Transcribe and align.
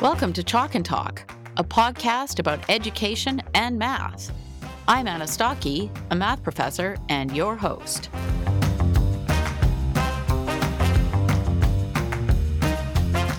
Welcome 0.00 0.32
to 0.34 0.44
Chalk 0.44 0.76
and 0.76 0.84
Talk, 0.84 1.28
a 1.56 1.64
podcast 1.64 2.38
about 2.38 2.60
education 2.70 3.42
and 3.54 3.76
math. 3.76 4.30
I'm 4.86 5.08
Anna 5.08 5.24
Stokke, 5.24 5.90
a 6.12 6.14
math 6.14 6.40
professor 6.44 6.96
and 7.08 7.36
your 7.36 7.56
host. 7.56 8.08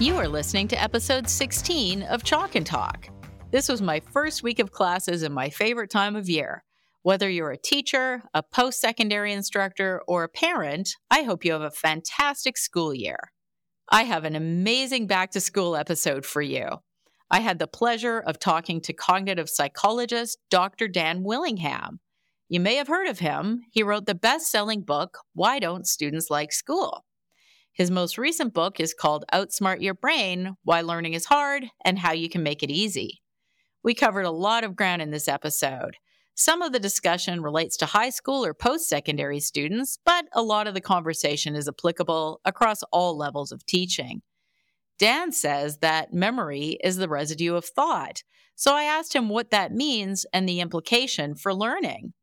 You 0.01 0.17
are 0.17 0.27
listening 0.27 0.67
to 0.67 0.83
episode 0.83 1.29
16 1.29 2.03
of 2.03 2.25
Chalk 2.25 2.55
and 2.55 2.65
Talk. 2.65 3.07
This 3.51 3.69
was 3.69 3.81
my 3.81 4.01
first 4.01 4.43
week 4.43 4.59
of 4.59 4.73
classes 4.73 5.23
and 5.23 5.33
my 5.33 5.49
favorite 5.49 5.89
time 5.89 6.17
of 6.17 6.27
year. 6.27 6.65
Whether 7.03 7.29
you're 7.29 7.51
a 7.51 7.57
teacher, 7.57 8.21
a 8.33 8.43
post 8.43 8.81
secondary 8.81 9.31
instructor, 9.31 10.01
or 10.09 10.25
a 10.25 10.29
parent, 10.29 10.97
I 11.09 11.21
hope 11.23 11.45
you 11.45 11.53
have 11.53 11.61
a 11.61 11.71
fantastic 11.71 12.57
school 12.57 12.93
year. 12.93 13.31
I 13.91 14.03
have 14.03 14.23
an 14.23 14.35
amazing 14.35 15.07
back 15.07 15.31
to 15.31 15.41
school 15.41 15.75
episode 15.75 16.23
for 16.23 16.43
you. 16.43 16.67
I 17.31 17.39
had 17.39 17.57
the 17.57 17.65
pleasure 17.65 18.19
of 18.19 18.37
talking 18.37 18.81
to 18.81 18.93
cognitive 18.93 19.49
psychologist 19.49 20.37
Dr. 20.51 20.87
Dan 20.87 21.23
Willingham. 21.23 21.99
You 22.49 22.59
may 22.59 22.75
have 22.75 22.87
heard 22.87 23.07
of 23.07 23.17
him. 23.17 23.61
He 23.71 23.81
wrote 23.81 24.05
the 24.05 24.13
best 24.13 24.51
selling 24.51 24.81
book, 24.81 25.17
Why 25.33 25.57
Don't 25.57 25.87
Students 25.87 26.29
Like 26.29 26.51
School? 26.51 27.03
His 27.71 27.89
most 27.89 28.19
recent 28.19 28.53
book 28.53 28.79
is 28.79 28.93
called 28.93 29.25
Outsmart 29.33 29.81
Your 29.81 29.95
Brain 29.95 30.55
Why 30.63 30.81
Learning 30.81 31.15
is 31.15 31.25
Hard 31.25 31.65
and 31.83 31.97
How 31.97 32.11
You 32.11 32.29
Can 32.29 32.43
Make 32.43 32.61
It 32.61 32.69
Easy. 32.69 33.23
We 33.83 33.95
covered 33.95 34.25
a 34.25 34.31
lot 34.31 34.63
of 34.63 34.75
ground 34.75 35.01
in 35.01 35.09
this 35.09 35.27
episode. 35.27 35.95
Some 36.39 36.61
of 36.61 36.71
the 36.71 36.79
discussion 36.79 37.41
relates 37.41 37.75
to 37.75 37.85
high 37.85 38.11
school 38.11 38.45
or 38.45 38.53
post 38.53 38.87
secondary 38.87 39.41
students, 39.41 39.99
but 40.05 40.23
a 40.31 40.41
lot 40.41 40.67
of 40.67 40.73
the 40.73 40.79
conversation 40.79 41.53
is 41.53 41.67
applicable 41.67 42.39
across 42.45 42.81
all 42.93 43.17
levels 43.17 43.51
of 43.51 43.65
teaching. 43.65 44.21
Dan 44.97 45.33
says 45.33 45.79
that 45.79 46.13
memory 46.13 46.77
is 46.81 46.95
the 46.95 47.09
residue 47.09 47.55
of 47.55 47.65
thought, 47.65 48.23
so 48.55 48.73
I 48.73 48.83
asked 48.83 49.13
him 49.13 49.27
what 49.27 49.51
that 49.51 49.73
means 49.73 50.25
and 50.31 50.47
the 50.47 50.61
implication 50.61 51.35
for 51.35 51.53
learning. 51.53 52.13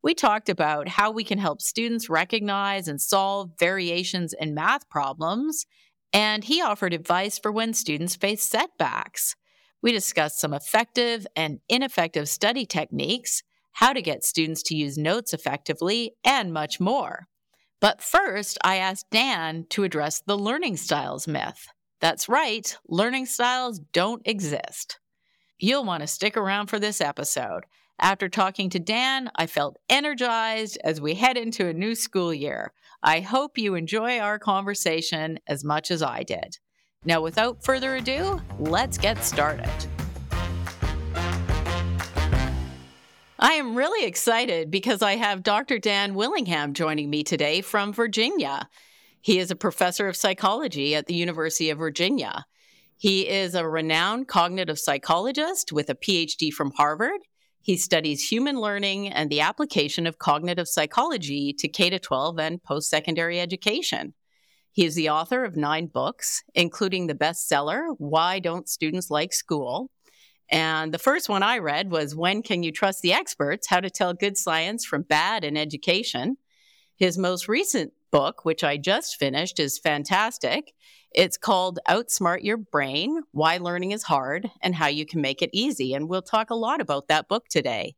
We 0.00 0.14
talked 0.14 0.48
about 0.48 0.86
how 0.86 1.10
we 1.10 1.24
can 1.24 1.38
help 1.38 1.60
students 1.60 2.08
recognize 2.08 2.86
and 2.86 3.00
solve 3.00 3.50
variations 3.58 4.32
in 4.32 4.54
math 4.54 4.88
problems, 4.88 5.66
and 6.12 6.44
he 6.44 6.62
offered 6.62 6.94
advice 6.94 7.36
for 7.36 7.50
when 7.50 7.74
students 7.74 8.14
face 8.14 8.44
setbacks. 8.44 9.34
We 9.82 9.90
discussed 9.90 10.38
some 10.38 10.54
effective 10.54 11.26
and 11.34 11.58
ineffective 11.68 12.28
study 12.28 12.64
techniques 12.64 13.42
how 13.76 13.92
to 13.92 14.00
get 14.00 14.24
students 14.24 14.62
to 14.62 14.74
use 14.74 14.96
notes 14.96 15.34
effectively, 15.34 16.14
and 16.24 16.50
much 16.50 16.80
more. 16.80 17.26
But 17.78 18.00
first, 18.00 18.56
I 18.64 18.76
asked 18.76 19.10
Dan 19.10 19.66
to 19.68 19.84
address 19.84 20.22
the 20.26 20.38
learning 20.38 20.78
styles 20.78 21.28
myth. 21.28 21.68
That's 22.00 22.26
right, 22.26 22.74
learning 22.88 23.26
styles 23.26 23.78
don't 23.92 24.22
exist. 24.24 24.98
You'll 25.58 25.84
want 25.84 26.00
to 26.00 26.06
stick 26.06 26.38
around 26.38 26.68
for 26.68 26.78
this 26.78 27.02
episode. 27.02 27.64
After 28.00 28.30
talking 28.30 28.70
to 28.70 28.78
Dan, 28.78 29.30
I 29.36 29.46
felt 29.46 29.76
energized 29.90 30.78
as 30.82 30.98
we 30.98 31.12
head 31.12 31.36
into 31.36 31.68
a 31.68 31.74
new 31.74 31.94
school 31.94 32.32
year. 32.32 32.72
I 33.02 33.20
hope 33.20 33.58
you 33.58 33.74
enjoy 33.74 34.18
our 34.20 34.38
conversation 34.38 35.38
as 35.46 35.64
much 35.64 35.90
as 35.90 36.02
I 36.02 36.22
did. 36.22 36.56
Now, 37.04 37.20
without 37.20 37.62
further 37.62 37.96
ado, 37.96 38.40
let's 38.58 38.96
get 38.96 39.22
started. 39.22 39.70
I 43.38 43.52
am 43.54 43.74
really 43.74 44.06
excited 44.06 44.70
because 44.70 45.02
I 45.02 45.16
have 45.16 45.42
Dr. 45.42 45.78
Dan 45.78 46.14
Willingham 46.14 46.72
joining 46.72 47.10
me 47.10 47.22
today 47.22 47.60
from 47.60 47.92
Virginia. 47.92 48.66
He 49.20 49.38
is 49.38 49.50
a 49.50 49.56
professor 49.56 50.08
of 50.08 50.16
psychology 50.16 50.94
at 50.94 51.04
the 51.04 51.14
University 51.14 51.68
of 51.68 51.76
Virginia. 51.76 52.46
He 52.96 53.28
is 53.28 53.54
a 53.54 53.68
renowned 53.68 54.26
cognitive 54.26 54.78
psychologist 54.78 55.70
with 55.70 55.90
a 55.90 55.94
PhD 55.94 56.50
from 56.50 56.72
Harvard. 56.78 57.20
He 57.60 57.76
studies 57.76 58.26
human 58.26 58.58
learning 58.58 59.08
and 59.08 59.28
the 59.28 59.42
application 59.42 60.06
of 60.06 60.18
cognitive 60.18 60.66
psychology 60.66 61.52
to 61.58 61.68
K 61.68 61.90
12 61.90 62.38
and 62.38 62.62
post 62.62 62.88
secondary 62.88 63.38
education. 63.38 64.14
He 64.72 64.86
is 64.86 64.94
the 64.94 65.10
author 65.10 65.44
of 65.44 65.56
nine 65.56 65.88
books, 65.88 66.42
including 66.54 67.06
the 67.06 67.14
bestseller, 67.14 67.96
Why 67.98 68.38
Don't 68.38 68.66
Students 68.66 69.10
Like 69.10 69.34
School? 69.34 69.90
And 70.50 70.94
the 70.94 70.98
first 70.98 71.28
one 71.28 71.42
I 71.42 71.58
read 71.58 71.90
was 71.90 72.14
When 72.14 72.42
Can 72.42 72.62
You 72.62 72.70
Trust 72.70 73.02
the 73.02 73.12
Experts? 73.12 73.66
How 73.66 73.80
to 73.80 73.90
Tell 73.90 74.14
Good 74.14 74.36
Science 74.36 74.84
from 74.84 75.02
Bad 75.02 75.44
in 75.44 75.56
Education. 75.56 76.36
His 76.96 77.18
most 77.18 77.48
recent 77.48 77.92
book, 78.12 78.44
which 78.44 78.62
I 78.62 78.76
just 78.76 79.16
finished, 79.16 79.58
is 79.58 79.78
fantastic. 79.78 80.72
It's 81.12 81.36
called 81.36 81.80
Outsmart 81.88 82.42
Your 82.42 82.56
Brain 82.56 83.22
Why 83.32 83.56
Learning 83.56 83.90
is 83.90 84.04
Hard 84.04 84.50
and 84.62 84.74
How 84.74 84.86
You 84.86 85.04
Can 85.04 85.20
Make 85.20 85.42
It 85.42 85.50
Easy. 85.52 85.94
And 85.94 86.08
we'll 86.08 86.22
talk 86.22 86.50
a 86.50 86.54
lot 86.54 86.80
about 86.80 87.08
that 87.08 87.28
book 87.28 87.48
today. 87.48 87.96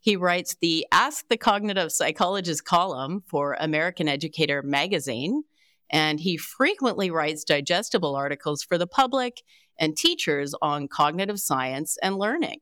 He 0.00 0.16
writes 0.16 0.56
the 0.60 0.86
Ask 0.92 1.26
the 1.28 1.36
Cognitive 1.36 1.90
Psychologist 1.90 2.64
column 2.64 3.22
for 3.26 3.56
American 3.58 4.06
Educator 4.06 4.62
magazine 4.62 5.42
and 5.90 6.20
he 6.20 6.36
frequently 6.36 7.10
writes 7.10 7.44
digestible 7.44 8.16
articles 8.16 8.62
for 8.62 8.78
the 8.78 8.86
public 8.86 9.42
and 9.78 9.96
teachers 9.96 10.54
on 10.62 10.88
cognitive 10.88 11.40
science 11.40 11.96
and 12.02 12.16
learning. 12.16 12.60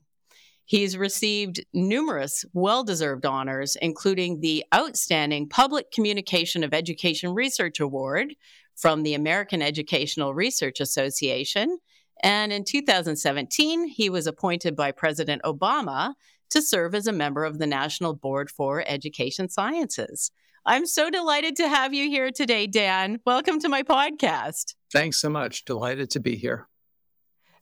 He's 0.67 0.97
received 0.97 1.65
numerous 1.75 2.45
well 2.55 2.85
deserved 2.85 3.27
honors, 3.27 3.77
including 3.81 4.41
the 4.41 4.65
Outstanding 4.75 5.49
Public 5.49 5.91
Communication 5.91 6.65
of 6.65 6.73
Education 6.73 7.35
Research 7.35 7.81
Award 7.81 8.35
from 8.75 9.03
the 9.03 9.15
American 9.15 9.61
Educational 9.61 10.35
Research 10.35 10.81
Association. 10.81 11.79
And 12.23 12.53
in 12.53 12.65
2017, 12.65 13.89
he 13.89 14.09
was 14.09 14.27
appointed 14.27 14.75
by 14.75 14.93
President 14.93 15.43
Obama 15.43 16.15
to 16.51 16.63
serve 16.63 16.95
as 16.95 17.07
a 17.07 17.13
member 17.13 17.45
of 17.45 17.59
the 17.59 17.67
National 17.67 18.15
Board 18.15 18.51
for 18.51 18.83
Education 18.87 19.49
Sciences. 19.49 20.31
I'm 20.65 20.87
so 20.87 21.11
delighted 21.11 21.57
to 21.57 21.69
have 21.69 21.93
you 21.93 22.09
here 22.09 22.31
today, 22.31 22.67
Dan. 22.67 23.21
Welcome 23.27 23.61
to 23.61 23.69
my 23.69 23.83
podcast. 23.83 24.75
Thanks 24.91 25.19
so 25.19 25.29
much. 25.29 25.67
Delighted 25.67 26.11
to 26.11 26.21
be 26.21 26.37
here. 26.37 26.69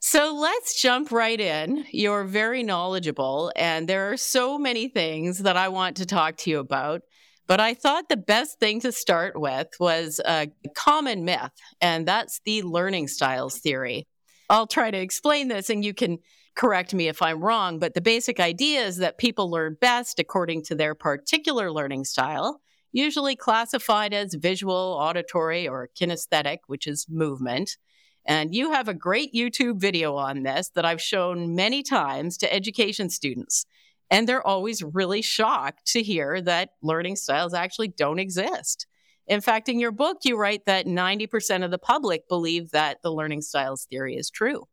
So 0.05 0.35
let's 0.35 0.83
jump 0.83 1.13
right 1.13 1.41
in. 1.41 1.85
You're 1.93 2.25
very 2.25 2.65
knowledgeable, 2.65 3.53
and 3.55 3.89
there 3.89 4.11
are 4.11 4.17
so 4.17 4.59
many 4.59 4.89
things 4.89 5.39
that 5.39 5.57
I 5.57 5.69
want 5.69 5.99
to 5.99 6.07
talk 6.07 6.37
to 6.39 6.51
you 6.51 6.59
about. 6.59 7.03
But 7.47 7.61
I 7.61 7.75
thought 7.75 8.09
the 8.09 8.17
best 8.17 8.59
thing 8.59 8.81
to 8.81 8.91
start 8.91 9.41
with 9.41 9.69
was 9.79 10.21
a 10.27 10.49
common 10.75 11.25
myth, 11.25 11.53
and 11.81 12.05
that's 12.05 12.41
the 12.45 12.63
learning 12.63 13.07
styles 13.07 13.59
theory. 13.59 14.09
I'll 14.51 14.67
try 14.67 14.91
to 14.91 14.99
explain 14.99 15.47
this, 15.47 15.71
and 15.71 15.85
you 15.85 15.95
can 15.95 16.19
correct 16.57 16.93
me 16.93 17.07
if 17.07 17.23
I'm 17.23 17.41
wrong. 17.41 17.79
But 17.79 17.95
the 17.95 18.01
basic 18.01 18.41
idea 18.41 18.85
is 18.85 18.97
that 18.97 19.19
people 19.19 19.53
learn 19.53 19.77
best 19.81 20.19
according 20.19 20.65
to 20.65 20.75
their 20.75 20.97
particular 20.97 21.71
learning 21.71 22.07
style 22.07 22.61
usually 22.91 23.37
classified 23.37 24.13
as 24.13 24.35
visual, 24.35 24.99
auditory, 25.01 25.67
or 25.67 25.89
kinesthetic, 25.99 26.59
which 26.67 26.87
is 26.87 27.07
movement. 27.09 27.77
And 28.25 28.55
you 28.55 28.73
have 28.73 28.89
a 28.89 28.95
great 28.95 29.35
YouTube 29.35 29.81
video 29.81 30.15
on 30.17 30.43
this 30.43 30.71
that 30.75 30.85
I've 30.85 31.01
shown 31.01 31.55
many 31.55 31.83
times 31.83 32.37
to 32.39 32.53
education 32.53 33.11
students. 33.11 33.67
And 34.11 34.29
they're 34.29 34.47
always 34.47 34.83
really 34.83 35.23
shocked 35.23 35.87
to 35.93 36.03
hear 36.03 36.41
that 36.43 36.71
learning 36.83 37.17
styles 37.17 37.55
actually 37.55 37.89
don't 37.89 38.19
exist. 38.19 38.87
In 39.27 39.41
fact, 39.41 39.69
in 39.69 39.81
your 39.81 39.93
book, 39.93 40.19
you 40.25 40.37
write 40.37 40.67
that 40.67 40.87
90% 40.87 41.65
of 41.65 41.71
the 41.71 41.79
public 41.79 42.29
believe 42.29 42.71
that 42.71 42.99
the 43.03 43.13
learning 43.13 43.43
styles 43.43 43.87
theory 43.89 44.17
is 44.17 44.31
true. 44.31 44.67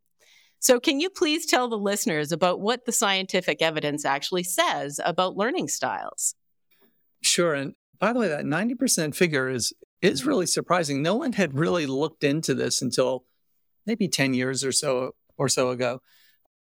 So, 0.58 0.78
can 0.78 1.00
you 1.00 1.08
please 1.08 1.46
tell 1.46 1.68
the 1.68 1.78
listeners 1.78 2.32
about 2.32 2.60
what 2.60 2.84
the 2.84 2.92
scientific 2.92 3.62
evidence 3.62 4.04
actually 4.04 4.42
says 4.42 5.00
about 5.02 5.36
learning 5.36 5.68
styles? 5.68 6.34
Sure. 7.22 7.54
And 7.54 7.74
by 7.98 8.12
the 8.12 8.18
way, 8.18 8.28
that 8.28 8.44
90% 8.44 9.14
figure 9.14 9.48
is 9.48 9.72
is 10.02 10.26
really 10.26 10.46
surprising. 10.46 11.02
No 11.02 11.14
one 11.14 11.32
had 11.32 11.58
really 11.58 11.86
looked 11.86 12.24
into 12.24 12.54
this 12.54 12.82
until 12.82 13.24
maybe 13.86 14.08
10 14.08 14.34
years 14.34 14.64
or 14.64 14.72
so 14.72 15.12
or 15.36 15.48
so 15.48 15.70
ago. 15.70 16.00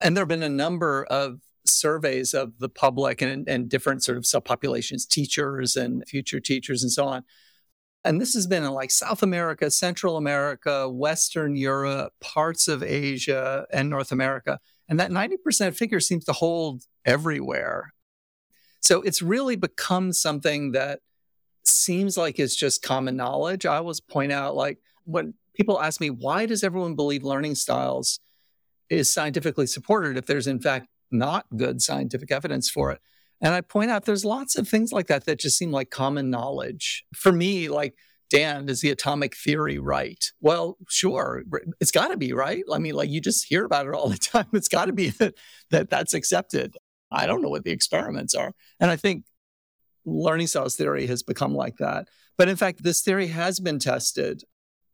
And 0.00 0.16
there 0.16 0.22
have 0.22 0.28
been 0.28 0.42
a 0.42 0.48
number 0.48 1.04
of 1.04 1.40
surveys 1.64 2.34
of 2.34 2.58
the 2.58 2.68
public 2.68 3.22
and, 3.22 3.48
and 3.48 3.68
different 3.68 4.02
sort 4.02 4.18
of 4.18 4.24
subpopulations, 4.24 5.06
teachers 5.06 5.76
and 5.76 6.06
future 6.08 6.40
teachers 6.40 6.82
and 6.82 6.90
so 6.90 7.06
on. 7.06 7.24
And 8.04 8.20
this 8.20 8.34
has 8.34 8.48
been 8.48 8.64
in 8.64 8.72
like 8.72 8.90
South 8.90 9.22
America, 9.22 9.70
Central 9.70 10.16
America, 10.16 10.88
Western 10.88 11.54
Europe, 11.54 12.12
parts 12.20 12.66
of 12.66 12.82
Asia, 12.82 13.64
and 13.72 13.88
North 13.88 14.10
America. 14.10 14.58
And 14.88 14.98
that 14.98 15.12
90% 15.12 15.76
figure 15.76 16.00
seems 16.00 16.24
to 16.24 16.32
hold 16.32 16.82
everywhere. 17.04 17.92
So 18.80 19.02
it's 19.02 19.22
really 19.22 19.54
become 19.54 20.12
something 20.12 20.72
that 20.72 20.98
seems 21.64 22.16
like 22.16 22.40
it's 22.40 22.56
just 22.56 22.82
common 22.82 23.16
knowledge. 23.16 23.64
I 23.64 23.76
always 23.76 24.00
point 24.00 24.32
out, 24.32 24.56
like, 24.56 24.78
when 25.04 25.34
people 25.54 25.80
ask 25.80 26.00
me, 26.00 26.10
why 26.10 26.46
does 26.46 26.62
everyone 26.64 26.94
believe 26.94 27.22
learning 27.22 27.54
styles 27.54 28.20
is 28.90 29.12
scientifically 29.12 29.66
supported 29.66 30.16
if 30.16 30.26
there's, 30.26 30.46
in 30.46 30.60
fact, 30.60 30.86
not 31.10 31.46
good 31.56 31.82
scientific 31.82 32.30
evidence 32.30 32.70
for 32.70 32.90
it? 32.90 33.00
And 33.40 33.54
I 33.54 33.60
point 33.60 33.90
out 33.90 34.04
there's 34.04 34.24
lots 34.24 34.56
of 34.56 34.68
things 34.68 34.92
like 34.92 35.08
that 35.08 35.26
that 35.26 35.40
just 35.40 35.58
seem 35.58 35.72
like 35.72 35.90
common 35.90 36.30
knowledge. 36.30 37.04
For 37.14 37.32
me, 37.32 37.68
like 37.68 37.94
Dan, 38.30 38.68
is 38.68 38.80
the 38.80 38.90
atomic 38.90 39.36
theory 39.36 39.78
right? 39.78 40.24
Well, 40.40 40.78
sure, 40.88 41.42
it's 41.80 41.90
got 41.90 42.08
to 42.08 42.16
be 42.16 42.32
right. 42.32 42.64
I 42.72 42.78
mean, 42.78 42.94
like 42.94 43.10
you 43.10 43.20
just 43.20 43.44
hear 43.44 43.64
about 43.64 43.86
it 43.86 43.94
all 43.94 44.08
the 44.08 44.16
time. 44.32 44.46
It's 44.52 44.68
got 44.68 44.86
to 44.86 44.92
be 44.92 45.10
that, 45.10 45.34
that 45.70 45.90
that's 45.90 46.14
accepted. 46.14 46.76
I 47.10 47.26
don't 47.26 47.42
know 47.42 47.50
what 47.50 47.64
the 47.64 47.72
experiments 47.72 48.34
are. 48.34 48.52
And 48.80 48.90
I 48.90 48.96
think 48.96 49.24
learning 50.06 50.46
styles 50.46 50.76
theory 50.76 51.06
has 51.08 51.22
become 51.22 51.54
like 51.54 51.76
that. 51.76 52.08
But 52.38 52.48
in 52.48 52.56
fact, 52.56 52.82
this 52.82 53.02
theory 53.02 53.26
has 53.26 53.60
been 53.60 53.78
tested 53.78 54.44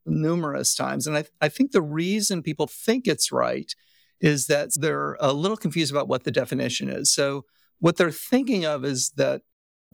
numerous 0.09 0.75
times. 0.75 1.07
And 1.07 1.17
I, 1.17 1.25
I 1.41 1.49
think 1.49 1.73
the 1.73 1.83
reason 1.83 2.43
people 2.43 2.67
think 2.67 3.07
it's 3.07 3.33
right 3.33 3.75
is 4.21 4.47
that 4.47 4.71
they're 4.75 5.17
a 5.21 5.33
little 5.33 5.57
confused 5.57 5.93
about 5.93 6.09
what 6.09 6.25
the 6.25 6.31
definition 6.31 6.89
is. 6.89 7.11
So, 7.11 7.45
what 7.81 7.97
they're 7.97 8.11
thinking 8.11 8.65
of 8.65 8.85
is 8.85 9.11
that 9.11 9.43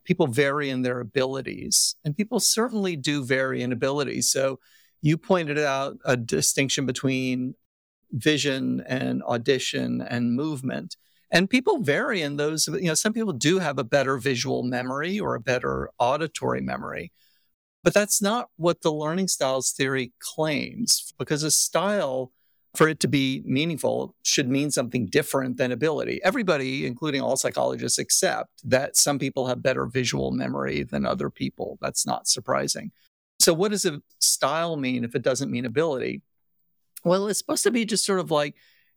people 0.05 0.27
vary 0.27 0.71
in 0.71 0.83
their 0.83 1.01
abilities, 1.01 1.97
and 2.05 2.17
people 2.17 2.41
certainly 2.41 2.97
do 2.97 3.23
vary 3.25 3.63
in 3.63 3.73
abilities. 3.73 4.31
So, 4.31 4.59
you 5.03 5.19
pointed 5.19 5.59
out 5.59 5.99
a 6.07 6.17
distinction 6.17 6.87
between 6.87 7.55
vision 8.11 8.83
and 8.87 9.23
audition 9.25 10.01
and 10.01 10.35
movement. 10.35 10.97
And 11.31 11.51
people 11.51 11.79
vary 11.79 12.23
in 12.23 12.37
those, 12.37 12.69
you 12.69 12.87
know, 12.87 12.95
some 12.95 13.13
people 13.13 13.33
do 13.33 13.59
have 13.59 13.79
a 13.79 13.85
better 13.85 14.17
visual 14.19 14.63
memory 14.63 15.19
or 15.19 15.35
a 15.35 15.41
better 15.41 15.91
auditory 15.99 16.61
memory. 16.61 17.13
But 17.85 17.93
that's 17.93 18.23
not 18.23 18.49
what 18.57 18.81
the 18.81 18.91
learning 18.91 19.29
styles 19.29 19.71
theory 19.71 20.15
claims, 20.19 21.13
because 21.19 21.43
a 21.43 21.51
style, 21.51 22.33
for 22.75 22.89
it 22.89 22.99
to 23.01 23.09
be 23.09 23.43
meaningful, 23.45 24.17
should 24.23 24.49
mean 24.49 24.71
something 24.71 25.07
different 25.07 25.59
than 25.59 25.71
ability. 25.71 26.19
Everybody, 26.25 26.87
including 26.87 27.21
all 27.21 27.37
psychologists, 27.37 27.99
accept 27.99 28.49
that 28.65 28.97
some 28.97 29.19
people 29.19 29.47
have 29.49 29.63
better 29.63 29.85
visual 29.85 30.31
memory 30.31 30.83
than 30.83 31.05
other 31.05 31.29
people. 31.29 31.79
That's 31.83 32.07
not 32.07 32.27
surprising. 32.27 32.91
So, 33.39 33.53
what 33.53 33.71
does 33.71 33.85
a 33.85 34.01
style 34.19 34.77
mean 34.77 35.05
if 35.05 35.15
it 35.15 35.23
doesn't 35.23 35.51
mean 35.51 35.67
ability? 35.67 36.23
Well, 37.05 37.29
it's 37.29 37.39
supposed 37.39 37.65
to 37.65 37.71
be 37.71 37.85
just 37.85 38.07
sort 38.07 38.21
of 38.21 38.31
like 38.31 38.55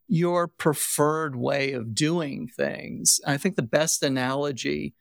your 0.08 0.48
preferred 0.48 1.36
way 1.36 1.72
of 1.72 1.94
doing 1.94 2.48
things. 2.48 3.20
I 3.26 3.36
think 3.36 3.56
the 3.56 3.62
best 3.62 4.02
analogy 4.02 4.94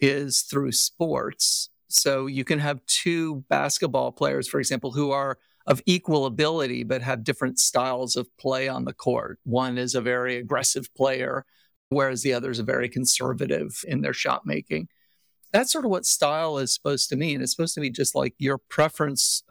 is 0.00 0.40
through 0.40 0.72
sports. 0.72 1.68
So 1.96 2.26
you 2.26 2.44
can 2.44 2.58
have 2.58 2.84
two 2.86 3.44
basketball 3.48 4.12
players, 4.12 4.48
for 4.48 4.58
example, 4.58 4.92
who 4.92 5.10
are 5.10 5.38
of 5.66 5.82
equal 5.86 6.26
ability 6.26 6.84
but 6.84 7.02
have 7.02 7.24
different 7.24 7.58
styles 7.58 8.16
of 8.16 8.28
play 8.36 8.68
on 8.68 8.84
the 8.84 8.92
court. 8.92 9.38
One 9.44 9.78
is 9.78 9.94
a 9.94 10.00
very 10.00 10.36
aggressive 10.36 10.94
player, 10.94 11.44
whereas 11.88 12.22
the 12.22 12.32
other 12.32 12.50
is 12.50 12.58
a 12.58 12.64
very 12.64 12.88
conservative 12.88 13.82
in 13.86 14.02
their 14.02 14.12
shot 14.12 14.46
making. 14.46 14.88
That's 15.52 15.72
sort 15.72 15.84
of 15.84 15.90
what 15.90 16.06
style 16.06 16.58
is 16.58 16.74
supposed 16.74 17.08
to 17.08 17.16
mean. 17.16 17.40
It's 17.40 17.52
supposed 17.52 17.74
to 17.74 17.80
be 17.80 17.90
just 17.90 18.14
like 18.14 18.34
your 18.38 18.58
preference 18.58 19.42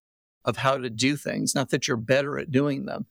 of 0.46 0.58
how 0.58 0.78
to 0.78 0.90
do 0.90 1.18
things, 1.18 1.56
not 1.56 1.70
that 1.72 1.88
you're 1.88 1.98
better 1.98 2.38
at 2.38 2.52
doing 2.52 2.86
them. 2.86 3.08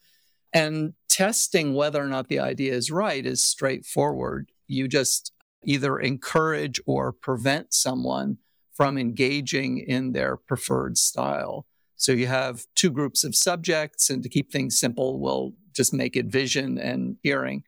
And 0.53 0.95
testing 1.09 1.75
whether 1.75 2.03
or 2.03 2.07
not 2.07 2.29
the 2.29 2.39
idea 2.39 2.73
is 2.73 2.91
right 2.91 3.27
is 3.27 3.45
straightforward. 3.45 4.51
You 4.69 4.87
just 4.87 5.33
either 5.65 5.99
encourage 5.99 6.81
or 6.87 7.13
prevent 7.13 7.75
someone 7.75 8.39
from 8.75 8.99
engaging 8.99 9.79
in 9.79 10.13
their 10.13 10.37
preferred 10.37 10.99
style. 10.99 11.67
So 11.97 12.13
you 12.13 12.27
have 12.27 12.67
two 12.75 12.91
groups 12.91 13.25
of 13.25 13.35
subjects, 13.35 14.11
and 14.11 14.23
to 14.23 14.29
keep 14.29 14.51
things 14.51 14.79
simple, 14.79 15.21
we'll 15.21 15.53
just 15.73 15.95
make 15.95 16.17
it 16.17 16.27
vision 16.27 16.77
and 16.77 17.17
hearing. 17.23 17.63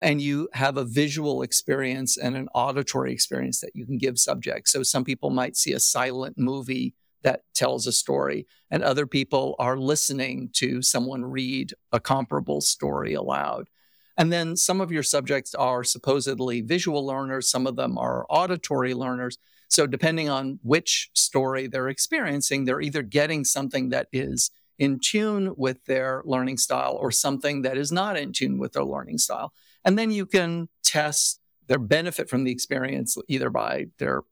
And 0.00 0.20
you 0.20 0.48
have 0.54 0.76
a 0.76 0.84
visual 0.84 1.42
experience 1.42 2.16
and 2.16 2.34
an 2.34 2.48
auditory 2.54 3.12
experience 3.12 3.60
that 3.60 3.70
you 3.74 3.86
can 3.86 3.98
give 3.98 4.18
subjects. 4.18 4.72
So 4.72 4.82
some 4.82 5.04
people 5.04 5.30
might 5.30 5.56
see 5.56 5.72
a 5.72 5.78
silent 5.78 6.36
movie 6.36 6.94
that 7.22 7.42
tells 7.54 7.86
a 7.86 7.92
story, 7.92 8.46
and 8.70 8.82
other 8.82 9.06
people 9.06 9.54
are 9.60 9.76
listening 9.78 10.50
to 10.54 10.82
someone 10.82 11.24
read 11.24 11.72
a 11.92 12.00
comparable 12.00 12.60
story 12.60 13.14
aloud. 13.14 13.68
And 14.16 14.32
then 14.32 14.56
some 14.56 14.80
of 14.80 14.92
your 14.92 15.02
subjects 15.02 15.54
are 15.54 15.84
supposedly 15.84 16.60
visual 16.60 17.06
learners, 17.06 17.50
some 17.50 17.66
of 17.66 17.76
them 17.76 17.96
are 17.96 18.26
auditory 18.28 18.94
learners. 18.94 19.38
So, 19.68 19.86
depending 19.86 20.28
on 20.28 20.58
which 20.62 21.10
story 21.14 21.66
they're 21.66 21.88
experiencing, 21.88 22.64
they're 22.64 22.82
either 22.82 23.02
getting 23.02 23.44
something 23.44 23.88
that 23.88 24.08
is 24.12 24.50
in 24.78 24.98
tune 24.98 25.54
with 25.56 25.84
their 25.86 26.22
learning 26.26 26.58
style 26.58 26.96
or 27.00 27.10
something 27.10 27.62
that 27.62 27.78
is 27.78 27.90
not 27.90 28.18
in 28.18 28.32
tune 28.32 28.58
with 28.58 28.72
their 28.72 28.84
learning 28.84 29.18
style. 29.18 29.52
And 29.84 29.98
then 29.98 30.10
you 30.10 30.26
can 30.26 30.68
test 30.82 31.40
their 31.68 31.78
benefit 31.78 32.28
from 32.28 32.44
the 32.44 32.52
experience 32.52 33.16
either 33.28 33.48
by 33.48 33.86
their 33.98 34.22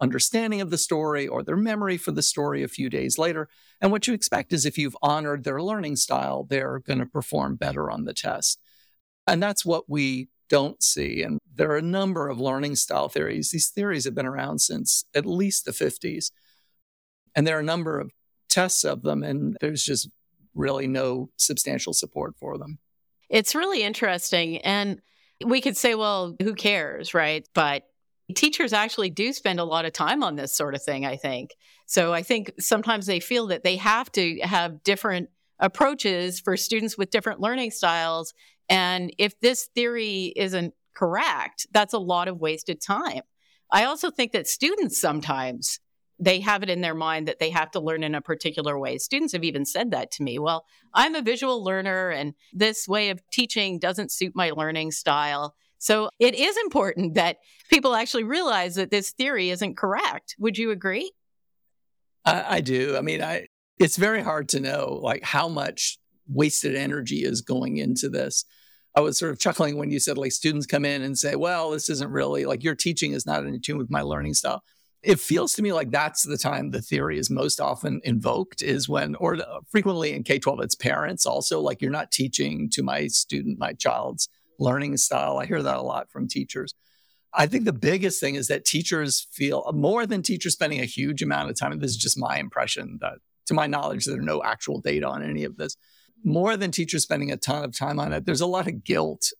understanding 0.00 0.60
of 0.60 0.70
the 0.70 0.78
story 0.78 1.26
or 1.26 1.42
their 1.42 1.56
memory 1.56 1.96
for 1.96 2.12
the 2.12 2.22
story 2.22 2.62
a 2.62 2.68
few 2.68 2.88
days 2.88 3.18
later. 3.18 3.48
And 3.80 3.90
what 3.90 4.06
you 4.06 4.14
expect 4.14 4.52
is 4.52 4.64
if 4.64 4.78
you've 4.78 4.96
honored 5.02 5.44
their 5.44 5.60
learning 5.60 5.96
style, 5.96 6.44
they're 6.48 6.78
going 6.78 7.00
to 7.00 7.06
perform 7.06 7.56
better 7.56 7.90
on 7.90 8.04
the 8.04 8.14
test. 8.14 8.60
And 9.28 9.42
that's 9.42 9.64
what 9.64 9.84
we 9.88 10.28
don't 10.48 10.82
see. 10.82 11.22
And 11.22 11.38
there 11.54 11.70
are 11.70 11.76
a 11.76 11.82
number 11.82 12.28
of 12.28 12.40
learning 12.40 12.76
style 12.76 13.08
theories. 13.08 13.50
These 13.50 13.68
theories 13.68 14.04
have 14.04 14.14
been 14.14 14.26
around 14.26 14.60
since 14.60 15.04
at 15.14 15.26
least 15.26 15.64
the 15.64 15.72
50s. 15.72 16.30
And 17.34 17.46
there 17.46 17.56
are 17.56 17.60
a 17.60 17.64
number 17.64 18.00
of 18.00 18.10
tests 18.48 18.84
of 18.84 19.02
them, 19.02 19.22
and 19.22 19.56
there's 19.60 19.84
just 19.84 20.08
really 20.54 20.86
no 20.86 21.30
substantial 21.36 21.92
support 21.92 22.34
for 22.40 22.58
them. 22.58 22.78
It's 23.28 23.54
really 23.54 23.82
interesting. 23.82 24.58
And 24.58 25.00
we 25.44 25.60
could 25.60 25.76
say, 25.76 25.94
well, 25.94 26.34
who 26.42 26.54
cares, 26.54 27.14
right? 27.14 27.46
But 27.54 27.84
teachers 28.34 28.72
actually 28.72 29.10
do 29.10 29.32
spend 29.32 29.60
a 29.60 29.64
lot 29.64 29.84
of 29.84 29.92
time 29.92 30.22
on 30.22 30.36
this 30.36 30.54
sort 30.54 30.74
of 30.74 30.82
thing, 30.82 31.06
I 31.06 31.16
think. 31.16 31.50
So 31.86 32.12
I 32.12 32.22
think 32.22 32.52
sometimes 32.58 33.06
they 33.06 33.20
feel 33.20 33.46
that 33.48 33.62
they 33.62 33.76
have 33.76 34.10
to 34.12 34.38
have 34.40 34.82
different 34.82 35.28
approaches 35.58 36.40
for 36.40 36.56
students 36.56 36.96
with 36.96 37.10
different 37.10 37.40
learning 37.40 37.70
styles. 37.70 38.32
And 38.68 39.12
if 39.18 39.38
this 39.40 39.68
theory 39.74 40.32
isn't 40.36 40.74
correct, 40.94 41.66
that's 41.72 41.94
a 41.94 41.98
lot 41.98 42.28
of 42.28 42.40
wasted 42.40 42.80
time. 42.80 43.22
I 43.70 43.84
also 43.84 44.10
think 44.10 44.32
that 44.32 44.46
students 44.46 45.00
sometimes 45.00 45.80
they 46.20 46.40
have 46.40 46.62
it 46.62 46.70
in 46.70 46.80
their 46.80 46.94
mind 46.94 47.28
that 47.28 47.38
they 47.38 47.50
have 47.50 47.70
to 47.70 47.80
learn 47.80 48.02
in 48.02 48.14
a 48.14 48.20
particular 48.20 48.78
way. 48.78 48.98
Students 48.98 49.32
have 49.34 49.44
even 49.44 49.64
said 49.64 49.92
that 49.92 50.10
to 50.12 50.22
me. 50.22 50.38
Well, 50.38 50.64
I'm 50.92 51.14
a 51.14 51.22
visual 51.22 51.62
learner 51.62 52.10
and 52.10 52.34
this 52.52 52.88
way 52.88 53.10
of 53.10 53.22
teaching 53.30 53.78
doesn't 53.78 54.10
suit 54.10 54.32
my 54.34 54.50
learning 54.50 54.90
style. 54.90 55.54
So 55.78 56.10
it 56.18 56.34
is 56.34 56.56
important 56.56 57.14
that 57.14 57.36
people 57.70 57.94
actually 57.94 58.24
realize 58.24 58.74
that 58.74 58.90
this 58.90 59.12
theory 59.12 59.50
isn't 59.50 59.76
correct. 59.76 60.34
Would 60.40 60.58
you 60.58 60.72
agree? 60.72 61.12
I, 62.24 62.56
I 62.56 62.60
do. 62.60 62.96
I 62.96 63.00
mean, 63.00 63.22
I 63.22 63.46
it's 63.78 63.96
very 63.96 64.22
hard 64.22 64.48
to 64.50 64.60
know 64.60 64.98
like 65.00 65.22
how 65.22 65.48
much 65.48 65.98
wasted 66.26 66.74
energy 66.74 67.22
is 67.22 67.42
going 67.42 67.76
into 67.76 68.08
this. 68.08 68.44
I 68.94 69.00
was 69.00 69.18
sort 69.18 69.30
of 69.30 69.38
chuckling 69.38 69.76
when 69.76 69.90
you 69.90 70.00
said 70.00 70.18
like 70.18 70.32
students 70.32 70.66
come 70.66 70.84
in 70.84 71.02
and 71.02 71.18
say, 71.18 71.36
"Well, 71.36 71.70
this 71.70 71.88
isn't 71.88 72.10
really 72.10 72.46
like 72.46 72.64
your 72.64 72.74
teaching 72.74 73.12
is 73.12 73.26
not 73.26 73.44
in 73.44 73.60
tune 73.60 73.78
with 73.78 73.90
my 73.90 74.02
learning 74.02 74.34
style." 74.34 74.62
It 75.02 75.20
feels 75.20 75.54
to 75.54 75.62
me 75.62 75.72
like 75.72 75.90
that's 75.92 76.24
the 76.24 76.38
time 76.38 76.70
the 76.70 76.82
theory 76.82 77.18
is 77.18 77.30
most 77.30 77.60
often 77.60 78.00
invoked 78.02 78.62
is 78.62 78.88
when, 78.88 79.14
or 79.16 79.36
frequently 79.70 80.12
in 80.12 80.24
K 80.24 80.40
12, 80.40 80.60
it's 80.60 80.74
parents 80.74 81.24
also 81.24 81.60
like 81.60 81.80
you're 81.80 81.90
not 81.90 82.10
teaching 82.10 82.68
to 82.72 82.82
my 82.82 83.06
student, 83.06 83.60
my 83.60 83.74
child's 83.74 84.28
learning 84.58 84.96
style. 84.96 85.38
I 85.38 85.46
hear 85.46 85.62
that 85.62 85.76
a 85.76 85.82
lot 85.82 86.10
from 86.10 86.26
teachers. 86.26 86.74
I 87.32 87.46
think 87.46 87.64
the 87.64 87.72
biggest 87.72 88.20
thing 88.20 88.34
is 88.34 88.48
that 88.48 88.64
teachers 88.64 89.28
feel 89.32 89.70
more 89.72 90.06
than 90.06 90.22
teachers 90.22 90.54
spending 90.54 90.80
a 90.80 90.86
huge 90.86 91.22
amount 91.22 91.50
of 91.50 91.58
time, 91.58 91.78
this 91.78 91.92
is 91.92 91.96
just 91.96 92.18
my 92.18 92.38
impression 92.38 92.98
that 93.00 93.18
to 93.46 93.54
my 93.54 93.66
knowledge, 93.66 94.04
there 94.04 94.18
are 94.18 94.22
no 94.22 94.42
actual 94.42 94.80
data 94.80 95.06
on 95.06 95.22
any 95.22 95.44
of 95.44 95.56
this. 95.56 95.76
More 96.24 96.56
than 96.56 96.70
teachers 96.70 97.02
spending 97.02 97.30
a 97.30 97.36
ton 97.36 97.64
of 97.64 97.76
time 97.76 97.98
on 97.98 98.12
it, 98.12 98.26
there's 98.26 98.40
a 98.40 98.46
lot 98.46 98.66
of 98.66 98.84
guilt. 98.84 99.32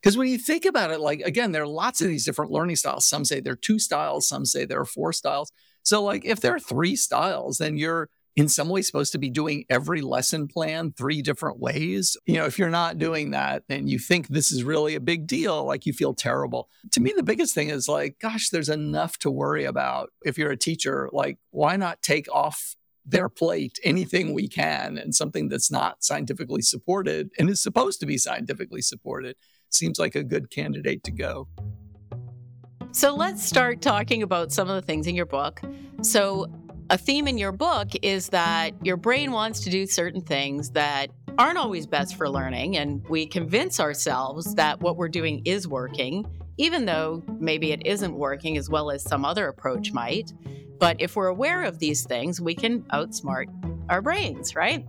Because 0.00 0.16
when 0.16 0.28
you 0.28 0.38
think 0.38 0.64
about 0.64 0.90
it, 0.90 1.00
like 1.00 1.20
again, 1.20 1.52
there 1.52 1.62
are 1.62 1.68
lots 1.68 2.00
of 2.00 2.08
these 2.08 2.24
different 2.24 2.52
learning 2.52 2.76
styles. 2.76 3.06
Some 3.06 3.24
say 3.24 3.40
there 3.40 3.54
are 3.54 3.56
two 3.56 3.78
styles, 3.78 4.28
some 4.28 4.44
say 4.44 4.64
there 4.64 4.80
are 4.80 4.84
four 4.84 5.12
styles. 5.12 5.52
So, 5.82 6.02
like, 6.02 6.24
if 6.24 6.40
there 6.40 6.54
are 6.54 6.60
three 6.60 6.96
styles, 6.96 7.58
then 7.58 7.78
you're 7.78 8.10
in 8.36 8.48
some 8.48 8.68
way 8.68 8.82
supposed 8.82 9.10
to 9.12 9.18
be 9.18 9.30
doing 9.30 9.64
every 9.68 10.00
lesson 10.00 10.46
plan 10.46 10.92
three 10.92 11.22
different 11.22 11.58
ways. 11.58 12.16
You 12.26 12.34
know, 12.34 12.44
if 12.44 12.58
you're 12.58 12.68
not 12.68 12.98
doing 12.98 13.32
that, 13.32 13.64
then 13.68 13.88
you 13.88 13.98
think 13.98 14.28
this 14.28 14.52
is 14.52 14.62
really 14.62 14.94
a 14.94 15.00
big 15.00 15.26
deal, 15.26 15.64
like 15.64 15.86
you 15.86 15.92
feel 15.92 16.14
terrible. 16.14 16.68
To 16.92 17.00
me, 17.00 17.12
the 17.16 17.22
biggest 17.22 17.54
thing 17.54 17.70
is 17.70 17.88
like, 17.88 18.18
gosh, 18.20 18.50
there's 18.50 18.68
enough 18.68 19.18
to 19.20 19.30
worry 19.30 19.64
about. 19.64 20.10
If 20.24 20.38
you're 20.38 20.52
a 20.52 20.56
teacher, 20.56 21.08
like, 21.12 21.38
why 21.50 21.76
not 21.76 22.02
take 22.02 22.30
off 22.32 22.76
their 23.08 23.28
plate 23.28 23.78
anything 23.84 24.34
we 24.34 24.46
can 24.46 24.98
and 24.98 25.14
something 25.14 25.48
that's 25.48 25.70
not 25.70 26.04
scientifically 26.04 26.62
supported 26.62 27.30
and 27.38 27.48
is 27.48 27.60
supposed 27.60 28.00
to 28.00 28.06
be 28.06 28.18
scientifically 28.18 28.82
supported 28.82 29.34
seems 29.70 29.98
like 29.98 30.14
a 30.14 30.22
good 30.22 30.50
candidate 30.50 31.02
to 31.04 31.10
go. 31.10 31.48
So 32.92 33.14
let's 33.14 33.44
start 33.44 33.80
talking 33.80 34.22
about 34.22 34.52
some 34.52 34.68
of 34.68 34.74
the 34.74 34.82
things 34.82 35.06
in 35.06 35.14
your 35.14 35.26
book. 35.26 35.60
So, 36.02 36.46
a 36.90 36.96
theme 36.96 37.28
in 37.28 37.36
your 37.36 37.52
book 37.52 37.88
is 38.00 38.30
that 38.30 38.70
your 38.82 38.96
brain 38.96 39.30
wants 39.30 39.60
to 39.60 39.70
do 39.70 39.86
certain 39.86 40.22
things 40.22 40.70
that 40.70 41.10
aren't 41.36 41.58
always 41.58 41.86
best 41.86 42.16
for 42.16 42.30
learning. 42.30 42.78
And 42.78 43.06
we 43.08 43.26
convince 43.26 43.78
ourselves 43.78 44.54
that 44.54 44.80
what 44.80 44.96
we're 44.96 45.10
doing 45.10 45.42
is 45.44 45.68
working, 45.68 46.24
even 46.56 46.86
though 46.86 47.22
maybe 47.38 47.72
it 47.72 47.86
isn't 47.86 48.14
working 48.14 48.56
as 48.56 48.70
well 48.70 48.90
as 48.90 49.02
some 49.02 49.26
other 49.26 49.48
approach 49.48 49.92
might. 49.92 50.32
But 50.78 51.00
if 51.00 51.16
we're 51.16 51.26
aware 51.26 51.64
of 51.64 51.78
these 51.78 52.04
things, 52.04 52.40
we 52.40 52.54
can 52.54 52.82
outsmart 52.84 53.46
our 53.88 54.00
brains, 54.00 54.54
right? 54.54 54.86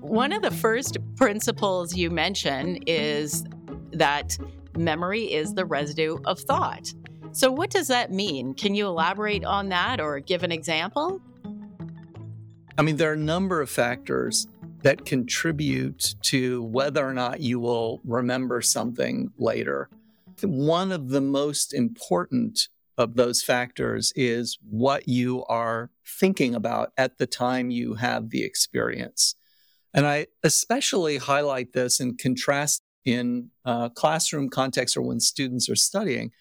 One 0.00 0.32
of 0.32 0.42
the 0.42 0.50
first 0.50 0.96
principles 1.16 1.96
you 1.96 2.10
mention 2.10 2.78
is 2.86 3.44
that 3.92 4.38
memory 4.76 5.32
is 5.32 5.54
the 5.54 5.64
residue 5.64 6.18
of 6.24 6.38
thought. 6.38 6.92
So, 7.32 7.50
what 7.50 7.70
does 7.70 7.88
that 7.88 8.12
mean? 8.12 8.54
Can 8.54 8.74
you 8.74 8.86
elaborate 8.86 9.44
on 9.44 9.68
that 9.70 10.00
or 10.00 10.20
give 10.20 10.42
an 10.44 10.52
example? 10.52 11.20
I 12.78 12.82
mean, 12.82 12.96
there 12.96 13.10
are 13.10 13.14
a 13.14 13.18
number 13.18 13.60
of 13.60 13.68
factors 13.68 14.46
that 14.82 15.04
contribute 15.04 16.14
to 16.22 16.62
whether 16.62 17.06
or 17.06 17.12
not 17.12 17.40
you 17.40 17.58
will 17.58 18.00
remember 18.04 18.62
something 18.62 19.32
later. 19.36 19.88
One 20.42 20.92
of 20.92 21.08
the 21.08 21.20
most 21.20 21.74
important 21.74 22.68
of 22.98 23.14
those 23.14 23.42
factors 23.42 24.12
is 24.16 24.58
what 24.68 25.08
you 25.08 25.44
are 25.46 25.90
thinking 26.04 26.54
about 26.54 26.92
at 26.98 27.16
the 27.16 27.26
time 27.26 27.70
you 27.70 27.94
have 27.94 28.30
the 28.30 28.42
experience. 28.42 29.36
And 29.94 30.06
I 30.06 30.26
especially 30.42 31.16
highlight 31.16 31.72
this 31.72 32.00
and 32.00 32.18
contrast 32.18 32.82
in 33.04 33.50
uh, 33.64 33.88
classroom 33.88 34.50
context 34.50 34.96
or 34.96 35.02
when 35.02 35.20
students 35.20 35.70
are 35.70 35.76
studying 35.76 36.32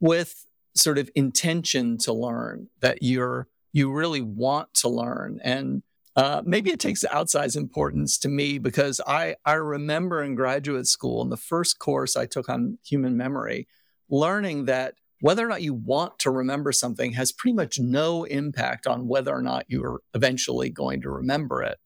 with 0.00 0.46
sort 0.74 0.96
of 0.96 1.10
intention 1.14 1.98
to 1.98 2.12
learn 2.12 2.68
that 2.80 3.02
you're 3.02 3.48
you 3.72 3.92
really 3.92 4.20
want 4.20 4.72
to 4.72 4.88
learn 4.88 5.40
and 5.42 5.82
uh, 6.16 6.42
maybe 6.44 6.70
it 6.70 6.78
takes 6.78 7.04
outsized 7.04 7.56
importance 7.56 8.18
to 8.18 8.28
me 8.28 8.58
because 8.58 9.00
I, 9.06 9.34
I 9.44 9.54
remember 9.54 10.22
in 10.22 10.36
graduate 10.36 10.86
school 10.86 11.22
in 11.22 11.28
the 11.28 11.36
first 11.36 11.80
course 11.80 12.16
I 12.16 12.26
took 12.26 12.48
on 12.48 12.78
human 12.84 13.16
memory, 13.16 13.66
learning 14.08 14.66
that 14.66 14.94
whether 15.24 15.42
or 15.42 15.48
not 15.48 15.62
you 15.62 15.72
want 15.72 16.18
to 16.18 16.30
remember 16.30 16.70
something 16.70 17.14
has 17.14 17.32
pretty 17.32 17.54
much 17.54 17.78
no 17.78 18.24
impact 18.24 18.86
on 18.86 19.08
whether 19.08 19.34
or 19.34 19.40
not 19.40 19.64
you're 19.68 20.00
eventually 20.12 20.68
going 20.68 21.00
to 21.00 21.08
remember 21.08 21.62
it. 21.62 21.78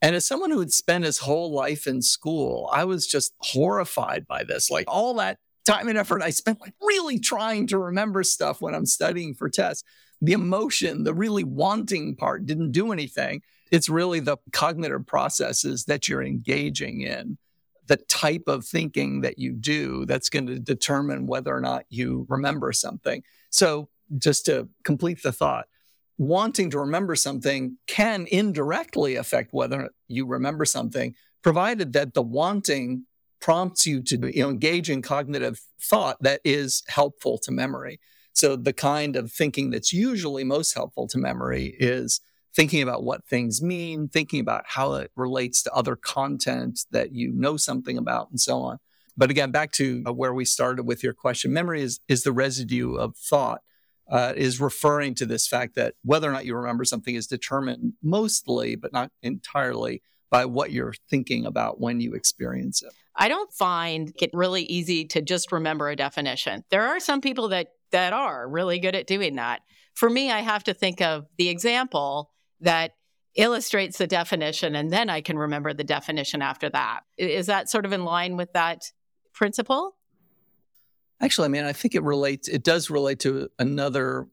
And 0.00 0.16
as 0.16 0.26
someone 0.26 0.50
who 0.50 0.60
had 0.60 0.72
spent 0.72 1.04
his 1.04 1.18
whole 1.18 1.52
life 1.52 1.86
in 1.86 2.00
school, 2.00 2.70
I 2.72 2.84
was 2.84 3.06
just 3.06 3.34
horrified 3.40 4.26
by 4.26 4.44
this. 4.44 4.70
Like 4.70 4.86
all 4.88 5.12
that 5.16 5.36
time 5.66 5.88
and 5.88 5.98
effort 5.98 6.22
I 6.22 6.30
spent 6.30 6.62
like 6.62 6.72
really 6.80 7.18
trying 7.18 7.66
to 7.66 7.76
remember 7.76 8.22
stuff 8.22 8.62
when 8.62 8.74
I'm 8.74 8.86
studying 8.86 9.34
for 9.34 9.50
tests. 9.50 9.84
The 10.22 10.32
emotion, 10.32 11.04
the 11.04 11.12
really 11.12 11.44
wanting 11.44 12.16
part 12.16 12.46
didn't 12.46 12.72
do 12.72 12.92
anything. 12.92 13.42
It's 13.70 13.90
really 13.90 14.20
the 14.20 14.38
cognitive 14.54 15.06
processes 15.06 15.84
that 15.84 16.08
you're 16.08 16.24
engaging 16.24 17.02
in, 17.02 17.36
the 17.86 17.96
type 17.96 18.44
of 18.46 18.64
thinking 18.64 19.22
that 19.22 19.38
you 19.38 19.52
do 19.52 20.04
that's 20.06 20.28
going 20.28 20.46
to 20.46 20.58
determine 20.58 21.26
whether 21.26 21.54
or 21.54 21.60
not 21.60 21.84
you 21.88 22.26
remember 22.28 22.72
something. 22.72 23.22
So, 23.50 23.88
just 24.18 24.46
to 24.46 24.68
complete 24.84 25.22
the 25.22 25.32
thought, 25.32 25.66
wanting 26.18 26.68
to 26.70 26.78
remember 26.78 27.14
something 27.14 27.78
can 27.86 28.26
indirectly 28.30 29.16
affect 29.16 29.52
whether 29.52 29.90
you 30.08 30.26
remember 30.26 30.64
something, 30.64 31.14
provided 31.42 31.92
that 31.92 32.14
the 32.14 32.22
wanting 32.22 33.06
prompts 33.40 33.86
you 33.86 34.02
to 34.02 34.30
you 34.34 34.42
know, 34.42 34.50
engage 34.50 34.90
in 34.90 35.00
cognitive 35.00 35.62
thought 35.80 36.22
that 36.22 36.40
is 36.44 36.82
helpful 36.88 37.38
to 37.38 37.50
memory. 37.50 37.98
So 38.34 38.56
the 38.56 38.72
kind 38.72 39.16
of 39.16 39.32
thinking 39.32 39.70
that's 39.70 39.92
usually 39.92 40.44
most 40.44 40.74
helpful 40.74 41.08
to 41.08 41.18
memory 41.18 41.74
is 41.78 42.20
thinking 42.54 42.82
about 42.82 43.04
what 43.04 43.24
things 43.26 43.62
mean, 43.62 44.08
thinking 44.08 44.40
about 44.40 44.64
how 44.66 44.94
it 44.94 45.10
relates 45.16 45.62
to 45.62 45.72
other 45.72 45.96
content 45.96 46.80
that 46.90 47.12
you 47.12 47.32
know 47.32 47.56
something 47.56 47.96
about, 47.96 48.30
and 48.30 48.40
so 48.40 48.58
on. 48.60 48.78
But 49.16 49.30
again, 49.30 49.50
back 49.50 49.72
to 49.72 50.02
uh, 50.06 50.12
where 50.12 50.32
we 50.32 50.44
started 50.44 50.84
with 50.84 51.02
your 51.02 51.12
question, 51.12 51.52
memory 51.52 51.82
is, 51.82 52.00
is 52.08 52.22
the 52.22 52.32
residue 52.32 52.94
of 52.94 53.16
thought, 53.16 53.60
uh, 54.10 54.32
is 54.36 54.60
referring 54.60 55.14
to 55.16 55.26
this 55.26 55.46
fact 55.46 55.74
that 55.76 55.94
whether 56.02 56.28
or 56.28 56.32
not 56.32 56.44
you 56.44 56.54
remember 56.56 56.84
something 56.84 57.14
is 57.14 57.26
determined 57.26 57.92
mostly, 58.02 58.76
but 58.76 58.92
not 58.92 59.10
entirely, 59.22 60.02
by 60.30 60.44
what 60.44 60.70
you're 60.70 60.94
thinking 61.08 61.44
about 61.44 61.80
when 61.80 62.00
you 62.00 62.14
experience 62.14 62.82
it. 62.82 62.92
I 63.16 63.28
don't 63.28 63.52
find 63.52 64.12
it 64.22 64.30
really 64.32 64.62
easy 64.62 65.04
to 65.06 65.20
just 65.20 65.52
remember 65.52 65.90
a 65.90 65.96
definition. 65.96 66.64
There 66.70 66.86
are 66.86 67.00
some 67.00 67.20
people 67.20 67.48
that 67.48 67.68
that 67.90 68.12
are 68.12 68.48
really 68.48 68.78
good 68.78 68.94
at 68.94 69.08
doing 69.08 69.34
that. 69.34 69.62
For 69.94 70.08
me, 70.08 70.30
I 70.30 70.40
have 70.40 70.62
to 70.64 70.74
think 70.74 71.00
of 71.00 71.26
the 71.36 71.48
example 71.48 72.30
that 72.60 72.92
illustrates 73.36 73.98
the 73.98 74.06
definition 74.06 74.74
and 74.74 74.92
then 74.92 75.08
I 75.08 75.20
can 75.20 75.38
remember 75.38 75.72
the 75.72 75.84
definition 75.84 76.42
after 76.42 76.68
that. 76.70 77.00
Is 77.16 77.46
that 77.46 77.70
sort 77.70 77.84
of 77.84 77.92
in 77.92 78.04
line 78.04 78.36
with 78.36 78.52
that 78.54 78.90
principle? 79.32 79.96
Actually, 81.20 81.46
I 81.46 81.48
mean, 81.48 81.64
I 81.64 81.72
think 81.72 81.94
it 81.94 82.02
relates 82.02 82.48
it 82.48 82.64
does 82.64 82.90
relate 82.90 83.20
to 83.20 83.48
another 83.58 84.26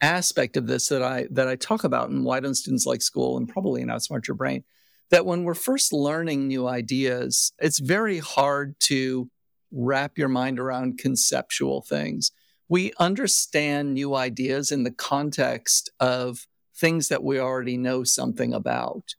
aspect 0.00 0.56
of 0.56 0.66
this 0.66 0.88
that 0.88 1.02
I 1.02 1.28
that 1.30 1.48
I 1.48 1.56
talk 1.56 1.84
about 1.84 2.10
in 2.10 2.24
why 2.24 2.40
don't 2.40 2.54
students 2.54 2.84
like 2.84 3.00
school 3.00 3.36
and 3.36 3.48
probably 3.48 3.80
in 3.80 3.88
Outsmart 3.88 4.26
Your 4.26 4.34
Brain 4.34 4.64
that 5.10 5.26
when 5.26 5.44
we're 5.44 5.54
first 5.54 5.92
learning 5.92 6.48
new 6.48 6.66
ideas, 6.66 7.52
it's 7.58 7.78
very 7.78 8.18
hard 8.18 8.74
to 8.80 9.30
wrap 9.70 10.16
your 10.16 10.28
mind 10.28 10.58
around 10.58 10.98
conceptual 10.98 11.82
things. 11.82 12.32
We 12.68 12.92
understand 12.98 13.92
new 13.92 14.14
ideas 14.14 14.72
in 14.72 14.84
the 14.84 14.90
context 14.90 15.90
of 16.00 16.46
things 16.74 17.08
that 17.08 17.22
we 17.22 17.38
already 17.38 17.76
know 17.76 18.04
something 18.04 18.52
about. 18.52 19.14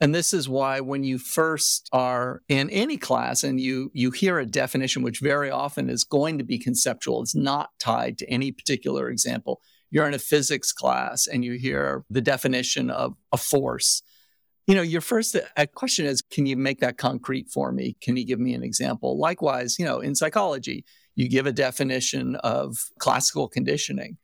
And 0.00 0.12
this 0.12 0.32
is 0.32 0.48
why 0.48 0.80
when 0.80 1.04
you 1.04 1.16
first 1.16 1.88
are 1.92 2.42
in 2.48 2.68
any 2.70 2.96
class 2.96 3.44
and 3.44 3.60
you 3.60 3.92
you 3.94 4.10
hear 4.10 4.40
a 4.40 4.46
definition 4.46 5.02
which 5.02 5.20
very 5.20 5.48
often 5.48 5.88
is 5.88 6.02
going 6.02 6.38
to 6.38 6.44
be 6.44 6.58
conceptual, 6.58 7.22
it's 7.22 7.36
not 7.36 7.70
tied 7.78 8.18
to 8.18 8.28
any 8.28 8.50
particular 8.50 9.08
example. 9.10 9.60
You're 9.92 10.08
in 10.08 10.14
a 10.14 10.18
physics 10.18 10.72
class 10.72 11.28
and 11.28 11.44
you 11.44 11.52
hear 11.52 12.04
the 12.10 12.20
definition 12.20 12.90
of 12.90 13.14
a 13.30 13.36
force. 13.36 14.02
You 14.66 14.74
know, 14.74 14.82
your 14.82 15.02
first 15.02 15.36
uh, 15.36 15.66
question 15.72 16.06
is 16.06 16.20
can 16.20 16.46
you 16.46 16.56
make 16.56 16.80
that 16.80 16.98
concrete 16.98 17.48
for 17.48 17.70
me? 17.70 17.96
Can 18.00 18.16
you 18.16 18.26
give 18.26 18.40
me 18.40 18.54
an 18.54 18.64
example? 18.64 19.16
Likewise, 19.20 19.78
you 19.78 19.84
know, 19.84 20.00
in 20.00 20.16
psychology, 20.16 20.84
you 21.14 21.28
give 21.28 21.46
a 21.46 21.52
definition 21.52 22.34
of 22.36 22.76
classical 22.98 23.46
conditioning 23.46 24.16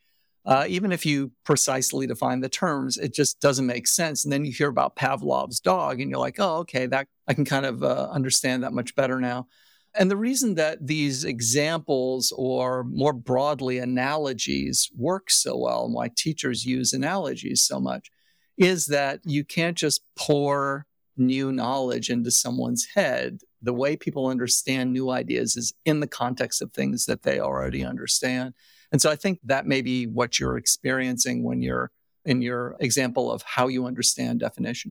uh, 0.48 0.64
even 0.66 0.92
if 0.92 1.04
you 1.04 1.30
precisely 1.44 2.06
define 2.06 2.40
the 2.40 2.48
terms, 2.48 2.96
it 2.96 3.12
just 3.12 3.38
doesn't 3.38 3.66
make 3.66 3.86
sense. 3.86 4.24
And 4.24 4.32
then 4.32 4.46
you 4.46 4.52
hear 4.52 4.70
about 4.70 4.96
Pavlov's 4.96 5.60
dog, 5.60 6.00
and 6.00 6.10
you're 6.10 6.18
like, 6.18 6.36
oh, 6.38 6.56
okay, 6.60 6.86
that 6.86 7.06
I 7.28 7.34
can 7.34 7.44
kind 7.44 7.66
of 7.66 7.82
uh, 7.82 8.08
understand 8.10 8.62
that 8.62 8.72
much 8.72 8.94
better 8.94 9.20
now. 9.20 9.46
And 9.94 10.10
the 10.10 10.16
reason 10.16 10.54
that 10.54 10.86
these 10.86 11.24
examples, 11.24 12.32
or 12.34 12.84
more 12.84 13.12
broadly, 13.12 13.76
analogies, 13.76 14.90
work 14.96 15.30
so 15.30 15.54
well, 15.54 15.84
and 15.84 15.92
why 15.92 16.10
teachers 16.16 16.64
use 16.64 16.94
analogies 16.94 17.60
so 17.60 17.78
much, 17.78 18.10
is 18.56 18.86
that 18.86 19.20
you 19.24 19.44
can't 19.44 19.76
just 19.76 20.00
pour 20.16 20.86
new 21.18 21.52
knowledge 21.52 22.08
into 22.08 22.30
someone's 22.30 22.86
head. 22.94 23.40
The 23.60 23.74
way 23.74 23.96
people 23.96 24.28
understand 24.28 24.92
new 24.92 25.10
ideas 25.10 25.56
is 25.56 25.74
in 25.84 26.00
the 26.00 26.06
context 26.06 26.62
of 26.62 26.72
things 26.72 27.04
that 27.04 27.22
they 27.22 27.38
already 27.38 27.84
understand. 27.84 28.54
And 28.90 29.02
so 29.02 29.10
I 29.10 29.16
think 29.16 29.40
that 29.44 29.66
may 29.66 29.82
be 29.82 30.06
what 30.06 30.40
you're 30.40 30.56
experiencing 30.56 31.44
when 31.44 31.60
you're 31.62 31.90
in 32.24 32.42
your 32.42 32.76
example 32.80 33.30
of 33.32 33.42
how 33.42 33.68
you 33.68 33.86
understand 33.86 34.40
definition. 34.40 34.90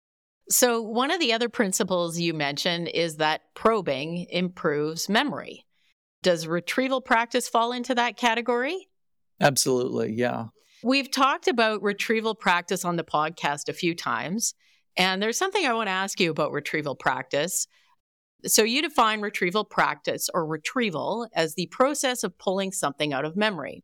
So, 0.50 0.82
one 0.82 1.12
of 1.12 1.20
the 1.20 1.34
other 1.34 1.50
principles 1.50 2.18
you 2.18 2.34
mentioned 2.34 2.88
is 2.88 3.18
that 3.18 3.42
probing 3.54 4.28
improves 4.30 5.10
memory. 5.10 5.66
Does 6.24 6.48
retrieval 6.48 7.02
practice 7.02 7.50
fall 7.50 7.74
into 7.74 7.94
that 7.96 8.16
category? 8.16 8.88
Absolutely, 9.42 10.14
yeah. 10.14 10.46
We've 10.84 11.12
talked 11.12 11.50
about 11.50 11.84
retrieval 11.84 12.34
practice 12.34 12.86
on 12.86 12.96
the 12.96 13.04
podcast 13.04 13.68
a 13.68 13.74
few 13.74 13.94
times. 13.94 14.54
And 14.96 15.22
there's 15.22 15.38
something 15.38 15.66
I 15.66 15.74
want 15.74 15.88
to 15.88 15.92
ask 15.92 16.20
you 16.20 16.32
about 16.32 16.54
retrieval 16.54 16.96
practice. 16.96 17.68
So, 18.46 18.64
you 18.64 18.82
define 18.82 19.20
retrieval 19.20 19.66
practice 19.66 20.30
or 20.34 20.46
retrieval 20.46 21.28
as 21.36 21.56
the 21.56 21.68
process 21.68 22.24
of 22.24 22.38
pulling 22.38 22.72
something 22.72 23.12
out 23.12 23.26
of 23.26 23.36
memory. 23.36 23.84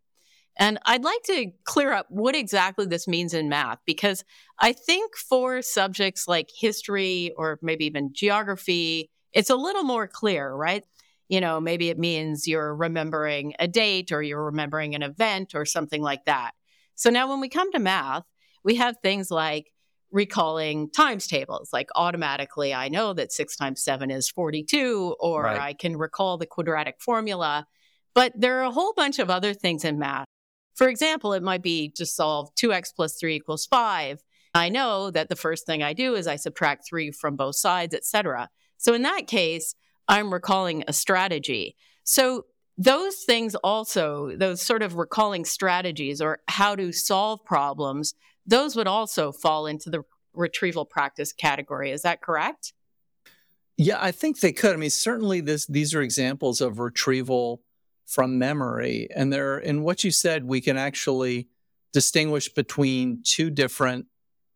And 0.57 0.77
I'd 0.85 1.03
like 1.03 1.23
to 1.23 1.51
clear 1.63 1.93
up 1.93 2.05
what 2.09 2.35
exactly 2.35 2.85
this 2.85 3.07
means 3.07 3.33
in 3.33 3.49
math 3.49 3.79
because 3.85 4.23
I 4.59 4.73
think 4.73 5.15
for 5.15 5.61
subjects 5.61 6.27
like 6.27 6.49
history 6.55 7.33
or 7.37 7.59
maybe 7.61 7.85
even 7.85 8.13
geography, 8.13 9.09
it's 9.31 9.49
a 9.49 9.55
little 9.55 9.83
more 9.83 10.07
clear, 10.07 10.53
right? 10.53 10.83
You 11.27 11.41
know, 11.41 11.59
maybe 11.59 11.89
it 11.89 11.97
means 11.97 12.47
you're 12.47 12.75
remembering 12.75 13.53
a 13.57 13.67
date 13.67 14.11
or 14.11 14.21
you're 14.21 14.45
remembering 14.45 14.93
an 14.93 15.01
event 15.01 15.55
or 15.55 15.65
something 15.65 16.01
like 16.01 16.25
that. 16.25 16.51
So 16.95 17.09
now 17.09 17.29
when 17.29 17.39
we 17.39 17.49
come 17.49 17.71
to 17.71 17.79
math, 17.79 18.23
we 18.63 18.75
have 18.75 18.97
things 19.01 19.31
like 19.31 19.73
recalling 20.11 20.91
times 20.91 21.25
tables. 21.25 21.69
Like 21.73 21.89
automatically, 21.95 22.73
I 22.73 22.89
know 22.89 23.13
that 23.13 23.31
six 23.31 23.55
times 23.55 23.83
seven 23.83 24.11
is 24.11 24.29
42, 24.29 25.15
or 25.19 25.43
right. 25.43 25.59
I 25.59 25.73
can 25.73 25.97
recall 25.97 26.37
the 26.37 26.45
quadratic 26.45 27.01
formula. 27.01 27.65
But 28.13 28.33
there 28.35 28.59
are 28.59 28.63
a 28.63 28.71
whole 28.71 28.93
bunch 28.93 29.17
of 29.17 29.31
other 29.31 29.55
things 29.55 29.83
in 29.83 29.97
math 29.97 30.27
for 30.75 30.87
example, 30.87 31.33
it 31.33 31.43
might 31.43 31.61
be 31.61 31.89
to 31.95 32.05
solve 32.05 32.53
2x 32.55 32.95
plus 32.95 33.15
3 33.15 33.35
equals 33.35 33.65
5. 33.65 34.23
I 34.55 34.69
know 34.69 35.11
that 35.11 35.29
the 35.29 35.35
first 35.35 35.65
thing 35.65 35.81
I 35.81 35.93
do 35.93 36.15
is 36.15 36.27
I 36.27 36.35
subtract 36.35 36.87
3 36.87 37.11
from 37.11 37.35
both 37.35 37.55
sides, 37.55 37.93
etc. 37.93 38.49
So 38.77 38.93
in 38.93 39.01
that 39.03 39.27
case, 39.27 39.75
I'm 40.07 40.33
recalling 40.33 40.83
a 40.87 40.93
strategy. 40.93 41.75
So 42.03 42.45
those 42.77 43.17
things 43.17 43.55
also, 43.55 44.35
those 44.35 44.61
sort 44.61 44.81
of 44.81 44.95
recalling 44.95 45.45
strategies 45.45 46.21
or 46.21 46.39
how 46.47 46.75
to 46.75 46.91
solve 46.91 47.43
problems, 47.45 48.13
those 48.45 48.75
would 48.75 48.87
also 48.87 49.31
fall 49.31 49.67
into 49.67 49.89
the 49.89 50.03
retrieval 50.33 50.85
practice 50.85 51.31
category. 51.31 51.91
Is 51.91 52.01
that 52.01 52.21
correct? 52.21 52.73
Yeah, 53.77 53.97
I 53.99 54.11
think 54.11 54.39
they 54.39 54.51
could. 54.51 54.73
I 54.73 54.77
mean, 54.77 54.89
certainly 54.89 55.41
this 55.41 55.65
these 55.65 55.95
are 55.95 56.01
examples 56.01 56.61
of 56.61 56.79
retrieval 56.79 57.61
from 58.13 58.37
memory. 58.37 59.07
And 59.15 59.33
there 59.33 59.57
in 59.57 59.83
what 59.83 60.03
you 60.03 60.11
said, 60.11 60.45
we 60.45 60.61
can 60.61 60.77
actually 60.77 61.47
distinguish 61.91 62.49
between 62.49 63.21
two 63.23 63.49
different 63.49 64.05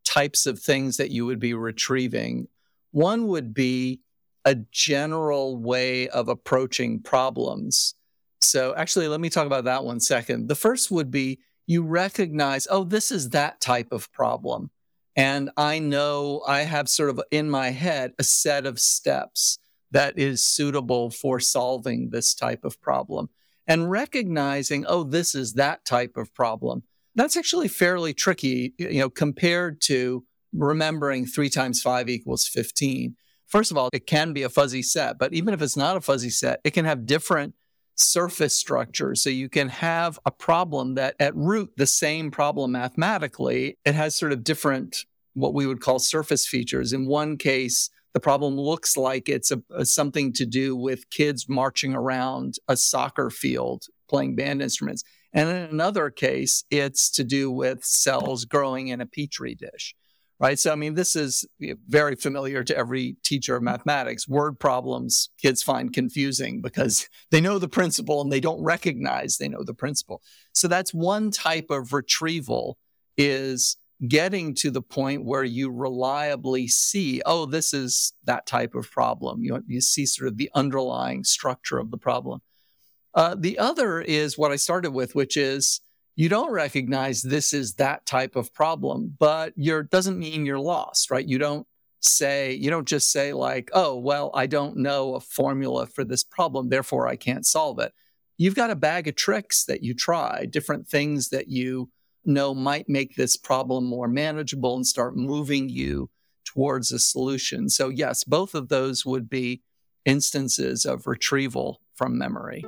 types 0.05 0.45
of 0.45 0.59
things 0.59 0.97
that 0.97 1.11
you 1.11 1.25
would 1.25 1.39
be 1.39 1.53
retrieving. 1.53 2.47
One 2.91 3.27
would 3.27 3.53
be 3.53 4.01
a 4.45 4.55
general 4.71 5.57
way 5.57 6.07
of 6.07 6.29
approaching 6.29 7.01
problems. 7.01 7.95
So, 8.41 8.73
actually, 8.75 9.07
let 9.07 9.19
me 9.19 9.29
talk 9.29 9.47
about 9.47 9.65
that 9.65 9.83
one 9.83 9.99
second. 9.99 10.47
The 10.47 10.55
first 10.55 10.91
would 10.91 11.11
be 11.11 11.39
you 11.65 11.83
recognize, 11.83 12.67
oh, 12.69 12.83
this 12.83 13.11
is 13.11 13.31
that 13.31 13.59
type 13.59 13.91
of 13.91 14.11
problem. 14.13 14.71
And 15.15 15.49
I 15.57 15.79
know 15.79 16.43
I 16.47 16.61
have 16.61 16.87
sort 16.87 17.09
of 17.09 17.19
in 17.31 17.49
my 17.49 17.71
head 17.71 18.13
a 18.19 18.23
set 18.23 18.65
of 18.65 18.79
steps 18.79 19.57
that 19.91 20.17
is 20.17 20.43
suitable 20.43 21.09
for 21.09 21.39
solving 21.39 22.09
this 22.09 22.33
type 22.33 22.63
of 22.63 22.79
problem. 22.79 23.29
And 23.67 23.91
recognizing, 23.91 24.85
oh, 24.87 25.03
this 25.03 25.35
is 25.35 25.53
that 25.53 25.85
type 25.85 26.15
of 26.15 26.33
problem. 26.33 26.83
That's 27.15 27.35
actually 27.35 27.67
fairly 27.67 28.13
tricky, 28.13 28.73
you 28.77 28.99
know, 28.99 29.09
compared 29.09 29.81
to 29.81 30.23
remembering 30.53 31.25
three 31.25 31.49
times 31.49 31.81
five 31.81 32.09
equals 32.09 32.47
15. 32.47 33.15
First 33.47 33.71
of 33.71 33.77
all, 33.77 33.89
it 33.93 34.05
can 34.05 34.33
be 34.33 34.43
a 34.43 34.49
fuzzy 34.49 34.81
set, 34.81 35.17
but 35.17 35.33
even 35.33 35.53
if 35.53 35.61
it's 35.61 35.77
not 35.77 35.97
a 35.97 36.01
fuzzy 36.01 36.29
set, 36.29 36.59
it 36.63 36.71
can 36.71 36.85
have 36.85 37.05
different 37.05 37.55
surface 37.95 38.57
structures. 38.57 39.23
So 39.23 39.29
you 39.29 39.49
can 39.49 39.69
have 39.69 40.19
a 40.25 40.31
problem 40.31 40.95
that 40.95 41.15
at 41.19 41.35
root, 41.35 41.71
the 41.77 41.87
same 41.87 42.29
problem 42.29 42.73
mathematically, 42.73 43.77
it 43.85 43.95
has 43.95 44.15
sort 44.15 44.31
of 44.31 44.43
different, 44.43 45.05
what 45.33 45.53
we 45.53 45.65
would 45.65 45.81
call 45.81 45.99
surface 45.99 46.45
features. 46.45 46.93
In 46.93 47.07
one 47.07 47.37
case, 47.37 47.89
the 48.13 48.19
problem 48.19 48.55
looks 48.55 48.97
like 48.97 49.29
it's 49.29 49.51
a, 49.51 49.61
a, 49.71 49.85
something 49.85 50.33
to 50.33 50.45
do 50.45 50.75
with 50.75 51.09
kids 51.09 51.47
marching 51.47 51.93
around 51.93 52.55
a 52.67 52.77
soccer 52.77 53.29
field 53.29 53.85
playing 54.09 54.35
band 54.35 54.61
instruments. 54.61 55.03
And 55.33 55.49
in 55.49 55.55
another 55.55 56.09
case, 56.09 56.63
it's 56.71 57.11
to 57.11 57.23
do 57.23 57.51
with 57.51 57.83
cells 57.83 58.45
growing 58.45 58.87
in 58.87 59.01
a 59.01 59.05
petri 59.05 59.55
dish 59.55 59.93
right? 60.39 60.59
So, 60.59 60.71
I 60.71 60.75
mean, 60.75 60.93
this 60.93 61.15
is 61.15 61.45
very 61.87 62.15
familiar 62.15 62.63
to 62.63 62.77
every 62.77 63.17
teacher 63.23 63.55
of 63.55 63.63
mathematics. 63.63 64.27
Word 64.27 64.59
problems 64.59 65.29
kids 65.41 65.63
find 65.63 65.91
confusing 65.91 66.61
because 66.61 67.09
they 67.31 67.41
know 67.41 67.59
the 67.59 67.67
principle 67.67 68.21
and 68.21 68.31
they 68.31 68.39
don't 68.39 68.63
recognize 68.63 69.37
they 69.37 69.49
know 69.49 69.63
the 69.63 69.73
principle. 69.73 70.21
So 70.53 70.67
that's 70.67 70.93
one 70.93 71.31
type 71.31 71.67
of 71.69 71.93
retrieval 71.93 72.77
is 73.17 73.77
getting 74.05 74.53
to 74.53 74.69
the 74.69 74.81
point 74.81 75.25
where 75.25 75.43
you 75.43 75.71
reliably 75.71 76.67
see, 76.67 77.21
oh, 77.25 77.45
this 77.45 77.73
is 77.73 78.13
that 78.25 78.45
type 78.45 78.75
of 78.75 78.91
problem. 78.91 79.43
You, 79.43 79.63
you 79.67 79.81
see 79.81 80.05
sort 80.05 80.27
of 80.27 80.37
the 80.37 80.51
underlying 80.53 81.23
structure 81.23 81.79
of 81.79 81.89
the 81.89 81.97
problem. 81.97 82.41
Uh, 83.15 83.35
the 83.37 83.57
other 83.57 83.99
is 83.99 84.37
what 84.37 84.51
I 84.51 84.57
started 84.57 84.91
with, 84.91 85.15
which 85.15 85.35
is 85.35 85.81
you 86.15 86.29
don't 86.29 86.51
recognize 86.51 87.21
this 87.21 87.53
is 87.53 87.75
that 87.75 88.05
type 88.05 88.35
of 88.35 88.53
problem, 88.53 89.15
but 89.17 89.53
you're 89.55 89.83
doesn't 89.83 90.19
mean 90.19 90.45
you're 90.45 90.59
lost, 90.59 91.09
right? 91.09 91.25
You 91.25 91.39
don't 91.39 91.65
say, 91.99 92.53
you 92.53 92.69
don't 92.69 92.87
just 92.87 93.11
say 93.11 93.33
like, 93.33 93.69
oh, 93.73 93.97
well, 93.97 94.29
I 94.35 94.45
don't 94.45 94.77
know 94.77 95.15
a 95.15 95.19
formula 95.19 95.87
for 95.87 96.03
this 96.03 96.23
problem, 96.23 96.69
therefore 96.69 97.07
I 97.07 97.15
can't 97.15 97.45
solve 97.45 97.79
it. 97.79 97.93
You've 98.37 98.55
got 98.55 98.69
a 98.69 98.75
bag 98.75 99.07
of 99.07 99.15
tricks 99.15 99.65
that 99.65 99.81
you 99.81 99.95
try, 99.95 100.45
different 100.45 100.87
things 100.87 101.29
that 101.29 101.47
you 101.47 101.89
know 102.27 102.53
might 102.53 102.89
make 102.89 103.15
this 103.15 103.37
problem 103.37 103.85
more 103.85 104.07
manageable 104.07 104.75
and 104.75 104.85
start 104.85 105.15
moving 105.15 105.69
you 105.69 106.09
towards 106.45 106.91
a 106.91 106.99
solution. 106.99 107.69
So, 107.69 107.89
yes, 107.89 108.23
both 108.23 108.53
of 108.53 108.69
those 108.69 109.05
would 109.05 109.29
be 109.29 109.61
instances 110.05 110.85
of 110.85 111.07
retrieval 111.07 111.81
from 111.95 112.17
memory. 112.17 112.65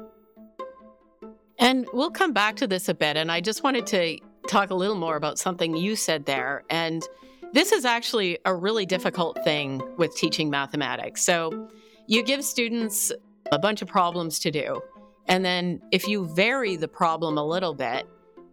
And 1.58 1.88
we'll 1.94 2.12
come 2.12 2.34
back 2.34 2.56
to 2.58 2.68
this 2.68 2.88
a 2.90 2.94
bit. 2.94 3.18
And 3.18 3.32
I 3.32 3.42
just 3.42 3.64
wanted 3.64 3.86
to 3.88 4.18
talk 4.48 4.70
a 4.70 4.76
little 4.76 4.96
more 4.96 5.16
about 5.16 5.38
something 5.38 5.76
you 5.76 5.96
said 5.96 6.26
there. 6.26 6.64
And 6.70 7.04
this 7.54 7.72
is 7.72 7.86
actually 7.86 8.40
a 8.46 8.56
really 8.56 8.86
difficult 8.86 9.44
thing 9.44 9.82
with 9.98 10.16
teaching 10.16 10.50
mathematics. 10.50 11.24
So 11.24 11.70
you 12.08 12.24
give 12.24 12.44
students 12.44 13.12
a 13.52 13.60
bunch 13.60 13.82
of 13.82 13.88
problems 13.88 14.40
to 14.40 14.52
do. 14.52 14.82
And 15.28 15.44
then 15.44 15.82
if 15.92 16.08
you 16.08 16.28
vary 16.34 16.76
the 16.76 16.88
problem 16.88 17.38
a 17.38 17.46
little 17.46 17.74
bit, 17.74 18.08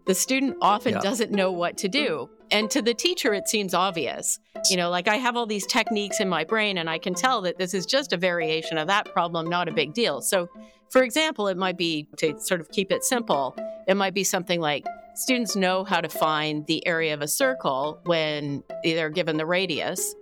the 0.06 0.14
student 0.14 0.56
often 0.62 0.94
yeah. 0.94 1.00
doesn't 1.00 1.30
know 1.30 1.52
what 1.52 1.76
to 1.78 1.88
do. 1.88 2.30
And 2.50 2.70
to 2.70 2.80
the 2.80 2.94
teacher, 2.94 3.34
it 3.34 3.48
seems 3.48 3.74
obvious. 3.74 4.38
You 4.70 4.76
know, 4.76 4.88
like 4.88 5.08
I 5.08 5.16
have 5.16 5.36
all 5.36 5.46
these 5.46 5.66
techniques 5.66 6.20
in 6.20 6.28
my 6.28 6.44
brain 6.44 6.78
and 6.78 6.88
I 6.88 6.98
can 6.98 7.12
tell 7.14 7.42
that 7.42 7.58
this 7.58 7.74
is 7.74 7.86
just 7.86 8.12
a 8.12 8.16
variation 8.16 8.78
of 8.78 8.86
that 8.86 9.12
problem, 9.12 9.48
not 9.48 9.68
a 9.68 9.72
big 9.72 9.94
deal. 9.94 10.20
So 10.22 10.48
for 10.90 11.02
example, 11.02 11.48
it 11.48 11.56
might 11.56 11.76
be 11.76 12.08
to 12.18 12.38
sort 12.40 12.60
of 12.60 12.70
keep 12.70 12.92
it 12.92 13.04
simple, 13.04 13.56
it 13.88 13.96
might 13.96 14.14
be 14.14 14.24
something 14.24 14.60
like 14.60 14.86
students 15.14 15.56
know 15.56 15.84
how 15.84 16.00
to 16.00 16.08
find 16.08 16.66
the 16.66 16.86
area 16.86 17.14
of 17.14 17.22
a 17.22 17.28
circle 17.28 18.00
when 18.04 18.62
they're 18.84 19.10
given 19.10 19.36
the 19.36 19.46
radius, 19.46 20.14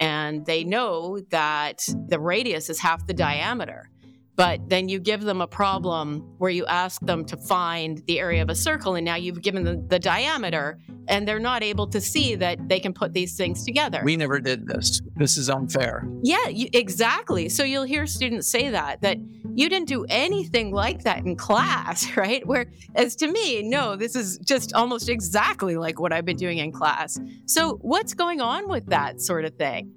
and 0.00 0.44
they 0.46 0.64
know 0.64 1.20
that 1.30 1.84
the 2.08 2.18
radius 2.18 2.68
is 2.70 2.78
half 2.78 3.06
the 3.06 3.14
diameter. 3.14 3.90
But 4.38 4.68
then 4.68 4.88
you 4.88 5.00
give 5.00 5.22
them 5.22 5.40
a 5.40 5.48
problem 5.48 6.20
where 6.38 6.48
you 6.48 6.64
ask 6.66 7.00
them 7.00 7.24
to 7.24 7.36
find 7.36 8.00
the 8.06 8.20
area 8.20 8.40
of 8.40 8.48
a 8.48 8.54
circle, 8.54 8.94
and 8.94 9.04
now 9.04 9.16
you've 9.16 9.42
given 9.42 9.64
them 9.64 9.88
the 9.88 9.98
diameter, 9.98 10.78
and 11.08 11.26
they're 11.26 11.40
not 11.40 11.64
able 11.64 11.88
to 11.88 12.00
see 12.00 12.36
that 12.36 12.68
they 12.68 12.78
can 12.78 12.92
put 12.92 13.12
these 13.12 13.36
things 13.36 13.64
together. 13.64 14.00
We 14.04 14.16
never 14.16 14.38
did 14.38 14.68
this. 14.68 15.02
This 15.16 15.38
is 15.38 15.50
unfair. 15.50 16.08
Yeah, 16.22 16.46
you, 16.46 16.68
exactly. 16.72 17.48
So 17.48 17.64
you'll 17.64 17.82
hear 17.82 18.06
students 18.06 18.48
say 18.48 18.70
that, 18.70 19.02
that 19.02 19.18
you 19.56 19.68
didn't 19.68 19.88
do 19.88 20.06
anything 20.08 20.70
like 20.70 21.02
that 21.02 21.24
in 21.24 21.34
class, 21.34 22.06
right? 22.16 22.46
Where, 22.46 22.66
as 22.94 23.16
to 23.16 23.26
me, 23.26 23.64
no, 23.64 23.96
this 23.96 24.14
is 24.14 24.38
just 24.44 24.72
almost 24.72 25.08
exactly 25.08 25.76
like 25.76 25.98
what 25.98 26.12
I've 26.12 26.24
been 26.24 26.36
doing 26.36 26.58
in 26.58 26.70
class. 26.70 27.18
So 27.46 27.78
what's 27.80 28.14
going 28.14 28.40
on 28.40 28.68
with 28.68 28.86
that 28.86 29.20
sort 29.20 29.44
of 29.44 29.56
thing? 29.56 29.92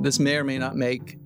This 0.00 0.18
may 0.18 0.36
or 0.36 0.44
may 0.44 0.56
not 0.56 0.76
make 0.76 1.18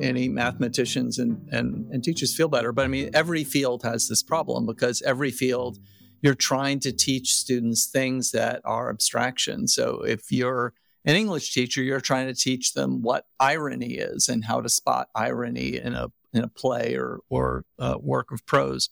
any 0.00 0.28
mathematicians 0.28 1.18
and, 1.18 1.48
and, 1.50 1.90
and 1.90 2.02
teachers 2.02 2.34
feel 2.34 2.48
better. 2.48 2.72
But 2.72 2.84
I 2.84 2.88
mean, 2.88 3.10
every 3.14 3.44
field 3.44 3.82
has 3.82 4.08
this 4.08 4.22
problem 4.22 4.66
because 4.66 5.02
every 5.02 5.30
field 5.30 5.78
you're 6.22 6.34
trying 6.34 6.80
to 6.80 6.92
teach 6.92 7.34
students 7.34 7.86
things 7.86 8.32
that 8.32 8.60
are 8.64 8.90
abstractions. 8.90 9.74
So 9.74 10.02
if 10.02 10.30
you're 10.30 10.74
an 11.04 11.16
English 11.16 11.52
teacher, 11.54 11.82
you're 11.82 12.00
trying 12.00 12.26
to 12.26 12.34
teach 12.34 12.74
them 12.74 13.02
what 13.02 13.26
irony 13.38 13.94
is 13.94 14.28
and 14.28 14.44
how 14.44 14.60
to 14.60 14.68
spot 14.68 15.08
irony 15.14 15.76
in 15.76 15.94
a 15.94 16.08
in 16.32 16.44
a 16.44 16.48
play 16.48 16.94
or 16.94 17.20
or 17.28 17.64
a 17.78 17.98
work 17.98 18.30
of 18.32 18.44
prose. 18.46 18.90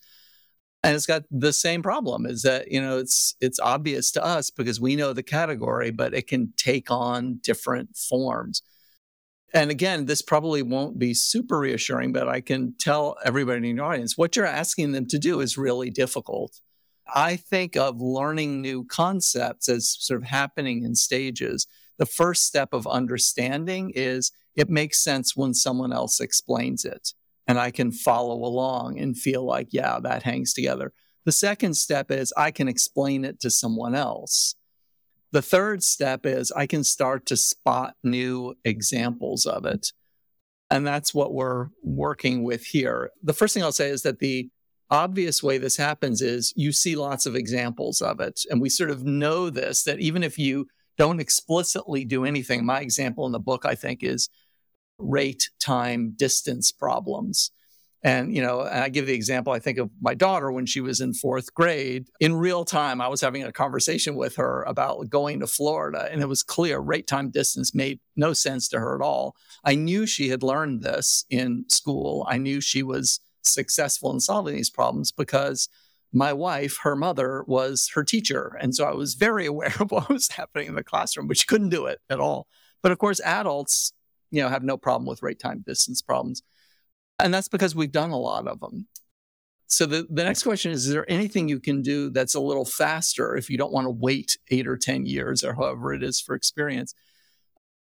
And 0.82 0.94
it's 0.94 1.06
got 1.06 1.24
the 1.30 1.52
same 1.52 1.82
problem 1.82 2.24
is 2.24 2.42
that 2.42 2.70
you 2.70 2.80
know 2.80 2.98
it's 2.98 3.34
it's 3.40 3.60
obvious 3.60 4.10
to 4.12 4.24
us 4.24 4.50
because 4.50 4.80
we 4.80 4.96
know 4.96 5.12
the 5.12 5.22
category, 5.22 5.90
but 5.90 6.14
it 6.14 6.26
can 6.26 6.52
take 6.56 6.90
on 6.90 7.40
different 7.42 7.96
forms. 7.96 8.62
And 9.54 9.70
again, 9.70 10.04
this 10.04 10.20
probably 10.20 10.62
won't 10.62 10.98
be 10.98 11.14
super 11.14 11.58
reassuring, 11.58 12.12
but 12.12 12.28
I 12.28 12.40
can 12.40 12.74
tell 12.78 13.16
everybody 13.24 13.70
in 13.70 13.76
your 13.76 13.86
audience 13.86 14.18
what 14.18 14.36
you're 14.36 14.44
asking 14.44 14.92
them 14.92 15.06
to 15.06 15.18
do 15.18 15.40
is 15.40 15.56
really 15.56 15.90
difficult. 15.90 16.60
I 17.14 17.36
think 17.36 17.74
of 17.76 18.00
learning 18.00 18.60
new 18.60 18.84
concepts 18.84 19.68
as 19.68 19.96
sort 19.98 20.20
of 20.20 20.28
happening 20.28 20.84
in 20.84 20.94
stages. 20.94 21.66
The 21.96 22.04
first 22.04 22.44
step 22.44 22.74
of 22.74 22.86
understanding 22.86 23.92
is 23.94 24.30
it 24.54 24.68
makes 24.68 25.02
sense 25.02 25.34
when 25.34 25.54
someone 25.54 25.92
else 25.92 26.20
explains 26.20 26.84
it, 26.84 27.14
and 27.46 27.58
I 27.58 27.70
can 27.70 27.90
follow 27.90 28.44
along 28.44 28.98
and 28.98 29.16
feel 29.16 29.44
like, 29.44 29.68
yeah, 29.70 29.98
that 30.00 30.24
hangs 30.24 30.52
together. 30.52 30.92
The 31.24 31.32
second 31.32 31.74
step 31.74 32.10
is 32.10 32.32
I 32.36 32.50
can 32.50 32.68
explain 32.68 33.24
it 33.24 33.40
to 33.40 33.50
someone 33.50 33.94
else. 33.94 34.54
The 35.32 35.42
third 35.42 35.82
step 35.82 36.24
is 36.24 36.52
I 36.52 36.66
can 36.66 36.84
start 36.84 37.26
to 37.26 37.36
spot 37.36 37.96
new 38.02 38.54
examples 38.64 39.44
of 39.44 39.66
it. 39.66 39.92
And 40.70 40.86
that's 40.86 41.14
what 41.14 41.34
we're 41.34 41.68
working 41.82 42.44
with 42.44 42.64
here. 42.64 43.10
The 43.22 43.32
first 43.32 43.54
thing 43.54 43.62
I'll 43.62 43.72
say 43.72 43.88
is 43.88 44.02
that 44.02 44.18
the 44.18 44.50
obvious 44.90 45.42
way 45.42 45.58
this 45.58 45.76
happens 45.76 46.22
is 46.22 46.52
you 46.56 46.72
see 46.72 46.96
lots 46.96 47.26
of 47.26 47.34
examples 47.34 48.00
of 48.00 48.20
it. 48.20 48.40
And 48.50 48.60
we 48.60 48.68
sort 48.68 48.90
of 48.90 49.04
know 49.04 49.50
this 49.50 49.84
that 49.84 50.00
even 50.00 50.22
if 50.22 50.38
you 50.38 50.66
don't 50.96 51.20
explicitly 51.20 52.04
do 52.04 52.24
anything, 52.24 52.64
my 52.64 52.80
example 52.80 53.26
in 53.26 53.32
the 53.32 53.38
book, 53.38 53.64
I 53.64 53.74
think, 53.74 54.02
is 54.02 54.28
rate, 54.98 55.50
time, 55.60 56.14
distance 56.16 56.72
problems. 56.72 57.50
And, 58.02 58.34
you 58.34 58.40
know, 58.40 58.60
and 58.62 58.84
I 58.84 58.88
give 58.88 59.06
the 59.06 59.14
example, 59.14 59.52
I 59.52 59.58
think 59.58 59.78
of 59.78 59.90
my 60.00 60.14
daughter 60.14 60.52
when 60.52 60.66
she 60.66 60.80
was 60.80 61.00
in 61.00 61.14
fourth 61.14 61.52
grade. 61.52 62.08
In 62.20 62.36
real 62.36 62.64
time, 62.64 63.00
I 63.00 63.08
was 63.08 63.20
having 63.20 63.42
a 63.42 63.52
conversation 63.52 64.14
with 64.14 64.36
her 64.36 64.62
about 64.64 65.10
going 65.10 65.40
to 65.40 65.48
Florida, 65.48 66.08
and 66.10 66.22
it 66.22 66.28
was 66.28 66.44
clear 66.44 66.78
rate 66.78 67.08
time 67.08 67.30
distance 67.30 67.74
made 67.74 67.98
no 68.14 68.32
sense 68.32 68.68
to 68.68 68.78
her 68.78 68.94
at 68.94 69.04
all. 69.04 69.34
I 69.64 69.74
knew 69.74 70.06
she 70.06 70.28
had 70.28 70.44
learned 70.44 70.82
this 70.82 71.24
in 71.28 71.64
school. 71.68 72.24
I 72.28 72.38
knew 72.38 72.60
she 72.60 72.84
was 72.84 73.20
successful 73.42 74.12
in 74.12 74.20
solving 74.20 74.54
these 74.54 74.70
problems 74.70 75.10
because 75.10 75.68
my 76.12 76.32
wife, 76.32 76.78
her 76.82 76.96
mother, 76.96 77.44
was 77.46 77.90
her 77.94 78.04
teacher. 78.04 78.56
And 78.60 78.74
so 78.74 78.84
I 78.84 78.94
was 78.94 79.14
very 79.14 79.46
aware 79.52 79.74
of 79.80 79.90
what 79.90 80.08
was 80.08 80.28
happening 80.28 80.68
in 80.68 80.74
the 80.74 80.84
classroom, 80.84 81.26
but 81.26 81.38
she 81.38 81.46
couldn't 81.46 81.70
do 81.70 81.86
it 81.86 82.00
at 82.08 82.20
all. 82.20 82.46
But 82.82 82.92
of 82.92 82.98
course, 82.98 83.20
adults, 83.20 83.92
you 84.30 84.40
know, 84.40 84.48
have 84.48 84.62
no 84.62 84.76
problem 84.76 85.06
with 85.06 85.22
rate 85.22 85.40
time 85.40 85.64
distance 85.66 86.00
problems. 86.00 86.42
And 87.18 87.34
that's 87.34 87.48
because 87.48 87.74
we've 87.74 87.92
done 87.92 88.10
a 88.10 88.18
lot 88.18 88.46
of 88.46 88.60
them. 88.60 88.86
So 89.66 89.84
the, 89.84 90.06
the 90.08 90.24
next 90.24 90.44
question 90.44 90.72
is 90.72 90.86
Is 90.86 90.92
there 90.92 91.10
anything 91.10 91.48
you 91.48 91.60
can 91.60 91.82
do 91.82 92.10
that's 92.10 92.34
a 92.34 92.40
little 92.40 92.64
faster 92.64 93.36
if 93.36 93.50
you 93.50 93.58
don't 93.58 93.72
want 93.72 93.86
to 93.86 93.90
wait 93.90 94.38
eight 94.50 94.66
or 94.66 94.76
10 94.76 95.06
years 95.06 95.44
or 95.44 95.54
however 95.54 95.92
it 95.92 96.02
is 96.02 96.20
for 96.20 96.34
experience? 96.34 96.94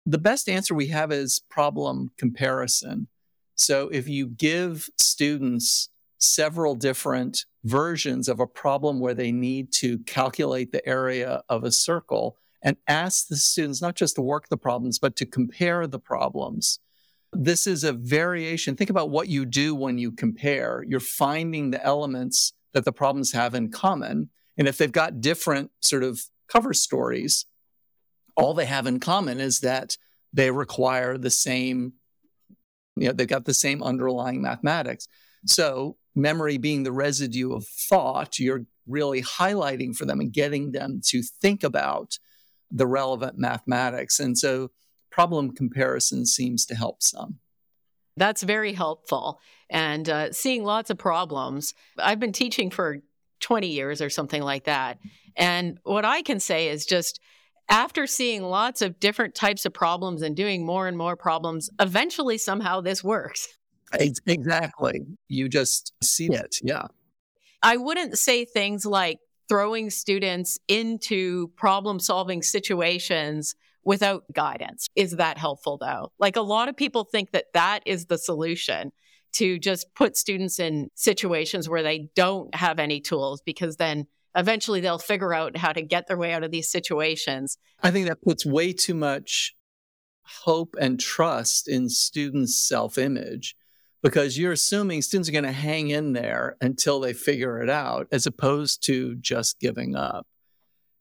The 0.06 0.18
best 0.18 0.50
answer 0.50 0.74
we 0.74 0.88
have 0.88 1.12
is 1.12 1.42
problem 1.50 2.12
comparison. 2.18 3.08
So 3.56 3.90
if 3.90 4.08
you 4.08 4.28
give 4.28 4.90
students 4.98 5.90
several 6.18 6.76
different 6.76 7.46
versions 7.64 8.28
of 8.28 8.40
a 8.40 8.48
problem 8.48 9.00
where 9.00 9.14
they 9.14 9.32
need 9.32 9.72
to 9.74 10.00
calculate 10.00 10.72
the 10.72 10.88
area 10.88 11.44
of 11.50 11.64
a 11.64 11.72
circle 11.72 12.38
and 12.64 12.78
ask 12.88 13.28
the 13.28 13.36
students 13.36 13.82
not 13.82 13.96
just 13.96 14.16
to 14.16 14.22
work 14.22 14.50
the 14.50 14.58
problems, 14.58 15.00
but 15.00 15.16
to 15.16 15.26
compare 15.26 15.88
the 15.88 16.00
problems. 16.00 16.80
This 17.34 17.66
is 17.66 17.84
a 17.84 17.94
variation. 17.94 18.76
Think 18.76 18.90
about 18.90 19.10
what 19.10 19.28
you 19.28 19.46
do 19.46 19.74
when 19.74 19.98
you 19.98 20.12
compare. 20.12 20.84
You're 20.88 21.00
finding 21.00 21.72
the 21.72 21.84
elements 21.84 22.54
that 22.74 22.86
the 22.86 22.92
problems 22.92 23.32
have 23.32 23.56
in 23.56 23.72
common. 23.72 24.30
And 24.58 24.68
if 24.68 24.78
they've 24.78 24.92
got 24.92 25.22
different 25.22 25.72
sort 25.82 26.04
of 26.04 26.22
cover 26.48 26.74
stories, 26.74 27.46
all 28.36 28.54
they 28.54 28.66
have 28.66 28.88
in 28.88 29.00
common 29.00 29.40
is 29.40 29.62
that 29.62 29.98
they 30.34 30.52
require 30.52 31.18
the 31.18 31.30
same, 31.30 31.94
you 32.96 33.08
know, 33.08 33.14
they've 33.14 33.28
got 33.28 33.46
the 33.46 33.54
same 33.54 33.82
underlying 33.84 34.42
mathematics. 34.42 35.08
So 35.46 35.98
memory 36.16 36.58
being 36.58 36.84
the 36.84 36.92
residue 36.92 37.54
of 37.54 37.66
thought, 37.66 38.40
you're 38.40 38.66
really 38.88 39.22
highlighting 39.22 39.96
for 39.96 40.06
them 40.06 40.20
and 40.20 40.32
getting 40.32 40.72
them 40.72 41.02
to 41.06 41.22
think 41.42 41.64
about 41.64 42.18
the 42.70 42.88
relevant 42.88 43.38
mathematics. 43.38 44.20
And 44.20 44.38
so 44.38 44.72
problem 45.12 45.52
comparison 45.52 46.26
seems 46.26 46.66
to 46.68 46.76
help 46.76 47.04
some. 47.04 47.40
That's 48.18 48.44
very 48.44 48.74
helpful. 48.74 49.40
And 49.70 50.08
uh, 50.10 50.32
seeing 50.32 50.64
lots 50.64 50.90
of 50.90 50.98
problems. 50.98 51.74
I've 51.98 52.20
been 52.20 52.34
teaching 52.34 52.70
for 52.70 53.00
20 53.42 53.68
years 53.68 54.02
or 54.02 54.10
something 54.10 54.42
like 54.42 54.66
that. 54.66 55.00
And 55.36 55.80
what 55.84 56.06
I 56.06 56.22
can 56.22 56.40
say 56.40 56.70
is 56.70 56.86
just 56.86 57.20
after 57.70 58.06
seeing 58.06 58.44
lots 58.44 58.82
of 58.82 59.00
different 59.00 59.34
types 59.34 59.66
of 59.66 59.74
problems 59.74 60.22
and 60.22 60.36
doing 60.36 60.66
more 60.66 60.88
and 60.88 60.98
more 60.98 61.16
problems, 61.16 61.70
eventually 61.80 62.38
somehow 62.38 62.82
this 62.82 63.04
works. 63.04 63.48
Exactly. 63.94 65.02
You 65.28 65.50
just 65.50 65.94
see 66.04 66.28
it. 66.28 66.58
Yeah. 66.62 66.88
I 67.64 67.78
wouldn't 67.78 68.18
say 68.18 68.46
things 68.46 68.86
like 68.86 69.20
throwing 69.48 69.90
students 69.90 70.60
into 70.68 71.50
problem 71.50 72.00
solving 72.00 72.42
situations 72.42 73.56
without 73.84 74.24
guidance. 74.34 74.88
Is 74.96 75.12
that 75.18 75.38
helpful 75.38 75.78
though? 75.78 76.12
Like 76.20 76.36
a 76.36 76.42
lot 76.42 76.70
of 76.70 76.78
people 76.78 77.04
think 77.04 77.32
that 77.32 77.46
that 77.54 77.82
is 77.86 78.06
the 78.06 78.18
solution 78.18 78.92
to 79.34 79.58
just 79.60 79.94
put 79.96 80.18
students 80.18 80.60
in 80.60 80.90
situations 80.96 81.70
where 81.70 81.84
they 81.84 82.10
don't 82.16 82.54
have 82.56 82.80
any 82.80 83.00
tools 83.00 83.42
because 83.46 83.78
then 83.78 84.08
eventually 84.36 84.82
they'll 84.82 84.98
figure 84.98 85.34
out 85.34 85.58
how 85.58 85.72
to 85.72 85.82
get 85.82 86.08
their 86.08 86.18
way 86.18 86.34
out 86.34 86.44
of 86.44 86.52
these 86.52 86.70
situations. 86.70 87.58
I 87.82 87.92
think 87.92 88.08
that 88.08 88.22
puts 88.22 88.46
way 88.46 88.74
too 88.74 88.94
much 88.94 89.56
hope 90.44 90.76
and 90.80 91.00
trust 91.00 91.68
in 91.68 91.90
students' 91.90 92.56
self 92.62 92.98
image 92.98 93.56
because 94.02 94.38
you're 94.38 94.52
assuming 94.52 95.02
students 95.02 95.30
are 95.30 95.34
going 95.34 95.44
to 95.44 95.52
hang 95.52 95.90
in 95.90 96.14
there 96.14 96.58
until 96.62 97.00
they 97.00 97.14
figure 97.14 97.62
it 97.62 97.70
out, 97.70 98.08
as 98.12 98.26
opposed 98.26 98.84
to 98.86 99.16
just 99.16 99.60
giving 99.60 99.96
up. 99.96 100.26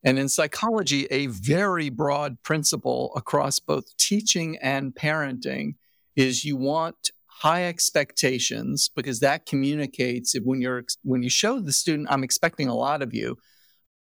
And 0.03 0.19
in 0.19 0.29
psychology, 0.29 1.07
a 1.11 1.27
very 1.27 1.91
broad 1.91 2.43
principle 2.43 3.13
across 3.15 3.59
both 3.59 3.97
teaching 3.99 4.57
and 4.63 4.95
parenting 4.95 5.75
is 6.17 6.45
you 6.45 6.57
want 6.57 7.11
high 7.27 7.65
expectations 7.65 8.91
because 8.95 9.21
that 9.21 9.47
communicates 9.47 10.35
when 10.45 10.61
you're 10.61 10.85
when 11.03 11.23
you 11.23 11.31
show 11.31 11.59
the 11.59 11.73
student 11.73 12.09
I'm 12.11 12.23
expecting 12.23 12.69
a 12.69 12.75
lot 12.75 13.01
of 13.01 13.15
you 13.15 13.39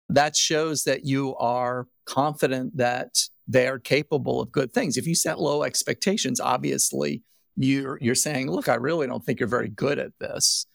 that 0.10 0.36
shows 0.36 0.84
that 0.84 1.06
you 1.06 1.36
are 1.38 1.88
confident 2.06 2.78
that 2.78 3.28
they 3.48 3.68
are 3.68 3.80
capable 3.80 4.40
of 4.40 4.52
good 4.52 4.72
things 4.72 4.98
if 4.98 5.08
you 5.08 5.16
set 5.16 5.40
low 5.40 5.64
expectations 5.64 6.40
obviously 6.40 7.24
you're 7.56 7.98
you're 8.02 8.16
saying, 8.16 8.50
look, 8.50 8.68
I 8.68 8.76
really 8.76 9.08
don't 9.08 9.24
think 9.24 9.40
you're 9.40 9.50
very 9.50 9.70
good 9.70 10.00
at 10.00 10.18
this. 10.20 10.66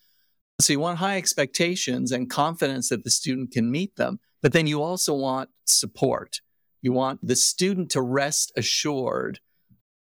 So 0.61 0.73
you 0.73 0.81
want 0.81 0.99
high 0.99 1.17
expectations 1.17 2.13
and 2.13 2.29
confidence 2.29 2.89
that 2.89 3.05
the 3.05 3.11
student 3.11 3.53
can 3.53 3.71
meet 3.71 3.97
them, 3.97 4.19
but 4.42 4.53
then 4.53 4.66
you 4.66 4.83
also 4.83 5.14
want 5.14 5.51
support. 5.64 6.40
You 6.83 6.92
want 6.92 7.27
the 7.27 7.37
student 7.37 7.90
to 7.90 8.03
rest 8.03 8.53
assured. 8.57 9.40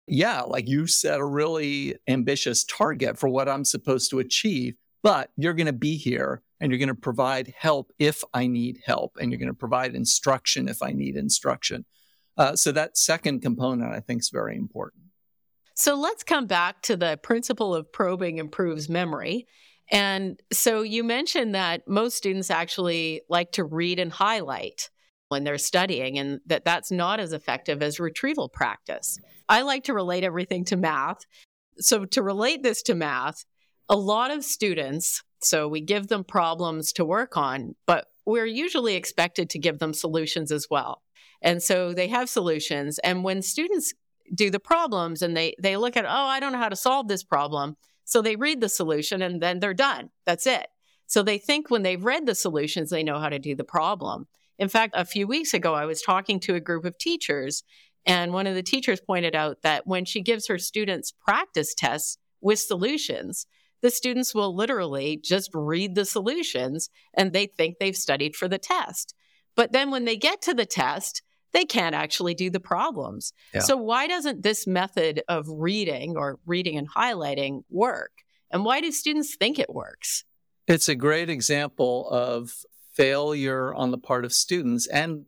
Yeah, 0.06 0.42
like 0.42 0.68
you 0.68 0.86
set 0.86 1.20
a 1.20 1.24
really 1.24 1.96
ambitious 2.06 2.64
target 2.64 3.18
for 3.18 3.28
what 3.28 3.48
I'm 3.48 3.64
supposed 3.64 4.10
to 4.10 4.20
achieve, 4.20 4.76
but 5.02 5.30
you're 5.36 5.54
going 5.54 5.66
to 5.66 5.72
be 5.72 5.96
here 5.96 6.42
and 6.60 6.70
you're 6.70 6.78
going 6.78 6.88
to 6.88 6.94
provide 6.94 7.52
help 7.56 7.92
if 7.98 8.24
I 8.34 8.46
need 8.46 8.80
help, 8.84 9.16
and 9.20 9.30
you're 9.30 9.38
going 9.38 9.48
to 9.48 9.54
provide 9.54 9.94
instruction 9.94 10.68
if 10.68 10.82
I 10.82 10.90
need 10.90 11.16
instruction. 11.16 11.84
Uh, 12.36 12.56
so 12.56 12.72
that 12.72 12.96
second 12.96 13.40
component, 13.40 13.92
I 13.92 14.00
think, 14.00 14.20
is 14.20 14.30
very 14.30 14.56
important. 14.56 15.04
So 15.74 15.94
let's 15.94 16.24
come 16.24 16.46
back 16.46 16.82
to 16.82 16.96
the 16.96 17.18
principle 17.22 17.74
of 17.74 17.92
probing 17.92 18.38
improves 18.38 18.88
memory. 18.88 19.46
And 19.90 20.40
so 20.52 20.82
you 20.82 21.02
mentioned 21.02 21.54
that 21.54 21.88
most 21.88 22.16
students 22.16 22.50
actually 22.50 23.22
like 23.28 23.52
to 23.52 23.64
read 23.64 23.98
and 23.98 24.12
highlight 24.12 24.90
when 25.28 25.44
they're 25.44 25.58
studying 25.58 26.18
and 26.18 26.40
that 26.46 26.64
that's 26.64 26.90
not 26.90 27.20
as 27.20 27.32
effective 27.32 27.82
as 27.82 28.00
retrieval 28.00 28.48
practice. 28.48 29.18
I 29.48 29.62
like 29.62 29.84
to 29.84 29.94
relate 29.94 30.24
everything 30.24 30.64
to 30.66 30.76
math. 30.76 31.20
So 31.78 32.04
to 32.06 32.22
relate 32.22 32.62
this 32.62 32.82
to 32.82 32.94
math, 32.94 33.44
a 33.88 33.96
lot 33.96 34.30
of 34.30 34.44
students, 34.44 35.22
so 35.40 35.68
we 35.68 35.80
give 35.80 36.08
them 36.08 36.24
problems 36.24 36.92
to 36.94 37.04
work 37.04 37.36
on, 37.36 37.74
but 37.86 38.06
we're 38.26 38.46
usually 38.46 38.94
expected 38.94 39.48
to 39.50 39.58
give 39.58 39.78
them 39.78 39.94
solutions 39.94 40.52
as 40.52 40.66
well. 40.70 41.02
And 41.40 41.62
so 41.62 41.94
they 41.94 42.08
have 42.08 42.28
solutions. 42.28 42.98
And 42.98 43.22
when 43.22 43.42
students 43.42 43.94
do 44.34 44.50
the 44.50 44.60
problems 44.60 45.22
and 45.22 45.36
they 45.36 45.54
they 45.58 45.76
look 45.76 45.96
at 45.96 46.04
oh 46.04 46.08
i 46.08 46.40
don't 46.40 46.52
know 46.52 46.58
how 46.58 46.68
to 46.68 46.76
solve 46.76 47.08
this 47.08 47.24
problem 47.24 47.76
so 48.08 48.22
they 48.22 48.36
read 48.36 48.62
the 48.62 48.70
solution 48.70 49.20
and 49.20 49.42
then 49.42 49.60
they're 49.60 49.74
done. 49.74 50.08
That's 50.24 50.46
it. 50.46 50.68
So 51.06 51.22
they 51.22 51.36
think 51.36 51.68
when 51.70 51.82
they've 51.82 52.02
read 52.02 52.24
the 52.24 52.34
solutions 52.34 52.88
they 52.88 53.02
know 53.02 53.18
how 53.18 53.28
to 53.28 53.38
do 53.38 53.54
the 53.54 53.64
problem. 53.64 54.26
In 54.58 54.70
fact 54.70 54.94
a 54.96 55.04
few 55.04 55.26
weeks 55.26 55.52
ago 55.52 55.74
i 55.74 55.84
was 55.84 56.00
talking 56.00 56.40
to 56.40 56.54
a 56.54 56.60
group 56.60 56.86
of 56.86 56.96
teachers 56.96 57.62
and 58.06 58.32
one 58.32 58.46
of 58.46 58.54
the 58.54 58.62
teachers 58.62 59.00
pointed 59.00 59.36
out 59.36 59.60
that 59.60 59.86
when 59.86 60.06
she 60.06 60.22
gives 60.22 60.48
her 60.48 60.56
students 60.56 61.12
practice 61.12 61.74
tests 61.74 62.16
with 62.40 62.58
solutions 62.58 63.46
the 63.82 63.90
students 63.90 64.34
will 64.34 64.56
literally 64.56 65.20
just 65.22 65.50
read 65.52 65.94
the 65.94 66.06
solutions 66.06 66.88
and 67.14 67.32
they 67.32 67.46
think 67.46 67.76
they've 67.76 67.94
studied 67.94 68.34
for 68.34 68.48
the 68.48 68.58
test. 68.58 69.14
But 69.54 69.72
then 69.72 69.90
when 69.90 70.06
they 70.06 70.16
get 70.16 70.40
to 70.42 70.54
the 70.54 70.66
test 70.66 71.22
they 71.52 71.64
can't 71.64 71.94
actually 71.94 72.34
do 72.34 72.50
the 72.50 72.60
problems. 72.60 73.32
Yeah. 73.54 73.60
So, 73.60 73.76
why 73.76 74.06
doesn't 74.06 74.42
this 74.42 74.66
method 74.66 75.22
of 75.28 75.46
reading 75.48 76.16
or 76.16 76.38
reading 76.46 76.76
and 76.76 76.88
highlighting 76.90 77.62
work? 77.70 78.12
And 78.50 78.64
why 78.64 78.80
do 78.80 78.90
students 78.92 79.36
think 79.36 79.58
it 79.58 79.72
works? 79.72 80.24
It's 80.66 80.88
a 80.88 80.94
great 80.94 81.30
example 81.30 82.08
of 82.10 82.52
failure 82.92 83.74
on 83.74 83.90
the 83.90 83.98
part 83.98 84.24
of 84.24 84.32
students 84.32 84.86
and 84.86 85.24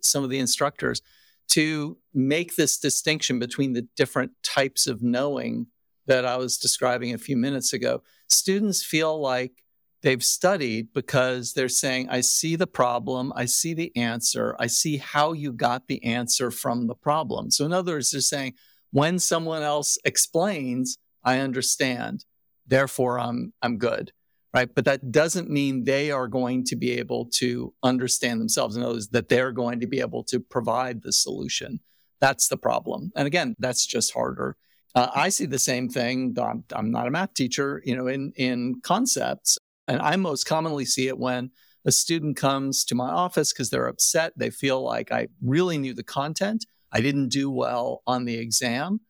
some 0.00 0.24
of 0.24 0.30
the 0.30 0.38
instructors 0.38 1.02
to 1.48 1.98
make 2.14 2.56
this 2.56 2.78
distinction 2.78 3.38
between 3.38 3.72
the 3.72 3.86
different 3.96 4.32
types 4.42 4.86
of 4.86 5.02
knowing 5.02 5.66
that 6.06 6.24
I 6.24 6.36
was 6.36 6.58
describing 6.58 7.12
a 7.12 7.18
few 7.18 7.36
minutes 7.36 7.72
ago. 7.72 8.02
Students 8.28 8.84
feel 8.84 9.20
like 9.20 9.64
they've 10.02 10.22
studied 10.22 10.92
because 10.92 11.52
they're 11.52 11.68
saying, 11.68 12.08
I 12.08 12.20
see 12.20 12.56
the 12.56 12.66
problem, 12.66 13.32
I 13.36 13.44
see 13.44 13.74
the 13.74 13.94
answer, 13.96 14.56
I 14.58 14.66
see 14.66 14.96
how 14.96 15.32
you 15.32 15.52
got 15.52 15.88
the 15.88 16.02
answer 16.04 16.50
from 16.50 16.86
the 16.86 16.94
problem. 16.94 17.50
So, 17.50 17.64
in 17.64 17.72
other 17.72 17.94
words, 17.94 18.10
they're 18.10 18.20
saying, 18.20 18.54
when 18.92 19.18
someone 19.18 19.62
else 19.62 19.98
explains, 20.04 20.98
I 21.22 21.38
understand, 21.38 22.24
therefore 22.66 23.18
I'm, 23.18 23.52
I'm 23.62 23.78
good. 23.78 24.12
Right. 24.52 24.68
But 24.74 24.84
that 24.86 25.12
doesn't 25.12 25.48
mean 25.48 25.84
they 25.84 26.10
are 26.10 26.26
going 26.26 26.64
to 26.64 26.76
be 26.76 26.98
able 26.98 27.26
to 27.34 27.72
understand 27.84 28.40
themselves. 28.40 28.74
In 28.74 28.82
other 28.82 28.94
words, 28.94 29.10
that 29.10 29.28
they're 29.28 29.52
going 29.52 29.78
to 29.78 29.86
be 29.86 30.00
able 30.00 30.24
to 30.24 30.40
provide 30.40 31.02
the 31.02 31.12
solution. 31.12 31.78
That's 32.20 32.48
the 32.48 32.56
problem. 32.56 33.12
And 33.14 33.28
again, 33.28 33.54
that's 33.60 33.86
just 33.86 34.12
harder. 34.12 34.56
Uh, 34.92 35.08
I 35.14 35.28
see 35.28 35.46
the 35.46 35.60
same 35.60 35.88
thing. 35.88 36.36
I'm, 36.40 36.64
I'm, 36.74 36.90
not 36.90 37.06
a 37.06 37.12
math 37.12 37.34
teacher, 37.34 37.80
you 37.84 37.94
know, 37.94 38.08
in, 38.08 38.32
in 38.34 38.80
concepts. 38.82 39.56
And 39.90 40.00
I 40.00 40.14
most 40.16 40.44
commonly 40.44 40.84
see 40.84 41.08
it 41.08 41.18
when 41.18 41.50
a 41.84 41.90
student 41.90 42.36
comes 42.36 42.84
to 42.84 42.94
my 42.94 43.10
office 43.10 43.52
because 43.52 43.70
they're 43.70 43.88
upset. 43.88 44.32
They 44.36 44.50
feel 44.50 44.82
like 44.82 45.10
I 45.10 45.26
really 45.42 45.78
knew 45.78 45.94
the 45.94 46.04
content. 46.04 46.64
I 46.92 47.00
didn't 47.00 47.30
do 47.30 47.50
well 47.50 48.02
on 48.06 48.24
the 48.24 48.36
exam. 48.36 49.00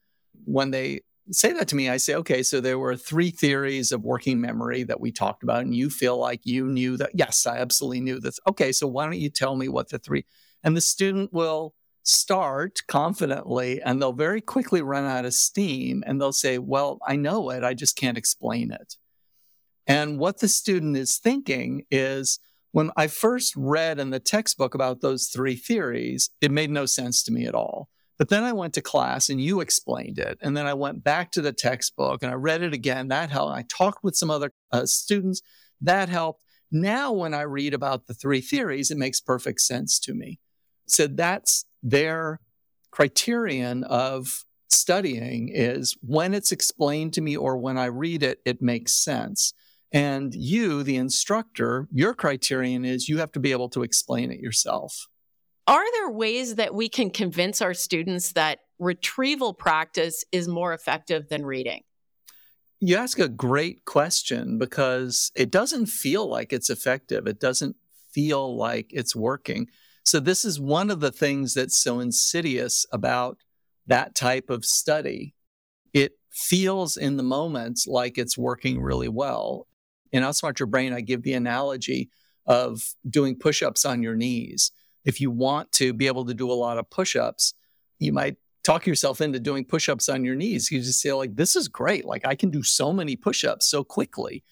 When 0.44 0.70
they 0.70 1.02
say 1.32 1.52
that 1.52 1.68
to 1.68 1.76
me, 1.76 1.90
I 1.90 1.98
say, 1.98 2.14
okay, 2.14 2.42
so 2.42 2.60
there 2.60 2.78
were 2.78 2.96
three 2.96 3.30
theories 3.30 3.92
of 3.92 4.04
working 4.04 4.40
memory 4.40 4.82
that 4.84 5.00
we 5.00 5.12
talked 5.12 5.42
about, 5.42 5.62
and 5.62 5.74
you 5.74 5.90
feel 5.90 6.16
like 6.16 6.40
you 6.44 6.66
knew 6.66 6.96
that. 6.96 7.10
Yes, 7.12 7.46
I 7.46 7.58
absolutely 7.58 8.00
knew 8.00 8.18
this. 8.18 8.40
Okay, 8.48 8.72
so 8.72 8.86
why 8.86 9.04
don't 9.04 9.18
you 9.18 9.30
tell 9.30 9.56
me 9.56 9.68
what 9.68 9.90
the 9.90 9.98
three? 9.98 10.24
And 10.64 10.74
the 10.74 10.80
student 10.80 11.30
will 11.30 11.74
start 12.04 12.80
confidently 12.88 13.82
and 13.82 14.00
they'll 14.00 14.12
very 14.12 14.40
quickly 14.40 14.80
run 14.80 15.04
out 15.04 15.26
of 15.26 15.34
steam 15.34 16.02
and 16.06 16.18
they'll 16.18 16.32
say, 16.32 16.56
Well, 16.58 16.98
I 17.06 17.16
know 17.16 17.50
it, 17.50 17.62
I 17.62 17.74
just 17.74 17.96
can't 17.96 18.16
explain 18.18 18.72
it. 18.72 18.96
And 19.86 20.18
what 20.18 20.38
the 20.40 20.48
student 20.48 20.96
is 20.96 21.18
thinking 21.18 21.84
is, 21.90 22.38
when 22.72 22.90
I 22.96 23.08
first 23.08 23.54
read 23.56 23.98
in 23.98 24.10
the 24.10 24.20
textbook 24.20 24.74
about 24.74 25.00
those 25.00 25.26
three 25.26 25.56
theories, 25.56 26.30
it 26.40 26.52
made 26.52 26.70
no 26.70 26.86
sense 26.86 27.22
to 27.24 27.32
me 27.32 27.46
at 27.46 27.54
all. 27.54 27.88
But 28.16 28.28
then 28.28 28.44
I 28.44 28.52
went 28.52 28.74
to 28.74 28.82
class 28.82 29.28
and 29.28 29.40
you 29.40 29.60
explained 29.60 30.18
it. 30.18 30.38
And 30.42 30.56
then 30.56 30.66
I 30.66 30.74
went 30.74 31.02
back 31.02 31.32
to 31.32 31.40
the 31.40 31.52
textbook 31.52 32.22
and 32.22 32.30
I 32.30 32.34
read 32.34 32.62
it 32.62 32.74
again. 32.74 33.08
That 33.08 33.30
helped. 33.30 33.56
I 33.56 33.64
talked 33.68 34.04
with 34.04 34.14
some 34.14 34.30
other 34.30 34.52
uh, 34.70 34.84
students. 34.84 35.40
That 35.80 36.08
helped. 36.08 36.44
Now, 36.70 37.12
when 37.12 37.34
I 37.34 37.42
read 37.42 37.74
about 37.74 38.06
the 38.06 38.14
three 38.14 38.40
theories, 38.42 38.90
it 38.90 38.98
makes 38.98 39.20
perfect 39.20 39.62
sense 39.62 39.98
to 40.00 40.14
me. 40.14 40.38
So 40.86 41.06
that's 41.06 41.64
their 41.82 42.40
criterion 42.90 43.84
of 43.84 44.44
studying 44.68 45.48
is 45.52 45.96
when 46.02 46.34
it's 46.34 46.52
explained 46.52 47.14
to 47.14 47.20
me 47.20 47.36
or 47.36 47.56
when 47.56 47.78
I 47.78 47.86
read 47.86 48.22
it, 48.22 48.40
it 48.44 48.60
makes 48.60 48.92
sense. 48.92 49.54
And 49.92 50.35
you, 50.35 50.83
the 50.83 50.96
instructor, 50.96 51.88
your 51.90 52.14
criterion 52.14 52.85
is 52.85 53.09
you 53.09 53.18
have 53.18 53.33
to 53.33 53.40
be 53.40 53.50
able 53.50 53.68
to 53.70 53.83
explain 53.83 54.31
it 54.31 54.40
yourself. 54.40 55.09
Are 55.66 55.85
there 55.92 56.11
ways 56.11 56.57
that 56.57 56.74
we 56.74 56.88
can 56.88 57.11
convince 57.11 57.61
our 57.61 57.74
students 57.74 58.33
that 58.33 58.61
retrieval 58.79 59.53
practice 59.53 60.24
is 60.33 60.48
more 60.48 60.72
effective 60.72 61.29
than 61.29 61.44
reading? 61.44 61.83
You 62.81 62.96
ask 62.96 63.18
a 63.18 63.29
great 63.29 63.85
question 63.85 64.59
because 64.59 65.31
it 65.35 65.50
doesn't 65.50 65.87
feel 65.87 66.29
like 66.29 66.53
it's 66.53 66.70
effective. 66.70 67.26
It 67.26 67.38
doesn't 67.38 67.76
feel 68.12 68.57
like 68.57 68.87
it's 68.90 69.14
working. 69.14 69.68
So, 70.05 70.18
this 70.18 70.44
is 70.44 70.59
one 70.59 70.90
of 70.90 71.00
the 71.00 71.12
things 71.12 71.53
that's 71.53 71.76
so 71.76 72.00
insidious 72.00 72.87
about 72.90 73.38
that 73.87 74.14
type 74.14 74.48
of 74.48 74.64
study. 74.64 75.35
It 75.92 76.12
feels 76.31 76.96
in 76.96 77.16
the 77.16 77.22
moments 77.22 77.87
like 77.87 78.16
it's 78.16 78.38
working 78.38 78.81
really 78.81 79.09
well 79.09 79.66
in 80.12 80.23
Outsmart 80.23 80.59
Your 80.59 80.66
Brain, 80.66 80.92
I 80.92 81.01
give 81.01 81.23
the 81.23 81.35
analogy 81.35 82.11
of 82.46 82.83
doing 83.09 83.37
push 83.37 83.62
ups 83.62 83.85
on 83.85 84.03
your 84.03 84.16
knees. 84.16 84.73
If 85.05 85.20
you 85.20 85.31
want 85.31 85.73
to 85.73 85.92
be 85.92 86.07
able 86.07 86.27
to 86.27 86.35
do 86.35 86.51
a 86.51 86.55
lot 86.55 86.79
of 86.79 86.90
push 86.90 87.16
ups, 87.16 87.55
you 87.99 88.12
might 88.12 88.37
talk 88.64 88.87
yourself 88.87 89.20
into 89.20 89.40
doing 89.40 89.64
push 89.64 89.88
ups 89.88 90.09
on 90.09 90.25
your 90.25 90.35
knees. 90.35 90.70
You 90.70 90.81
just 90.81 91.01
say, 91.01 91.12
like, 91.12 91.37
this 91.37 91.57
is 91.57 91.68
great. 91.68 92.05
Like, 92.05 92.27
I 92.27 92.35
can 92.35 92.51
do 92.51 92.62
so 92.62 92.92
many 92.92 93.16
push 93.16 93.44
ups 93.44 93.66
so 93.66 93.85
quickly. 93.85 94.42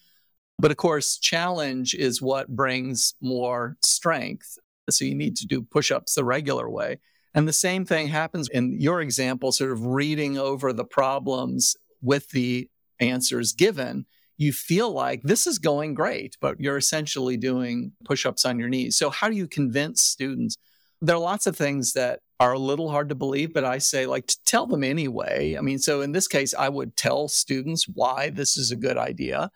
But 0.57 0.71
of 0.71 0.77
course, 0.77 1.17
challenge 1.17 1.93
is 1.93 2.21
what 2.21 2.55
brings 2.55 3.13
more 3.21 3.77
strength. 3.83 4.57
So 4.89 5.05
you 5.05 5.15
need 5.15 5.35
to 5.37 5.47
do 5.47 5.61
push 5.61 5.91
ups 5.91 6.15
the 6.15 6.23
regular 6.23 6.69
way. 6.69 6.99
And 7.33 7.47
the 7.47 7.53
same 7.53 7.85
thing 7.85 8.07
happens 8.07 8.49
in 8.49 8.79
your 8.81 9.01
example, 9.01 9.51
sort 9.51 9.71
of 9.71 9.85
reading 9.85 10.37
over 10.37 10.73
the 10.73 10.83
problems 10.85 11.77
with 12.01 12.29
the 12.31 12.69
answers 12.99 13.53
given 13.53 14.05
you 14.39 14.53
feel 14.53 14.89
like 14.91 15.21
this 15.21 15.45
is 15.45 15.59
going 15.59 15.93
great, 15.93 16.37
but 16.39 16.59
you're 16.61 16.77
essentially 16.77 17.35
doing 17.35 17.91
push 18.05 18.25
ups 18.25 18.45
on 18.45 18.57
your 18.57 18.69
knees. 18.69 18.97
So, 18.97 19.09
how 19.09 19.27
do 19.29 19.35
you 19.35 19.47
convince 19.47 20.05
students? 20.05 20.55
There 21.01 21.15
are 21.15 21.19
lots 21.19 21.45
of 21.45 21.57
things 21.57 21.93
that 21.93 22.21
are 22.39 22.53
a 22.53 22.59
little 22.59 22.89
hard 22.89 23.09
to 23.09 23.15
believe, 23.15 23.53
but 23.53 23.65
I 23.65 23.79
say, 23.79 24.05
like, 24.05 24.27
to 24.27 24.37
tell 24.45 24.65
them 24.65 24.83
anyway. 24.83 25.57
I 25.57 25.61
mean, 25.61 25.77
so 25.77 25.99
in 25.99 26.13
this 26.13 26.27
case, 26.27 26.53
I 26.53 26.69
would 26.69 26.95
tell 26.95 27.27
students 27.27 27.85
why 27.85 28.29
this 28.29 28.55
is 28.55 28.71
a 28.71 28.77
good 28.77 28.97
idea. 28.97 29.51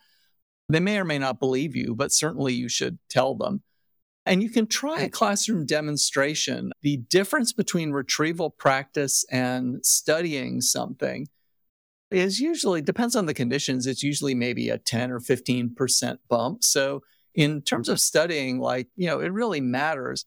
They 0.68 0.82
may 0.82 1.00
or 1.00 1.06
may 1.06 1.18
not 1.18 1.40
believe 1.40 1.78
you, 1.78 1.96
but 1.96 2.12
certainly 2.12 2.54
you 2.54 2.68
should 2.68 3.00
tell 3.10 3.36
them. 3.36 3.64
And 4.26 4.44
you 4.44 4.50
can 4.50 4.68
try 4.68 5.02
a 5.02 5.10
classroom 5.10 5.66
demonstration. 5.66 6.72
The 6.82 6.98
difference 6.98 7.54
between 7.54 7.92
retrieval 7.92 8.50
practice 8.50 9.26
and 9.32 9.86
studying 9.86 10.60
something 10.60 11.28
is 12.14 12.40
usually 12.40 12.82
depends 12.82 13.16
on 13.16 13.26
the 13.26 13.34
conditions. 13.34 13.88
It's 13.88 14.04
usually 14.04 14.36
maybe 14.36 14.70
a 14.70 14.78
10 14.78 15.12
or 15.12 15.20
15% 15.20 16.18
bump. 16.30 16.64
So 16.64 17.02
in 17.36 17.62
terms 17.62 17.90
of 17.90 18.00
studying, 18.00 18.60
like, 18.60 18.88
you 18.96 19.08
know, 19.08 19.20
it 19.20 19.32
really 19.32 19.62
matters. 19.62 20.26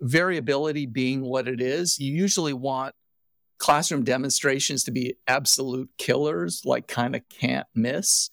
Variability 0.00 0.86
being 0.86 1.20
what 1.20 1.46
it 1.46 1.60
is, 1.60 1.98
you 1.98 2.12
usually 2.12 2.54
want 2.54 2.94
classroom 3.58 4.02
demonstrations 4.02 4.82
to 4.84 4.90
be 4.90 5.14
absolute 5.26 5.90
killers, 5.98 6.62
like 6.64 6.88
kind 6.88 7.14
of 7.14 7.20
can't 7.28 7.66
miss. 7.74 8.30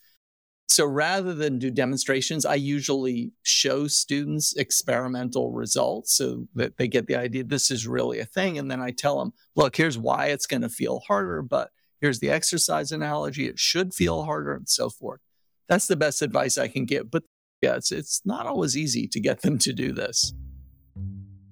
So 0.69 0.85
rather 0.85 1.33
than 1.33 1.59
do 1.59 1.71
demonstrations, 1.71 2.45
I 2.45 2.55
usually 2.55 3.31
show 3.43 3.87
students 3.87 4.53
experimental 4.55 5.51
results 5.51 6.15
so 6.15 6.47
that 6.55 6.77
they 6.77 6.87
get 6.87 7.07
the 7.07 7.15
idea 7.15 7.43
this 7.43 7.71
is 7.71 7.87
really 7.87 8.19
a 8.19 8.25
thing. 8.25 8.57
And 8.57 8.69
then 8.69 8.81
I 8.81 8.91
tell 8.91 9.19
them, 9.19 9.33
look, 9.55 9.75
here's 9.75 9.97
why 9.97 10.27
it's 10.27 10.45
going 10.45 10.61
to 10.61 10.69
feel 10.69 11.01
harder, 11.07 11.41
but 11.41 11.71
Here's 12.01 12.19
the 12.19 12.29
exercise 12.29 12.91
analogy. 12.91 13.47
It 13.47 13.59
should 13.59 13.93
feel 13.93 14.23
harder 14.23 14.53
and 14.53 14.69
so 14.69 14.89
forth. 14.89 15.19
That's 15.67 15.87
the 15.87 15.95
best 15.95 16.21
advice 16.21 16.57
I 16.57 16.67
can 16.67 16.85
give. 16.85 17.09
But 17.11 17.23
yeah, 17.61 17.75
it's, 17.75 17.91
it's 17.91 18.21
not 18.25 18.45
always 18.45 18.77
easy 18.77 19.07
to 19.07 19.19
get 19.19 19.41
them 19.41 19.57
to 19.59 19.73
do 19.73 19.91
this. 19.91 20.33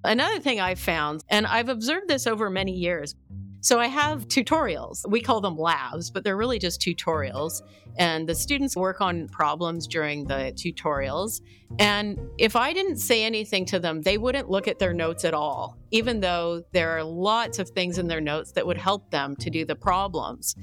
Another 0.04 0.38
thing 0.38 0.60
I've 0.60 0.78
found, 0.78 1.24
and 1.28 1.46
I've 1.46 1.68
observed 1.68 2.06
this 2.08 2.28
over 2.28 2.48
many 2.48 2.72
years, 2.72 3.16
so 3.60 3.80
I 3.80 3.86
have 3.86 4.28
tutorials. 4.28 5.08
We 5.08 5.20
call 5.20 5.40
them 5.40 5.56
labs, 5.56 6.10
but 6.10 6.24
they're 6.24 6.36
really 6.36 6.58
just 6.58 6.80
tutorials. 6.80 7.62
And 7.98 8.28
the 8.28 8.34
students 8.34 8.76
work 8.76 9.00
on 9.00 9.28
problems 9.28 9.86
during 9.86 10.26
the 10.26 10.52
tutorials. 10.54 11.40
And 11.78 12.18
if 12.38 12.54
I 12.54 12.72
didn't 12.72 12.98
say 12.98 13.24
anything 13.24 13.64
to 13.66 13.78
them, 13.78 14.02
they 14.02 14.18
wouldn't 14.18 14.50
look 14.50 14.68
at 14.68 14.78
their 14.78 14.92
notes 14.92 15.24
at 15.24 15.34
all, 15.34 15.76
even 15.90 16.20
though 16.20 16.62
there 16.72 16.96
are 16.96 17.02
lots 17.02 17.58
of 17.58 17.70
things 17.70 17.98
in 17.98 18.06
their 18.06 18.20
notes 18.20 18.52
that 18.52 18.66
would 18.66 18.78
help 18.78 19.10
them 19.10 19.34
to 19.36 19.50
do 19.50 19.64
the 19.64 19.76
problems. 19.76 20.54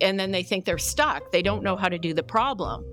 And 0.00 0.18
then 0.20 0.30
they 0.30 0.42
think 0.42 0.64
they're 0.64 0.78
stuck. 0.78 1.32
They 1.32 1.42
don't 1.42 1.62
know 1.62 1.76
how 1.76 1.88
to 1.88 1.98
do 1.98 2.12
the 2.12 2.22
problem. 2.22 2.84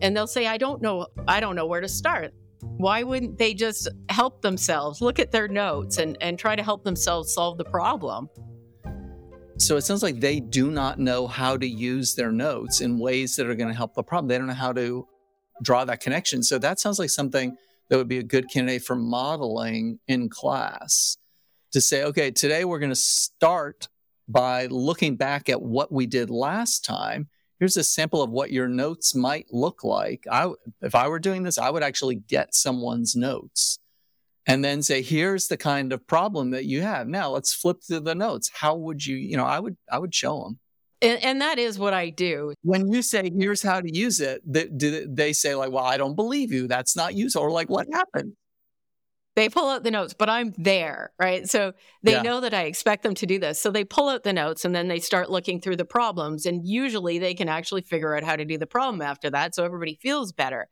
And 0.00 0.16
they'll 0.16 0.26
say, 0.26 0.46
I 0.46 0.56
don't 0.56 0.80
know, 0.80 1.06
I 1.28 1.40
don't 1.40 1.56
know 1.56 1.66
where 1.66 1.80
to 1.80 1.88
start 1.88 2.32
why 2.62 3.02
wouldn't 3.02 3.38
they 3.38 3.54
just 3.54 3.88
help 4.08 4.40
themselves 4.40 5.00
look 5.00 5.18
at 5.18 5.32
their 5.32 5.48
notes 5.48 5.98
and, 5.98 6.16
and 6.20 6.38
try 6.38 6.54
to 6.54 6.62
help 6.62 6.84
themselves 6.84 7.34
solve 7.34 7.58
the 7.58 7.64
problem 7.64 8.28
so 9.62 9.76
it 9.76 9.82
sounds 9.82 10.02
like 10.02 10.18
they 10.18 10.40
do 10.40 10.70
not 10.70 10.98
know 10.98 11.26
how 11.26 11.56
to 11.56 11.66
use 11.66 12.14
their 12.14 12.32
notes 12.32 12.80
in 12.80 12.98
ways 12.98 13.36
that 13.36 13.46
are 13.46 13.54
going 13.54 13.68
to 13.68 13.76
help 13.76 13.94
the 13.94 14.02
problem. 14.02 14.28
They 14.28 14.36
don't 14.36 14.48
know 14.48 14.54
how 14.54 14.72
to 14.72 15.06
draw 15.62 15.84
that 15.84 16.00
connection. 16.00 16.42
So 16.42 16.58
that 16.58 16.80
sounds 16.80 16.98
like 16.98 17.10
something 17.10 17.56
that 17.88 17.96
would 17.96 18.08
be 18.08 18.18
a 18.18 18.24
good 18.24 18.50
candidate 18.50 18.82
for 18.82 18.96
modeling 18.96 20.00
in 20.08 20.28
class 20.28 21.16
to 21.72 21.80
say, 21.80 22.02
okay, 22.04 22.30
today 22.30 22.64
we're 22.64 22.80
going 22.80 22.90
to 22.90 22.96
start 22.96 23.88
by 24.28 24.66
looking 24.66 25.16
back 25.16 25.48
at 25.48 25.62
what 25.62 25.92
we 25.92 26.06
did 26.06 26.30
last 26.30 26.84
time. 26.84 27.28
Here's 27.58 27.76
a 27.76 27.84
sample 27.84 28.22
of 28.22 28.30
what 28.30 28.50
your 28.50 28.66
notes 28.66 29.14
might 29.14 29.46
look 29.52 29.84
like. 29.84 30.24
I, 30.30 30.50
if 30.80 30.94
I 30.94 31.06
were 31.06 31.20
doing 31.20 31.44
this, 31.44 31.58
I 31.58 31.70
would 31.70 31.84
actually 31.84 32.16
get 32.16 32.54
someone's 32.54 33.14
notes 33.14 33.78
and 34.46 34.64
then 34.64 34.82
say 34.82 35.02
here's 35.02 35.48
the 35.48 35.56
kind 35.56 35.92
of 35.92 36.06
problem 36.06 36.50
that 36.50 36.64
you 36.64 36.82
have 36.82 37.06
now 37.08 37.30
let's 37.30 37.54
flip 37.54 37.78
through 37.86 38.00
the 38.00 38.14
notes 38.14 38.50
how 38.54 38.74
would 38.74 39.04
you 39.04 39.16
you 39.16 39.36
know 39.36 39.44
i 39.44 39.58
would 39.58 39.76
i 39.90 39.98
would 39.98 40.14
show 40.14 40.42
them 40.44 40.58
and, 41.00 41.22
and 41.22 41.40
that 41.40 41.58
is 41.58 41.78
what 41.78 41.94
i 41.94 42.10
do 42.10 42.52
when 42.62 42.92
you 42.92 43.02
say 43.02 43.30
here's 43.38 43.62
how 43.62 43.80
to 43.80 43.96
use 43.96 44.20
it 44.20 44.42
they, 44.46 44.66
do 44.66 45.06
they 45.08 45.32
say 45.32 45.54
like 45.54 45.70
well 45.70 45.84
i 45.84 45.96
don't 45.96 46.16
believe 46.16 46.52
you 46.52 46.66
that's 46.66 46.96
not 46.96 47.14
useful 47.14 47.42
or 47.42 47.50
like 47.50 47.68
what 47.68 47.86
happened 47.92 48.32
they 49.34 49.48
pull 49.48 49.68
out 49.68 49.82
the 49.82 49.90
notes, 49.90 50.12
but 50.12 50.28
I'm 50.28 50.52
there, 50.58 51.12
right? 51.18 51.48
So 51.48 51.72
they 52.02 52.12
yeah. 52.12 52.22
know 52.22 52.40
that 52.40 52.52
I 52.52 52.64
expect 52.64 53.02
them 53.02 53.14
to 53.14 53.26
do 53.26 53.38
this. 53.38 53.60
So 53.60 53.70
they 53.70 53.84
pull 53.84 54.10
out 54.10 54.24
the 54.24 54.32
notes 54.32 54.64
and 54.64 54.74
then 54.74 54.88
they 54.88 55.00
start 55.00 55.30
looking 55.30 55.60
through 55.60 55.76
the 55.76 55.86
problems. 55.86 56.44
And 56.44 56.66
usually 56.66 57.18
they 57.18 57.32
can 57.32 57.48
actually 57.48 57.80
figure 57.80 58.14
out 58.14 58.24
how 58.24 58.36
to 58.36 58.44
do 58.44 58.58
the 58.58 58.66
problem 58.66 59.00
after 59.00 59.30
that. 59.30 59.54
So 59.54 59.64
everybody 59.64 59.98
feels 60.02 60.32
better. 60.32 60.68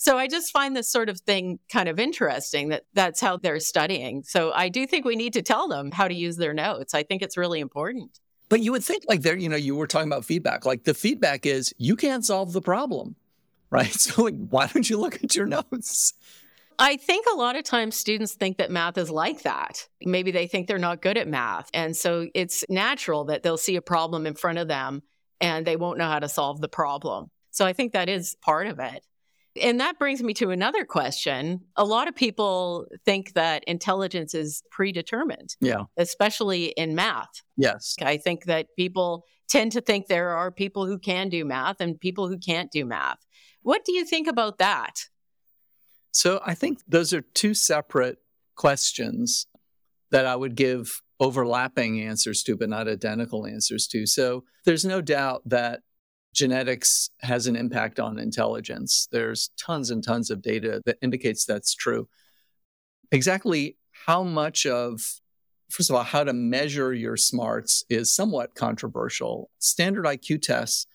So 0.00 0.16
I 0.16 0.28
just 0.28 0.50
find 0.50 0.74
this 0.74 0.90
sort 0.90 1.10
of 1.10 1.20
thing 1.20 1.58
kind 1.70 1.86
of 1.86 1.98
interesting 1.98 2.70
that 2.70 2.84
that's 2.94 3.20
how 3.20 3.36
they're 3.36 3.60
studying. 3.60 4.22
So 4.22 4.50
I 4.50 4.70
do 4.70 4.86
think 4.86 5.04
we 5.04 5.14
need 5.14 5.34
to 5.34 5.42
tell 5.42 5.68
them 5.68 5.90
how 5.90 6.08
to 6.08 6.14
use 6.14 6.38
their 6.38 6.54
notes. 6.54 6.94
I 6.94 7.02
think 7.02 7.20
it's 7.20 7.36
really 7.36 7.60
important. 7.60 8.18
But 8.48 8.60
you 8.60 8.72
would 8.72 8.82
think 8.82 9.04
like 9.08 9.20
there, 9.20 9.36
you 9.36 9.50
know, 9.50 9.56
you 9.56 9.76
were 9.76 9.86
talking 9.86 10.08
about 10.08 10.24
feedback. 10.24 10.64
Like 10.64 10.84
the 10.84 10.94
feedback 10.94 11.44
is 11.44 11.74
you 11.76 11.96
can't 11.96 12.24
solve 12.24 12.54
the 12.54 12.62
problem, 12.62 13.14
right? 13.70 13.92
So 13.92 14.22
like, 14.22 14.36
why 14.36 14.68
don't 14.68 14.88
you 14.88 14.98
look 14.98 15.22
at 15.22 15.36
your 15.36 15.44
notes? 15.44 16.14
I 16.78 16.96
think 16.96 17.26
a 17.30 17.36
lot 17.36 17.56
of 17.56 17.64
times 17.64 17.94
students 17.94 18.32
think 18.32 18.56
that 18.56 18.70
math 18.70 18.96
is 18.96 19.10
like 19.10 19.42
that. 19.42 19.86
Maybe 20.00 20.30
they 20.30 20.46
think 20.46 20.66
they're 20.66 20.78
not 20.78 21.02
good 21.02 21.18
at 21.18 21.28
math. 21.28 21.68
And 21.74 21.94
so 21.94 22.26
it's 22.32 22.64
natural 22.70 23.26
that 23.26 23.42
they'll 23.42 23.58
see 23.58 23.76
a 23.76 23.82
problem 23.82 24.26
in 24.26 24.32
front 24.32 24.56
of 24.56 24.66
them 24.66 25.02
and 25.42 25.66
they 25.66 25.76
won't 25.76 25.98
know 25.98 26.08
how 26.08 26.20
to 26.20 26.28
solve 26.30 26.62
the 26.62 26.68
problem. 26.68 27.30
So 27.50 27.66
I 27.66 27.74
think 27.74 27.92
that 27.92 28.08
is 28.08 28.34
part 28.40 28.66
of 28.66 28.78
it 28.78 29.04
And 29.60 29.80
that 29.80 29.98
brings 29.98 30.22
me 30.22 30.34
to 30.34 30.50
another 30.50 30.84
question. 30.84 31.60
A 31.76 31.84
lot 31.84 32.08
of 32.08 32.14
people 32.14 32.86
think 33.04 33.34
that 33.34 33.64
intelligence 33.64 34.34
is 34.34 34.62
predetermined. 34.70 35.56
Yeah. 35.60 35.84
Especially 35.96 36.66
in 36.66 36.94
math. 36.94 37.42
Yes. 37.56 37.94
I 38.00 38.16
think 38.16 38.44
that 38.44 38.68
people 38.76 39.24
tend 39.48 39.72
to 39.72 39.80
think 39.80 40.06
there 40.06 40.30
are 40.30 40.50
people 40.50 40.86
who 40.86 40.98
can 40.98 41.28
do 41.28 41.44
math 41.44 41.80
and 41.80 42.00
people 42.00 42.28
who 42.28 42.38
can't 42.38 42.70
do 42.70 42.84
math. 42.84 43.18
What 43.62 43.84
do 43.84 43.92
you 43.92 44.04
think 44.04 44.26
about 44.26 44.58
that? 44.58 45.08
So 46.12 46.40
I 46.44 46.54
think 46.54 46.80
those 46.88 47.12
are 47.12 47.20
two 47.20 47.54
separate 47.54 48.18
questions 48.56 49.46
that 50.10 50.26
I 50.26 50.36
would 50.36 50.54
give 50.54 51.02
overlapping 51.20 52.00
answers 52.00 52.42
to, 52.44 52.56
but 52.56 52.68
not 52.68 52.88
identical 52.88 53.46
answers 53.46 53.86
to. 53.88 54.06
So 54.06 54.44
there's 54.64 54.84
no 54.84 55.00
doubt 55.00 55.42
that 55.46 55.80
genetics 56.32 57.10
has 57.20 57.46
an 57.46 57.56
impact 57.56 57.98
on 57.98 58.18
intelligence. 58.18 59.08
There's 59.10 59.50
tons 59.58 59.90
and 59.90 60.02
tons 60.02 60.30
of 60.30 60.42
data 60.42 60.80
that 60.86 60.98
indicates 61.02 61.44
that's 61.44 61.74
true. 61.74 62.08
Exactly 63.12 63.76
how 64.06 64.22
much 64.22 64.66
of, 64.66 65.20
first 65.68 65.90
of 65.90 65.96
all, 65.96 66.04
how 66.04 66.24
to 66.24 66.32
measure 66.32 66.94
your 66.94 67.16
smarts 67.16 67.84
is 67.88 68.14
somewhat 68.14 68.54
controversial. 68.54 69.50
Standard 69.58 70.04
IQ 70.04 70.42
tests 70.42 70.86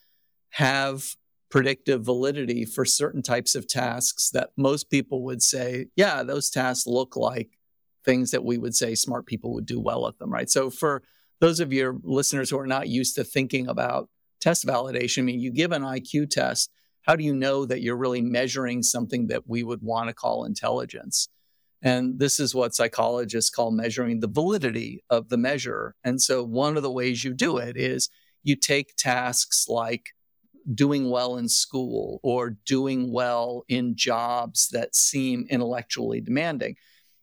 have 0.52 1.16
predictive 1.50 2.04
validity 2.04 2.66
for 2.66 2.86
certain 2.86 3.22
types 3.22 3.56
of 3.56 3.68
tasks 3.68 4.30
that 4.32 4.50
most 4.58 4.90
people 4.90 5.24
would 5.24 5.42
say, 5.42 5.88
yeah, 5.96 6.24
those 6.24 6.50
tasks 6.50 6.88
look 6.88 7.16
like 7.16 7.58
things 8.04 8.32
that 8.32 8.44
we 8.44 8.58
would 8.58 8.76
say 8.76 8.96
smart 8.96 9.26
people 9.26 9.54
would 9.54 9.66
do 9.66 9.80
well 9.80 10.08
at 10.08 10.18
them, 10.18 10.32
right? 10.32 10.50
So 10.50 10.70
for 10.70 11.04
those 11.42 11.60
of 11.60 11.74
your 11.74 11.98
listeners 12.04 12.50
who 12.50 12.60
are 12.60 12.68
not 12.68 12.88
used 12.88 13.16
to 13.16 13.24
thinking 13.24 13.68
about 13.68 14.10
test 14.46 14.66
validation. 14.66 15.20
I 15.20 15.22
mean, 15.24 15.40
you 15.40 15.52
give 15.52 15.72
an 15.72 15.82
IQ 15.82 16.30
test, 16.30 16.70
how 17.02 17.16
do 17.16 17.24
you 17.24 17.34
know 17.34 17.66
that 17.66 17.82
you're 17.82 17.98
really 17.98 18.22
measuring 18.22 18.84
something 18.84 19.28
that 19.28 19.48
we 19.48 19.64
would 19.64 19.82
want 19.82 20.08
to 20.10 20.14
call 20.14 20.46
intelligence? 20.46 21.30
And 21.82 22.20
this 22.20 22.40
is 22.40 22.54
what 22.54 22.76
psychologists 22.76 23.50
call 23.50 23.72
measuring 23.72 24.20
the 24.20 24.28
validity 24.28 25.04
of 25.10 25.30
the 25.30 25.38
measure. 25.38 25.96
And 26.04 26.22
so 26.22 26.44
one 26.44 26.78
of 26.78 26.84
the 26.84 26.92
ways 26.92 27.24
you 27.24 27.34
do 27.34 27.58
it 27.58 27.76
is 27.76 28.10
you 28.44 28.56
take 28.56 28.96
tasks 28.98 29.66
like 29.68 30.12
doing 30.74 31.10
well 31.10 31.38
in 31.38 31.50
school 31.50 32.20
or 32.22 32.52
doing 32.68 33.12
well 33.12 33.64
in 33.68 33.96
jobs 33.96 34.70
that 34.70 34.96
seem 34.96 35.48
intellectually 35.50 36.22
demanding. 36.22 36.76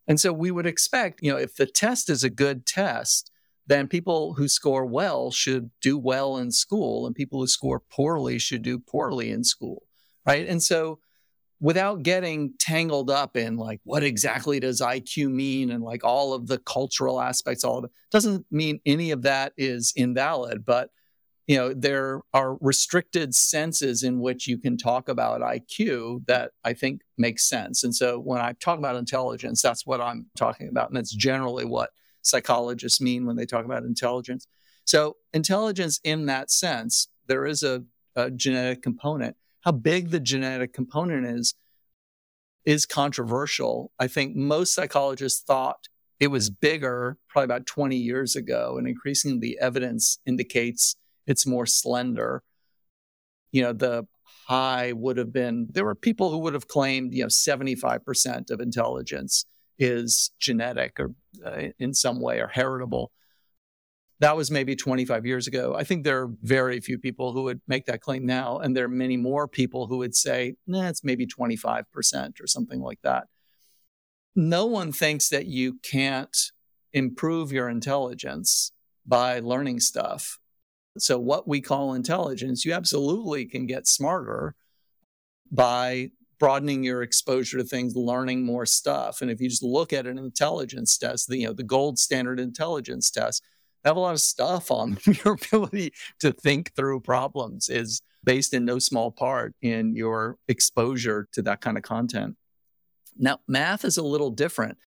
And 0.07 0.19
so 0.19 0.33
we 0.33 0.51
would 0.51 0.65
expect, 0.65 1.21
you 1.21 1.31
know, 1.31 1.37
if 1.37 1.55
the 1.55 1.65
test 1.65 2.09
is 2.09 2.25
a 2.25 2.29
good 2.29 2.65
test, 2.65 3.31
then 3.67 3.87
people 3.87 4.33
who 4.33 4.47
score 4.47 4.85
well 4.85 5.31
should 5.31 5.71
do 5.81 5.97
well 5.97 6.37
in 6.37 6.51
school 6.51 7.05
and 7.05 7.15
people 7.15 7.39
who 7.39 7.47
score 7.47 7.79
poorly 7.79 8.37
should 8.37 8.61
do 8.61 8.79
poorly 8.79 9.31
in 9.31 9.43
school 9.43 9.83
right? 10.25 10.47
And 10.47 10.61
so 10.63 10.99
without 11.59 12.03
getting 12.03 12.53
tangled 12.59 13.09
up 13.09 13.37
in 13.37 13.55
like 13.55 13.79
what 13.85 14.03
exactly 14.03 14.59
does 14.59 14.81
iq 14.81 15.31
mean 15.31 15.71
and 15.71 15.81
like 15.81 16.03
all 16.03 16.33
of 16.33 16.47
the 16.47 16.57
cultural 16.57 17.21
aspects 17.21 17.63
all 17.63 17.77
of 17.77 17.85
it 17.85 17.91
doesn't 18.11 18.45
mean 18.51 18.79
any 18.85 19.11
of 19.11 19.21
that 19.21 19.53
is 19.55 19.93
invalid 19.95 20.65
but 20.65 20.89
you 21.47 21.55
know 21.55 21.73
there 21.73 22.21
are 22.33 22.57
restricted 22.59 23.33
senses 23.33 24.03
in 24.03 24.19
which 24.19 24.45
you 24.45 24.57
can 24.57 24.77
talk 24.77 25.07
about 25.07 25.41
iq 25.41 26.25
that 26.27 26.51
i 26.65 26.73
think 26.73 27.01
makes 27.17 27.47
sense. 27.47 27.83
And 27.83 27.95
so 27.95 28.19
when 28.19 28.41
i 28.41 28.51
talk 28.53 28.77
about 28.77 28.97
intelligence 28.97 29.61
that's 29.61 29.85
what 29.85 30.01
i'm 30.01 30.25
talking 30.35 30.67
about 30.67 30.89
and 30.89 30.97
that's 30.97 31.15
generally 31.15 31.65
what 31.65 31.91
psychologists 32.23 32.99
mean 32.99 33.25
when 33.25 33.35
they 33.35 33.45
talk 33.45 33.65
about 33.65 33.83
intelligence. 33.83 34.47
So, 34.85 35.17
intelligence 35.33 35.99
in 36.03 36.25
that 36.25 36.51
sense, 36.51 37.07
there 37.27 37.45
is 37.45 37.63
a, 37.63 37.83
a 38.15 38.31
genetic 38.31 38.81
component. 38.81 39.35
How 39.61 39.71
big 39.71 40.09
the 40.09 40.19
genetic 40.19 40.73
component 40.73 41.25
is, 41.25 41.53
is 42.65 42.85
controversial. 42.85 43.91
I 43.99 44.07
think 44.07 44.35
most 44.35 44.73
psychologists 44.73 45.41
thought 45.41 45.87
it 46.19 46.27
was 46.27 46.49
bigger 46.49 47.17
probably 47.29 47.45
about 47.45 47.65
20 47.65 47.95
years 47.95 48.35
ago, 48.35 48.77
and 48.77 48.87
increasingly 48.87 49.39
the 49.39 49.59
evidence 49.59 50.19
indicates 50.25 50.95
it's 51.27 51.45
more 51.45 51.65
slender. 51.65 52.43
You 53.51 53.63
know, 53.63 53.73
the 53.73 54.07
high 54.47 54.91
would 54.93 55.17
have 55.17 55.31
been 55.31 55.67
there 55.71 55.85
were 55.85 55.95
people 55.95 56.31
who 56.31 56.39
would 56.39 56.53
have 56.53 56.67
claimed, 56.67 57.13
you 57.13 57.23
know, 57.23 57.27
75% 57.27 58.51
of 58.51 58.59
intelligence 58.59 59.45
is 59.83 60.31
genetic 60.39 60.99
or 60.99 61.11
uh, 61.45 61.69
in 61.77 61.93
some 61.93 62.21
way 62.21 62.39
or 62.39 62.47
heritable. 62.47 63.11
That 64.19 64.37
was 64.37 64.49
maybe 64.49 64.75
25 64.75 65.25
years 65.25 65.47
ago. 65.47 65.75
I 65.75 65.83
think 65.83 66.03
there 66.03 66.21
are 66.21 66.31
very 66.41 66.79
few 66.79 66.97
people 66.97 67.33
who 67.33 67.43
would 67.43 67.61
make 67.67 67.85
that 67.87 68.01
claim 68.01 68.25
now. 68.25 68.59
And 68.59 68.75
there 68.75 68.85
are 68.85 68.89
many 68.89 69.17
more 69.17 69.47
people 69.47 69.87
who 69.87 69.97
would 69.97 70.15
say, 70.15 70.55
nah, 70.65 70.87
it's 70.87 71.03
maybe 71.03 71.27
25% 71.27 72.41
or 72.41 72.47
something 72.47 72.81
like 72.81 72.99
that. 73.03 73.25
No 74.35 74.65
one 74.65 74.91
thinks 74.91 75.29
that 75.29 75.47
you 75.47 75.79
can't 75.83 76.37
improve 76.93 77.51
your 77.51 77.67
intelligence 77.67 78.71
by 79.05 79.39
learning 79.39 79.81
stuff. 79.81 80.39
So, 80.97 81.19
what 81.19 81.47
we 81.47 81.59
call 81.59 81.93
intelligence, 81.93 82.65
you 82.65 82.73
absolutely 82.73 83.45
can 83.45 83.65
get 83.65 83.87
smarter 83.87 84.55
by 85.51 86.11
broadening 86.39 86.83
your 86.83 87.03
exposure 87.03 87.57
to 87.57 87.63
things, 87.63 87.95
learning 87.95 88.45
more 88.45 88.65
stuff. 88.65 89.21
And 89.21 89.31
if 89.31 89.39
you 89.39 89.49
just 89.49 89.63
look 89.63 89.93
at 89.93 90.07
an 90.07 90.17
intelligence 90.17 90.97
test, 90.97 91.27
the, 91.27 91.37
you 91.37 91.47
know, 91.47 91.53
the 91.53 91.63
gold 91.63 91.99
standard 91.99 92.39
intelligence 92.39 93.09
test, 93.09 93.43
have 93.85 93.97
a 93.97 93.99
lot 93.99 94.13
of 94.13 94.21
stuff 94.21 94.71
on 94.71 94.97
your 95.25 95.35
ability 95.35 95.93
to 96.19 96.31
think 96.31 96.73
through 96.75 97.01
problems 97.01 97.69
is 97.69 98.01
based 98.23 98.53
in 98.53 98.65
no 98.65 98.79
small 98.79 99.11
part 99.11 99.53
in 99.61 99.95
your 99.95 100.37
exposure 100.47 101.27
to 101.33 101.41
that 101.41 101.61
kind 101.61 101.77
of 101.77 101.83
content. 101.83 102.37
Now, 103.17 103.39
math 103.47 103.85
is 103.85 103.97
a 103.97 104.03
little 104.03 104.31
different. 104.31 104.77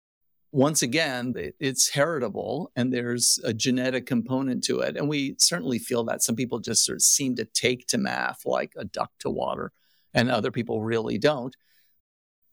Once 0.53 0.81
again, 0.81 1.35
it's 1.61 1.91
heritable 1.91 2.71
and 2.75 2.93
there's 2.93 3.39
a 3.45 3.53
genetic 3.53 4.07
component 4.07 4.65
to 4.65 4.81
it. 4.81 4.97
And 4.97 5.09
we 5.09 5.37
certainly 5.39 5.79
feel 5.79 6.03
that 6.05 6.23
some 6.23 6.35
people 6.35 6.61
just 6.61 6.85
sort 6.85 6.97
of 6.97 7.03
seem 7.03 7.37
to 7.37 7.45
take 7.45 7.87
to 7.89 7.99
math 7.99 8.47
like 8.47 8.73
a 8.77 8.85
duck 8.85 9.11
to 9.21 9.29
water 9.29 9.73
and 10.17 10.31
other 10.31 10.51
people 10.51 10.83
really 10.83 11.19
don't. 11.19 11.55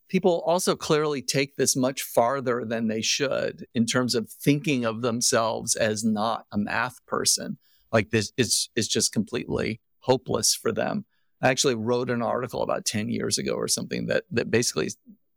People 0.10 0.43
also 0.45 0.76
clearly 0.76 1.23
take 1.23 1.56
this 1.56 1.76
much 1.76 2.04
farther 2.04 2.63
than 2.65 2.88
they 2.88 3.02
should 3.02 3.65
in 3.73 3.88
terms 3.88 4.13
of 4.13 4.30
thinking 4.30 4.86
of 4.86 5.02
themselves 5.02 5.76
as 5.76 6.04
not 6.04 6.45
a 6.52 6.58
math 6.58 7.04
person. 7.08 7.58
Like 7.91 8.12
this 8.12 8.32
is 8.38 8.69
is 8.76 8.88
just 8.88 9.13
completely 9.13 9.80
hopeless 9.99 10.54
for 10.54 10.71
them. 10.71 11.06
I 11.41 11.49
actually 11.49 11.76
wrote 11.76 12.10
an 12.10 12.21
article 12.21 12.62
about 12.62 12.86
10 12.86 13.10
years 13.10 13.38
ago 13.38 13.54
or 13.54 13.67
something 13.67 14.06
that 14.08 14.26
that 14.30 14.52
basically 14.52 14.89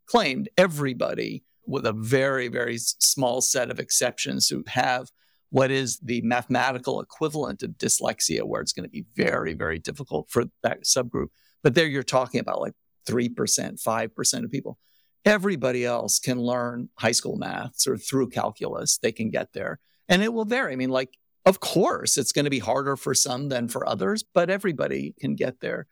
claimed 0.06 0.48
everybody 0.58 1.44
with 1.66 1.86
a 1.86 1.92
very 1.92 2.48
very 2.48 2.76
small 2.78 3.40
set 3.40 3.70
of 3.70 3.78
exceptions 3.78 4.48
who 4.48 4.64
have 4.66 5.10
what 5.50 5.70
is 5.70 5.98
the 6.00 6.20
mathematical 6.22 7.00
equivalent 7.00 7.62
of 7.62 7.70
dyslexia 7.78 8.42
where 8.42 8.60
it's 8.60 8.72
going 8.72 8.84
to 8.84 8.90
be 8.90 9.06
very 9.14 9.54
very 9.54 9.78
difficult 9.78 10.28
for 10.28 10.44
that 10.62 10.84
subgroup 10.84 11.28
but 11.66 11.74
there 11.74 11.88
you're 11.88 12.04
talking 12.04 12.38
about 12.38 12.60
like 12.60 12.74
3%, 13.08 13.34
5% 13.34 14.44
of 14.44 14.50
people. 14.52 14.78
Everybody 15.24 15.84
else 15.84 16.20
can 16.20 16.38
learn 16.38 16.90
high 16.94 17.10
school 17.10 17.34
maths 17.34 17.88
or 17.88 17.96
through 17.96 18.28
calculus, 18.28 18.98
they 18.98 19.10
can 19.10 19.30
get 19.30 19.52
there. 19.52 19.80
And 20.08 20.22
it 20.22 20.32
will 20.32 20.44
vary. 20.44 20.74
I 20.74 20.76
mean, 20.76 20.90
like, 20.90 21.18
of 21.44 21.58
course, 21.58 22.18
it's 22.18 22.30
going 22.30 22.44
to 22.44 22.52
be 22.52 22.60
harder 22.60 22.94
for 22.94 23.14
some 23.14 23.48
than 23.48 23.66
for 23.66 23.84
others, 23.84 24.22
but 24.22 24.48
everybody 24.48 25.16
can 25.18 25.34
get 25.34 25.58
there. 25.58 25.88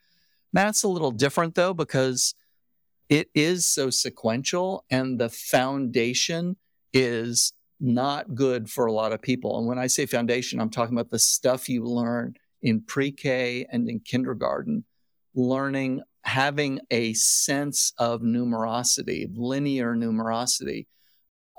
Math's 0.52 0.84
a 0.84 0.88
little 0.88 1.10
different 1.10 1.56
though, 1.56 1.74
because 1.74 2.36
it 3.08 3.28
is 3.34 3.66
so 3.66 3.90
sequential 3.90 4.84
and 4.90 5.18
the 5.18 5.28
foundation 5.28 6.56
is 6.92 7.52
not 7.80 8.36
good 8.36 8.70
for 8.70 8.86
a 8.86 8.92
lot 8.92 9.10
of 9.10 9.20
people. 9.20 9.58
And 9.58 9.66
when 9.66 9.80
I 9.80 9.88
say 9.88 10.06
foundation, 10.06 10.60
I'm 10.60 10.70
talking 10.70 10.96
about 10.96 11.10
the 11.10 11.18
stuff 11.18 11.68
you 11.68 11.82
learn 11.82 12.36
in 12.62 12.80
pre 12.80 13.10
K 13.10 13.66
and 13.72 13.88
in 13.88 13.98
kindergarten 13.98 14.84
learning, 15.34 16.02
having 16.22 16.80
a 16.90 17.12
sense 17.14 17.92
of 17.98 18.22
numerosity, 18.22 19.28
linear 19.34 19.94
numerosity, 19.94 20.86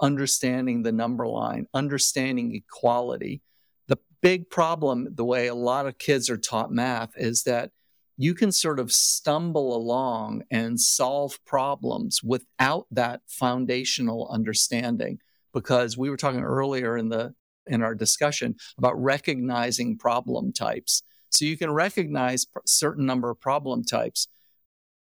understanding 0.01 0.83
the 0.83 0.91
number 0.91 1.27
line, 1.27 1.67
understanding 1.73 2.53
equality. 2.55 3.41
The 3.87 3.97
big 4.21 4.49
problem, 4.49 5.07
the 5.15 5.25
way 5.25 5.47
a 5.47 5.55
lot 5.55 5.87
of 5.87 5.97
kids 5.97 6.29
are 6.29 6.37
taught 6.37 6.71
math, 6.71 7.11
is 7.15 7.43
that 7.43 7.71
you 8.17 8.33
can 8.33 8.51
sort 8.51 8.79
of 8.79 8.91
stumble 8.91 9.75
along 9.75 10.43
and 10.49 10.79
solve 10.79 11.43
problems 11.45 12.23
without 12.23 12.87
that 12.91 13.21
foundational 13.27 14.29
understanding 14.31 15.19
because 15.53 15.97
we 15.97 16.09
were 16.09 16.17
talking 16.17 16.41
earlier 16.41 16.97
in 16.97 17.09
the 17.09 17.33
in 17.67 17.81
our 17.81 17.95
discussion 17.95 18.55
about 18.77 19.01
recognizing 19.01 19.97
problem 19.97 20.53
types 20.53 21.01
so 21.35 21.45
you 21.45 21.57
can 21.57 21.71
recognize 21.71 22.45
a 22.55 22.61
certain 22.65 23.05
number 23.05 23.29
of 23.29 23.39
problem 23.39 23.83
types 23.83 24.27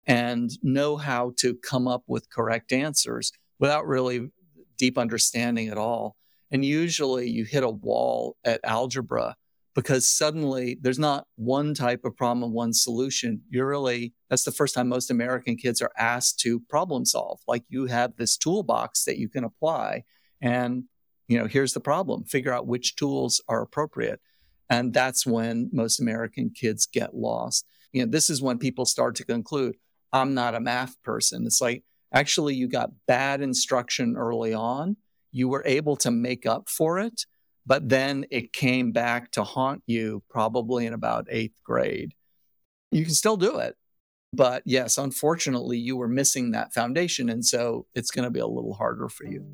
and 0.06 0.52
know 0.64 0.98
how 0.98 1.34
to 1.38 1.56
come 1.56 1.88
up 1.88 2.04
with 2.08 2.30
correct 2.30 2.72
answers 2.72 3.32
without 3.60 3.88
really 3.88 4.30
deep 4.78 4.98
understanding 4.98 5.68
at 5.68 5.78
all. 5.78 6.16
And 6.52 6.66
usually 6.66 7.30
you 7.30 7.46
hit 7.46 7.64
a 7.64 7.70
wall 7.70 8.36
at 8.44 8.60
algebra 8.64 9.36
because 9.74 10.10
suddenly 10.10 10.78
there's 10.82 11.00
not 11.00 11.28
one 11.36 11.74
type 11.74 12.04
of 12.04 12.18
problem, 12.18 12.52
one 12.52 12.74
solution. 12.74 13.42
You're 13.50 13.68
really, 13.68 14.14
that's 14.30 14.44
the 14.44 14.52
first 14.52 14.76
time 14.76 14.90
most 14.90 15.12
American 15.12 15.56
kids 15.56 15.82
are 15.82 15.92
asked 15.98 16.40
to 16.42 16.60
problem 16.62 17.06
solve. 17.06 17.40
Like 17.48 17.64
you 17.70 17.86
have 17.86 18.16
this 18.18 18.38
toolbox 18.38 19.06
that 19.06 19.18
you 19.18 19.30
can 19.30 19.44
apply. 19.44 20.04
And, 20.42 20.86
you 21.28 21.38
know, 21.38 21.46
here's 21.46 21.74
the 21.74 21.80
problem 21.80 22.26
figure 22.26 22.52
out 22.52 22.68
which 22.68 22.96
tools 22.96 23.42
are 23.48 23.62
appropriate. 23.62 24.20
And 24.72 24.92
that's 24.92 25.28
when 25.28 25.70
most 25.72 26.00
American 26.00 26.50
kids 26.50 26.88
get 26.88 27.14
lost. 27.14 27.68
You 27.94 28.04
know, 28.04 28.12
this 28.12 28.32
is 28.32 28.42
when 28.42 28.58
people 28.58 28.86
start 28.86 29.14
to 29.16 29.26
conclude, 29.26 29.76
I'm 30.12 30.34
not 30.34 30.56
a 30.56 30.60
math 30.60 31.00
person. 31.04 31.46
It's 31.46 31.62
like, 31.62 31.84
actually, 32.12 32.56
you 32.56 32.68
got 32.68 32.90
bad 33.06 33.42
instruction 33.42 34.16
early 34.18 34.54
on. 34.56 34.98
You 35.32 35.48
were 35.48 35.64
able 35.66 35.96
to 35.98 36.10
make 36.10 36.48
up 36.48 36.70
for 36.70 36.98
it 36.98 37.26
but 37.66 37.90
then 37.90 38.26
it 38.32 38.54
came 38.54 38.92
back 38.92 39.32
to 39.32 39.44
haunt 39.44 39.84
you 39.86 40.24
probably 40.30 40.86
in 40.86 40.94
about 40.94 41.28
eighth 41.30 41.62
grade. 41.64 42.14
You 42.92 43.06
can 43.06 43.14
still 43.14 43.38
do 43.38 43.58
it. 43.58 43.76
But 44.34 44.64
yes, 44.66 44.98
unfortunately, 44.98 45.78
you 45.78 45.98
were 45.98 46.08
missing 46.08 46.52
that 46.52 46.74
foundation. 46.74 47.30
And 47.30 47.46
so 47.46 47.86
it's 47.94 48.12
going 48.12 48.24
to 48.24 48.32
be 48.32 48.40
a 48.40 48.48
little 48.48 48.74
harder 48.74 49.10
for 49.10 49.26
you. 49.26 49.46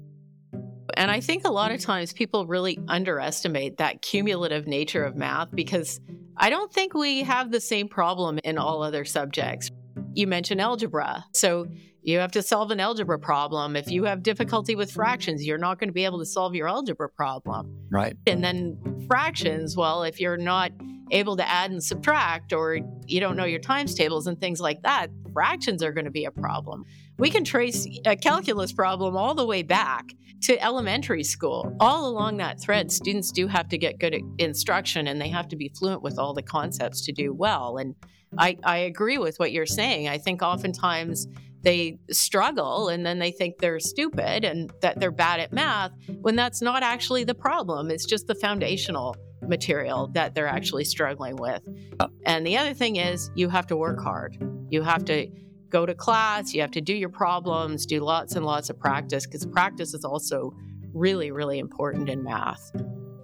And 0.95 1.11
I 1.11 1.17
mm-hmm. 1.17 1.25
think 1.25 1.47
a 1.47 1.51
lot 1.51 1.71
of 1.71 1.79
mm-hmm. 1.79 1.91
times 1.91 2.13
people 2.13 2.45
really 2.47 2.79
underestimate 2.87 3.77
that 3.77 4.01
cumulative 4.01 4.67
nature 4.67 5.03
of 5.03 5.15
math 5.15 5.49
because 5.53 5.99
I 6.37 6.49
don't 6.49 6.71
think 6.71 6.93
we 6.93 7.23
have 7.23 7.51
the 7.51 7.61
same 7.61 7.87
problem 7.87 8.39
in 8.43 8.57
all 8.57 8.83
other 8.83 9.05
subjects. 9.05 9.71
You 10.13 10.27
mentioned 10.27 10.61
algebra. 10.61 11.25
So 11.33 11.67
you 12.03 12.19
have 12.19 12.31
to 12.31 12.41
solve 12.41 12.71
an 12.71 12.79
algebra 12.79 13.19
problem. 13.19 13.75
If 13.75 13.91
you 13.91 14.05
have 14.05 14.23
difficulty 14.23 14.75
with 14.75 14.91
fractions, 14.91 15.45
you're 15.45 15.57
not 15.57 15.79
going 15.79 15.89
to 15.89 15.93
be 15.93 16.05
able 16.05 16.19
to 16.19 16.25
solve 16.25 16.55
your 16.55 16.67
algebra 16.67 17.09
problem. 17.09 17.75
Right. 17.91 18.15
And 18.25 18.43
then 18.43 18.77
fractions, 19.07 19.75
well, 19.75 20.03
if 20.03 20.19
you're 20.19 20.37
not 20.37 20.71
able 21.11 21.35
to 21.37 21.47
add 21.47 21.71
and 21.71 21.83
subtract 21.83 22.53
or 22.53 22.79
you 23.05 23.19
don't 23.19 23.35
know 23.35 23.45
your 23.45 23.59
times 23.59 23.93
tables 23.93 24.27
and 24.27 24.39
things 24.39 24.59
like 24.59 24.81
that, 24.83 25.09
fractions 25.37 25.83
are 25.83 25.91
going 25.91 26.05
to 26.05 26.09
be 26.09 26.25
a 26.25 26.31
problem. 26.31 26.83
We 27.19 27.29
can 27.29 27.43
trace 27.43 27.87
a 28.07 28.15
calculus 28.15 28.73
problem 28.73 29.15
all 29.15 29.35
the 29.35 29.45
way 29.45 29.61
back 29.61 30.03
to 30.41 30.59
elementary 30.59 31.23
school. 31.23 31.75
All 31.79 32.07
along 32.07 32.37
that 32.37 32.59
thread, 32.59 32.91
students 32.91 33.29
do 33.29 33.45
have 33.45 33.69
to 33.69 33.77
get 33.77 33.99
good 33.99 34.19
instruction 34.39 35.05
and 35.05 35.21
they 35.21 35.29
have 35.29 35.47
to 35.49 35.55
be 35.55 35.69
fluent 35.77 36.01
with 36.01 36.17
all 36.17 36.33
the 36.33 36.41
concepts 36.41 37.05
to 37.05 37.11
do 37.11 37.35
well. 37.35 37.77
And 37.77 37.93
I, 38.39 38.57
I 38.63 38.77
agree 38.77 39.19
with 39.19 39.37
what 39.37 39.51
you're 39.51 39.67
saying. 39.67 40.07
I 40.07 40.17
think 40.17 40.41
oftentimes 40.41 41.27
they 41.61 41.99
struggle 42.09 42.89
and 42.89 43.05
then 43.05 43.19
they 43.19 43.29
think 43.29 43.59
they're 43.59 43.79
stupid 43.79 44.43
and 44.43 44.73
that 44.81 44.99
they're 44.99 45.11
bad 45.11 45.39
at 45.39 45.53
math 45.53 45.91
when 46.21 46.35
that's 46.35 46.63
not 46.63 46.81
actually 46.81 47.25
the 47.25 47.35
problem. 47.35 47.91
It's 47.91 48.05
just 48.05 48.25
the 48.25 48.33
foundational 48.33 49.15
material 49.43 50.07
that 50.13 50.33
they're 50.33 50.47
actually 50.47 50.85
struggling 50.85 51.35
with. 51.35 51.61
Uh. 51.99 52.07
And 52.25 52.45
the 52.45 52.57
other 52.57 52.73
thing 52.73 52.95
is, 52.95 53.29
you 53.35 53.49
have 53.49 53.67
to 53.67 53.77
work 53.77 54.01
hard. 54.01 54.56
You 54.69 54.81
have 54.81 55.05
to 55.05 55.27
go 55.69 55.85
to 55.85 55.93
class, 55.93 56.53
you 56.53 56.61
have 56.61 56.71
to 56.71 56.81
do 56.81 56.93
your 56.93 57.09
problems, 57.09 57.85
do 57.85 57.99
lots 57.99 58.35
and 58.35 58.45
lots 58.45 58.69
of 58.69 58.79
practice 58.79 59.25
because 59.25 59.45
practice 59.45 59.93
is 59.93 60.05
also 60.05 60.53
really, 60.93 61.31
really 61.31 61.59
important 61.59 62.09
in 62.09 62.23
math. 62.23 62.71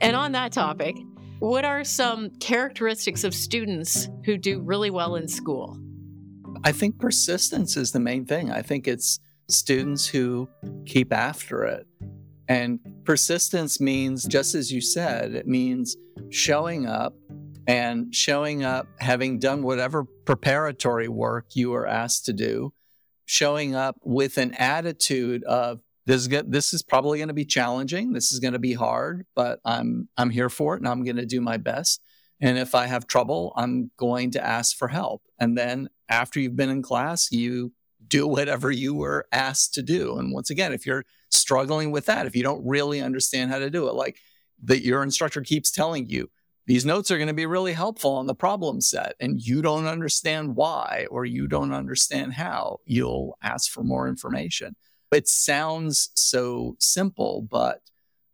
And 0.01 0.15
on 0.15 0.33
that 0.33 0.51
topic, 0.51 0.95
what 1.39 1.65
are 1.65 1.83
some 1.83 2.29
characteristics 2.39 3.23
of 3.23 3.33
students 3.33 4.09
who 4.25 4.37
do 4.37 4.61
really 4.61 4.89
well 4.89 5.15
in 5.15 5.27
school? 5.27 5.77
I 6.63 6.71
think 6.71 6.99
persistence 6.99 7.75
is 7.75 7.91
the 7.91 7.99
main 7.99 8.25
thing. 8.25 8.51
I 8.51 8.61
think 8.61 8.87
it's 8.87 9.19
students 9.49 10.07
who 10.07 10.47
keep 10.85 11.11
after 11.11 11.63
it. 11.65 11.85
And 12.47 12.79
persistence 13.03 13.79
means, 13.81 14.25
just 14.25 14.55
as 14.55 14.71
you 14.71 14.81
said, 14.81 15.33
it 15.33 15.47
means 15.47 15.97
showing 16.29 16.85
up 16.85 17.15
and 17.67 18.13
showing 18.13 18.63
up, 18.63 18.87
having 18.99 19.39
done 19.39 19.63
whatever 19.63 20.03
preparatory 20.03 21.07
work 21.07 21.47
you 21.53 21.71
were 21.71 21.87
asked 21.87 22.25
to 22.25 22.33
do, 22.33 22.73
showing 23.25 23.75
up 23.75 23.97
with 24.03 24.37
an 24.37 24.53
attitude 24.55 25.43
of, 25.43 25.81
this 26.05 26.21
is, 26.27 26.43
this 26.47 26.73
is 26.73 26.83
probably 26.83 27.19
going 27.19 27.29
to 27.29 27.33
be 27.33 27.45
challenging. 27.45 28.11
This 28.11 28.33
is 28.33 28.39
going 28.39 28.53
to 28.53 28.59
be 28.59 28.73
hard, 28.73 29.25
but 29.35 29.59
I'm 29.63 30.09
I'm 30.17 30.31
here 30.31 30.49
for 30.49 30.75
it 30.75 30.79
and 30.79 30.87
I'm 30.87 31.05
going 31.05 31.15
to 31.15 31.25
do 31.25 31.39
my 31.39 31.55
best. 31.55 32.01
And 32.41 32.57
if 32.57 32.75
I 32.75 32.87
have 32.87 33.07
trouble, 33.07 33.53
I'm 33.55 33.91
going 33.95 34.31
to 34.31 34.45
ask 34.45 34.75
for 34.75 34.89
help. 34.89 35.21
And 35.39 35.57
then 35.57 35.87
after 36.09 36.41
you've 36.41 36.57
been 36.57 36.69
in 36.69 36.81
class, 36.81 37.31
you 37.31 37.71
do 38.05 38.27
whatever 38.27 38.69
you 38.69 38.93
were 38.93 39.27
asked 39.31 39.73
to 39.75 39.81
do. 39.81 40.17
And 40.17 40.33
once 40.33 40.49
again, 40.49 40.73
if 40.73 40.85
you're 40.85 41.05
struggling 41.31 41.91
with 41.91 42.05
that, 42.07 42.25
if 42.25 42.35
you 42.35 42.43
don't 42.43 42.67
really 42.67 42.99
understand 43.01 43.51
how 43.51 43.59
to 43.59 43.69
do 43.69 43.87
it, 43.87 43.93
like 43.93 44.17
that 44.65 44.83
your 44.83 45.03
instructor 45.03 45.39
keeps 45.39 45.71
telling 45.71 46.09
you, 46.09 46.29
these 46.65 46.85
notes 46.85 47.11
are 47.11 47.17
going 47.17 47.27
to 47.27 47.33
be 47.33 47.45
really 47.45 47.73
helpful 47.73 48.11
on 48.11 48.27
the 48.27 48.35
problem 48.35 48.79
set, 48.79 49.15
and 49.19 49.41
you 49.41 49.61
don't 49.61 49.85
understand 49.85 50.55
why 50.55 51.07
or 51.11 51.25
you 51.25 51.47
don't 51.47 51.73
understand 51.73 52.33
how, 52.33 52.79
you'll 52.85 53.37
ask 53.43 53.71
for 53.71 53.83
more 53.83 54.07
information. 54.07 54.75
It 55.11 55.27
sounds 55.27 56.09
so 56.15 56.75
simple, 56.79 57.47
but 57.49 57.81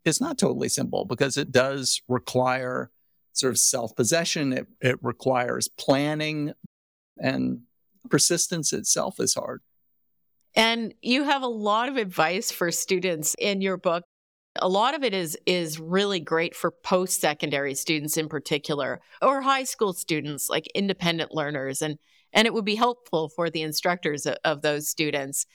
it's 0.05 0.21
not 0.21 0.37
totally 0.37 0.69
simple 0.69 1.05
because 1.05 1.37
it 1.37 1.51
does 1.51 2.01
require 2.07 2.91
sort 3.33 3.51
of 3.51 3.57
self 3.57 3.95
possession, 3.95 4.53
it, 4.53 4.67
it 4.81 4.97
requires 5.01 5.67
planning, 5.67 6.53
and 7.17 7.61
persistence 8.09 8.73
itself 8.73 9.19
is 9.19 9.33
hard. 9.33 9.61
And 10.55 10.93
you 11.01 11.23
have 11.23 11.43
a 11.43 11.47
lot 11.47 11.89
of 11.89 11.97
advice 11.97 12.51
for 12.51 12.71
students 12.71 13.35
in 13.39 13.61
your 13.61 13.77
book. 13.77 14.03
A 14.61 14.67
lot 14.67 14.95
of 14.95 15.03
it 15.03 15.13
is 15.13 15.37
is 15.45 15.79
really 15.79 16.19
great 16.19 16.55
for 16.55 16.71
post-secondary 16.71 17.75
students 17.75 18.17
in 18.17 18.29
particular 18.29 19.01
or 19.21 19.41
high 19.41 19.63
school 19.63 19.93
students 19.93 20.49
like 20.49 20.67
independent 20.75 21.33
learners 21.33 21.81
and 21.81 21.97
and 22.33 22.45
it 22.45 22.53
would 22.53 22.65
be 22.65 22.75
helpful 22.75 23.29
for 23.29 23.49
the 23.49 23.61
instructors 23.61 24.25
of, 24.25 24.37
of 24.43 24.61
those 24.61 24.87
students. 24.87 25.45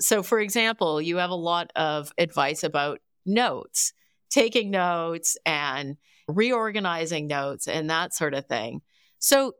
So 0.00 0.22
for 0.22 0.40
example, 0.40 1.00
you 1.00 1.16
have 1.16 1.30
a 1.30 1.34
lot 1.34 1.70
of 1.74 2.12
advice 2.18 2.62
about 2.62 3.00
notes, 3.26 3.92
taking 4.30 4.70
notes 4.70 5.36
and 5.44 5.96
reorganizing 6.28 7.26
notes 7.26 7.66
and 7.66 7.90
that 7.90 8.14
sort 8.14 8.34
of 8.34 8.46
thing. 8.46 8.82
So 9.18 9.54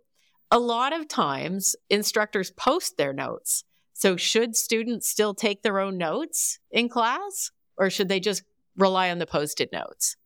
a 0.51 0.59
lot 0.59 0.93
of 0.93 1.09
times 1.09 1.77
instructors 1.89 2.51
post 2.51 2.97
their 2.97 3.13
notes. 3.13 3.65
So 3.93 4.17
should 4.17 4.57
students 4.57 5.09
still 5.09 5.35
take 5.35 5.63
their 5.63 5.79
own 5.79 5.99
notes 5.99 6.59
in 6.71 6.89
class 6.89 7.51
or 7.77 7.91
should 7.91 8.09
they 8.09 8.21
just 8.21 8.43
rely 8.77 9.11
on 9.11 9.19
the 9.19 9.27
posted 9.27 9.71
notes? 9.73 10.17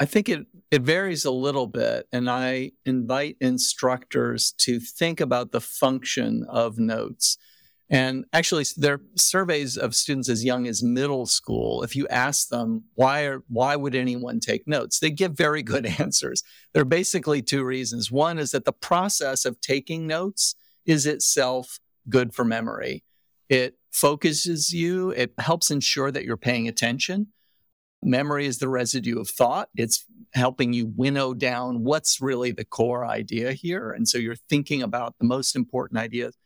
I 0.00 0.04
think 0.04 0.28
it, 0.28 0.46
it 0.70 0.82
varies 0.82 1.24
a 1.24 1.30
little 1.30 1.66
bit. 1.66 2.06
And 2.12 2.30
I 2.30 2.72
invite 2.84 3.36
instructors 3.40 4.52
to 4.58 4.78
think 4.78 5.20
about 5.20 5.50
the 5.50 5.60
function 5.60 6.44
of 6.48 6.78
notes. 6.78 7.36
And 7.90 8.26
actually, 8.32 8.64
there 8.76 8.94
are 8.94 9.00
surveys 9.16 9.78
of 9.78 9.94
students 9.94 10.28
as 10.28 10.44
young 10.44 10.66
as 10.66 10.82
middle 10.82 11.24
school. 11.26 11.82
If 11.82 11.96
you 11.96 12.06
ask 12.08 12.48
them 12.48 12.84
why 12.94 13.22
are, 13.22 13.42
why 13.48 13.76
would 13.76 13.94
anyone 13.94 14.40
take 14.40 14.68
notes, 14.68 14.98
they 14.98 15.10
give 15.10 15.32
very 15.32 15.62
good 15.62 15.86
answers. 16.00 16.42
There 16.74 16.82
are 16.82 16.86
basically 16.86 17.42
two 17.42 17.64
reasons. 17.64 18.12
One 18.12 18.38
is 18.38 18.50
that 18.50 18.66
the 18.66 18.72
process 18.72 19.44
of 19.44 19.60
taking 19.60 20.06
notes 20.06 20.54
is 20.84 21.06
itself 21.06 21.80
good 22.08 22.34
for 22.34 22.44
memory. 22.44 23.04
It 23.48 23.78
focuses 23.90 24.72
you. 24.72 25.10
It 25.10 25.32
helps 25.38 25.70
ensure 25.70 26.10
that 26.10 26.24
you're 26.24 26.36
paying 26.36 26.68
attention. 26.68 27.28
Memory 28.02 28.46
is 28.46 28.58
the 28.58 28.68
residue 28.68 29.20
of 29.20 29.28
thought. 29.28 29.68
It's 29.76 30.04
helping 30.34 30.72
you 30.72 30.92
winnow 30.96 31.34
down 31.34 31.84
what's 31.84 32.20
really 32.20 32.52
the 32.52 32.64
core 32.64 33.04
idea 33.04 33.52
here. 33.52 33.90
And 33.90 34.08
so 34.08 34.18
you're 34.18 34.36
thinking 34.48 34.82
about 34.82 35.14
the 35.18 35.26
most 35.26 35.56
important 35.56 35.98
ideas 35.98 36.36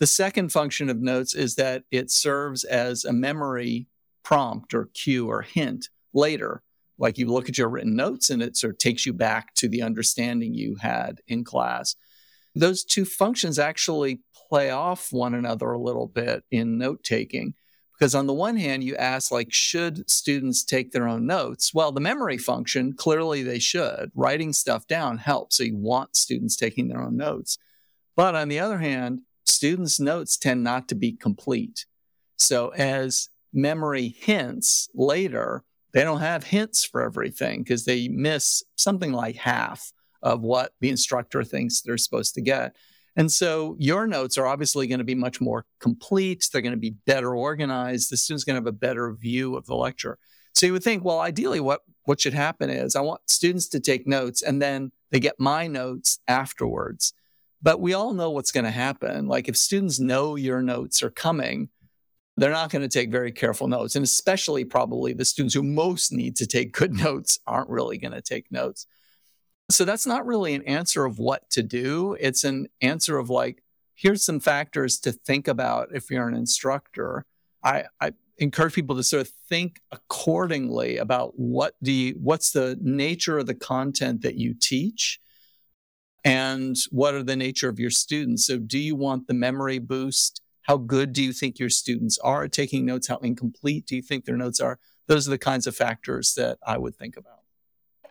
the 0.00 0.06
second 0.06 0.50
function 0.50 0.88
of 0.88 1.00
notes 1.00 1.34
is 1.34 1.54
that 1.56 1.84
it 1.90 2.10
serves 2.10 2.64
as 2.64 3.04
a 3.04 3.12
memory 3.12 3.86
prompt 4.24 4.72
or 4.72 4.88
cue 4.94 5.28
or 5.28 5.42
hint 5.42 5.90
later. 6.14 6.62
Like 6.98 7.18
you 7.18 7.26
look 7.26 7.50
at 7.50 7.58
your 7.58 7.68
written 7.68 7.94
notes 7.96 8.30
and 8.30 8.42
it 8.42 8.56
sort 8.56 8.72
of 8.72 8.78
takes 8.78 9.04
you 9.04 9.12
back 9.12 9.54
to 9.56 9.68
the 9.68 9.82
understanding 9.82 10.54
you 10.54 10.76
had 10.76 11.20
in 11.28 11.44
class. 11.44 11.96
Those 12.54 12.82
two 12.82 13.04
functions 13.04 13.58
actually 13.58 14.20
play 14.48 14.70
off 14.70 15.12
one 15.12 15.34
another 15.34 15.70
a 15.70 15.78
little 15.78 16.06
bit 16.06 16.44
in 16.50 16.78
note 16.78 17.04
taking. 17.04 17.54
Because 18.00 18.14
on 18.14 18.26
the 18.26 18.32
one 18.32 18.56
hand, 18.56 18.82
you 18.82 18.96
ask, 18.96 19.30
like, 19.30 19.52
should 19.52 20.08
students 20.10 20.64
take 20.64 20.90
their 20.90 21.06
own 21.06 21.26
notes? 21.26 21.74
Well, 21.74 21.92
the 21.92 22.00
memory 22.00 22.38
function, 22.38 22.94
clearly 22.94 23.42
they 23.42 23.58
should. 23.58 24.10
Writing 24.14 24.54
stuff 24.54 24.86
down 24.86 25.18
helps. 25.18 25.58
So 25.58 25.64
you 25.64 25.76
want 25.76 26.16
students 26.16 26.56
taking 26.56 26.88
their 26.88 27.02
own 27.02 27.18
notes. 27.18 27.58
But 28.16 28.34
on 28.34 28.48
the 28.48 28.58
other 28.58 28.78
hand, 28.78 29.20
students' 29.44 30.00
notes 30.00 30.38
tend 30.38 30.64
not 30.64 30.88
to 30.88 30.94
be 30.94 31.12
complete. 31.12 31.84
So 32.36 32.68
as 32.70 33.28
memory 33.52 34.08
hints 34.18 34.88
later, 34.94 35.64
they 35.92 36.02
don't 36.02 36.20
have 36.20 36.44
hints 36.44 36.84
for 36.84 37.02
everything 37.02 37.62
because 37.62 37.84
they 37.84 38.08
miss 38.08 38.62
something 38.76 39.12
like 39.12 39.36
half 39.36 39.92
of 40.22 40.40
what 40.40 40.72
the 40.80 40.88
instructor 40.88 41.44
thinks 41.44 41.82
they're 41.82 41.98
supposed 41.98 42.34
to 42.36 42.40
get. 42.40 42.74
And 43.16 43.30
so 43.30 43.76
your 43.78 44.06
notes 44.06 44.38
are 44.38 44.46
obviously 44.46 44.86
going 44.86 44.98
to 44.98 45.04
be 45.04 45.14
much 45.14 45.40
more 45.40 45.66
complete. 45.80 46.48
They're 46.52 46.62
going 46.62 46.72
to 46.72 46.78
be 46.78 46.96
better 47.06 47.34
organized. 47.34 48.10
The 48.10 48.16
student's 48.16 48.44
going 48.44 48.54
to 48.54 48.60
have 48.60 48.66
a 48.66 48.72
better 48.72 49.12
view 49.12 49.56
of 49.56 49.66
the 49.66 49.74
lecture. 49.74 50.18
So 50.54 50.66
you 50.66 50.72
would 50.72 50.84
think, 50.84 51.04
well, 51.04 51.20
ideally, 51.20 51.60
what, 51.60 51.80
what 52.04 52.20
should 52.20 52.34
happen 52.34 52.70
is 52.70 52.96
I 52.96 53.00
want 53.00 53.28
students 53.28 53.68
to 53.68 53.80
take 53.80 54.06
notes 54.06 54.42
and 54.42 54.60
then 54.60 54.92
they 55.10 55.20
get 55.20 55.38
my 55.38 55.66
notes 55.66 56.18
afterwards. 56.28 57.12
But 57.62 57.80
we 57.80 57.92
all 57.92 58.14
know 58.14 58.30
what's 58.30 58.52
going 58.52 58.64
to 58.64 58.70
happen. 58.70 59.26
Like 59.26 59.48
if 59.48 59.56
students 59.56 60.00
know 60.00 60.36
your 60.36 60.62
notes 60.62 61.02
are 61.02 61.10
coming, 61.10 61.68
they're 62.36 62.50
not 62.50 62.70
going 62.70 62.82
to 62.82 62.88
take 62.88 63.10
very 63.10 63.32
careful 63.32 63.68
notes. 63.68 63.96
And 63.96 64.04
especially 64.04 64.64
probably 64.64 65.12
the 65.12 65.24
students 65.24 65.54
who 65.54 65.62
most 65.62 66.12
need 66.12 66.36
to 66.36 66.46
take 66.46 66.72
good 66.72 66.94
notes 67.04 67.38
aren't 67.46 67.68
really 67.68 67.98
going 67.98 68.14
to 68.14 68.22
take 68.22 68.50
notes. 68.50 68.86
So 69.70 69.84
that's 69.84 70.06
not 70.06 70.26
really 70.26 70.54
an 70.54 70.62
answer 70.64 71.04
of 71.04 71.18
what 71.18 71.48
to 71.50 71.62
do. 71.62 72.16
It's 72.20 72.44
an 72.44 72.68
answer 72.80 73.18
of 73.18 73.30
like, 73.30 73.62
here's 73.94 74.24
some 74.24 74.40
factors 74.40 74.98
to 75.00 75.12
think 75.12 75.46
about 75.48 75.88
if 75.92 76.10
you're 76.10 76.28
an 76.28 76.34
instructor. 76.34 77.24
I, 77.62 77.84
I 78.00 78.12
encourage 78.38 78.74
people 78.74 78.96
to 78.96 79.02
sort 79.02 79.22
of 79.22 79.28
think 79.48 79.80
accordingly 79.92 80.96
about 80.96 81.38
what 81.38 81.74
the 81.80 82.14
what's 82.18 82.52
the 82.52 82.78
nature 82.80 83.38
of 83.38 83.46
the 83.46 83.54
content 83.54 84.22
that 84.22 84.36
you 84.36 84.54
teach 84.54 85.20
and 86.24 86.76
what 86.90 87.14
are 87.14 87.22
the 87.22 87.36
nature 87.36 87.68
of 87.68 87.78
your 87.78 87.90
students. 87.90 88.46
So 88.46 88.58
do 88.58 88.78
you 88.78 88.96
want 88.96 89.26
the 89.26 89.34
memory 89.34 89.78
boost? 89.78 90.42
How 90.62 90.76
good 90.76 91.12
do 91.12 91.22
you 91.22 91.32
think 91.32 91.58
your 91.58 91.70
students 91.70 92.18
are 92.18 92.48
taking 92.48 92.86
notes? 92.86 93.08
How 93.08 93.18
incomplete 93.18 93.86
do 93.86 93.96
you 93.96 94.02
think 94.02 94.24
their 94.24 94.36
notes 94.36 94.60
are? 94.60 94.78
Those 95.06 95.26
are 95.26 95.30
the 95.30 95.38
kinds 95.38 95.66
of 95.66 95.76
factors 95.76 96.34
that 96.34 96.58
I 96.66 96.78
would 96.78 96.96
think 96.96 97.16
about. 97.16 97.39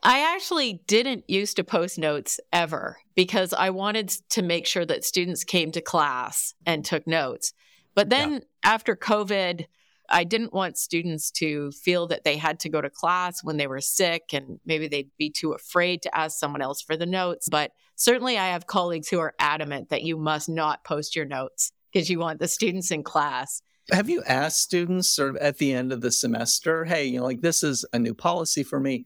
I 0.03 0.33
actually 0.33 0.81
didn't 0.87 1.29
used 1.29 1.57
to 1.57 1.63
post 1.63 1.97
notes 1.97 2.39
ever 2.53 2.97
because 3.15 3.53
I 3.53 3.69
wanted 3.69 4.09
to 4.29 4.41
make 4.41 4.65
sure 4.65 4.85
that 4.85 5.03
students 5.03 5.43
came 5.43 5.71
to 5.71 5.81
class 5.81 6.53
and 6.65 6.85
took 6.85 7.05
notes. 7.05 7.53
But 7.95 8.09
then 8.09 8.33
yeah. 8.33 8.39
after 8.63 8.95
COVID, 8.95 9.65
I 10.09 10.23
didn't 10.23 10.53
want 10.53 10.77
students 10.77 11.31
to 11.31 11.71
feel 11.71 12.07
that 12.07 12.23
they 12.23 12.37
had 12.37 12.59
to 12.61 12.69
go 12.69 12.81
to 12.81 12.89
class 12.89 13.43
when 13.43 13.57
they 13.57 13.67
were 13.67 13.81
sick 13.81 14.33
and 14.33 14.59
maybe 14.65 14.87
they'd 14.87 15.11
be 15.17 15.29
too 15.29 15.51
afraid 15.51 16.01
to 16.03 16.17
ask 16.17 16.39
someone 16.39 16.61
else 16.61 16.81
for 16.81 16.97
the 16.97 17.05
notes. 17.05 17.47
But 17.49 17.71
certainly, 17.95 18.37
I 18.37 18.47
have 18.47 18.67
colleagues 18.67 19.09
who 19.09 19.19
are 19.19 19.35
adamant 19.39 19.89
that 19.89 20.03
you 20.03 20.17
must 20.17 20.49
not 20.49 20.83
post 20.83 21.15
your 21.15 21.25
notes 21.25 21.71
because 21.91 22.09
you 22.09 22.19
want 22.19 22.39
the 22.39 22.47
students 22.47 22.91
in 22.91 23.03
class. 23.03 23.61
Have 23.91 24.09
you 24.09 24.23
asked 24.23 24.61
students 24.61 25.09
sort 25.09 25.31
of 25.31 25.37
at 25.37 25.57
the 25.57 25.73
end 25.73 25.91
of 25.91 26.01
the 26.01 26.11
semester, 26.11 26.85
hey, 26.85 27.05
you 27.05 27.19
know, 27.19 27.25
like 27.25 27.41
this 27.41 27.63
is 27.63 27.85
a 27.91 27.99
new 27.99 28.13
policy 28.13 28.63
for 28.63 28.79
me. 28.79 29.05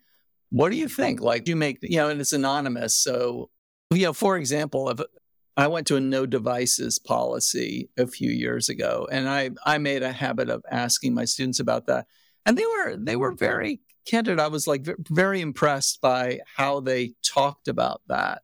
What 0.53 0.71
do 0.71 0.77
you 0.77 0.87
think? 0.87 1.19
Like, 1.19 1.47
you 1.47 1.55
make, 1.55 1.79
you 1.81 1.97
know, 1.97 2.09
and 2.09 2.21
it's 2.21 2.31
anonymous. 2.31 2.95
So, 2.95 3.49
you 3.89 4.03
know, 4.03 4.13
for 4.13 4.37
example, 4.37 4.87
if 4.91 4.99
I 5.57 5.65
went 5.65 5.87
to 5.87 5.95
a 5.95 5.99
no 5.99 6.27
devices 6.27 6.99
policy 6.99 7.89
a 7.97 8.05
few 8.05 8.29
years 8.29 8.69
ago, 8.69 9.07
and 9.11 9.27
I 9.27 9.49
I 9.65 9.79
made 9.79 10.03
a 10.03 10.11
habit 10.11 10.51
of 10.51 10.63
asking 10.69 11.15
my 11.15 11.25
students 11.25 11.59
about 11.59 11.87
that, 11.87 12.05
and 12.45 12.55
they 12.55 12.65
were 12.65 12.95
they 12.95 13.15
were 13.15 13.31
very 13.31 13.81
candid. 14.05 14.39
I 14.39 14.47
was 14.47 14.67
like 14.67 14.87
very 15.09 15.41
impressed 15.41 16.01
by 16.01 16.41
how 16.55 16.81
they 16.81 17.15
talked 17.25 17.67
about 17.67 18.01
that. 18.07 18.43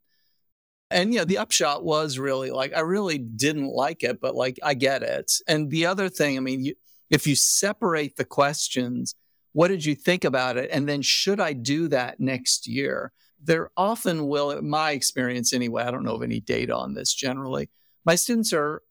And 0.90 1.14
know, 1.14 1.26
the 1.26 1.38
upshot 1.38 1.84
was 1.84 2.18
really 2.18 2.50
like 2.50 2.76
I 2.76 2.80
really 2.80 3.20
didn't 3.20 3.70
like 3.70 4.02
it, 4.02 4.20
but 4.20 4.34
like 4.34 4.58
I 4.64 4.74
get 4.74 5.04
it. 5.04 5.32
And 5.48 5.70
the 5.70 5.86
other 5.86 6.10
thing, 6.10 6.38
I 6.38 6.40
mean, 6.40 6.66
you, 6.66 6.74
if 7.12 7.28
you 7.28 7.36
separate 7.36 8.16
the 8.16 8.26
questions, 8.26 9.14
what 9.54 9.70
did 9.70 9.86
you 9.86 9.96
think 9.96 10.24
about 10.24 10.58
it, 10.58 10.70
and 10.72 10.88
then 10.88 11.02
should 11.02 11.40
I 11.40 11.54
do 11.54 11.88
that 11.90 12.20
next 12.20 12.68
year? 12.68 13.12
there 13.42 13.72
often 13.78 14.28
will, 14.28 14.52
in 14.52 14.70
my 14.70 14.92
experience 14.92 15.54
anyway, 15.54 15.84
I 15.84 15.92
don't 15.92 16.04
know 16.04 16.16
of 16.16 16.24
any 16.24 16.40
data 16.40 16.76
on 16.76 16.94
this 16.94 17.14
generally. 17.14 17.70
My 18.06 18.16
students 18.16 18.54
are, 18.54 18.82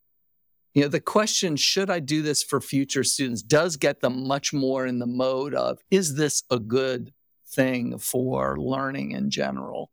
you 0.75 0.83
know, 0.83 0.89
the 0.89 1.01
question, 1.01 1.57
should 1.57 1.91
I 1.91 2.01
do 2.01 2.23
this 2.23 2.43
for 2.43 2.61
future 2.61 3.05
students, 3.05 3.43
does 3.43 3.77
get 3.77 4.01
them 4.01 4.27
much 4.27 4.53
more 4.53 4.87
in 4.87 4.99
the 4.99 5.07
mode 5.07 5.55
of, 5.55 5.79
is 5.91 6.15
this 6.15 6.43
a 6.51 6.59
good 6.59 7.13
thing 7.47 7.99
for 7.99 8.59
learning 8.59 9.13
in 9.13 9.31
general? 9.31 9.91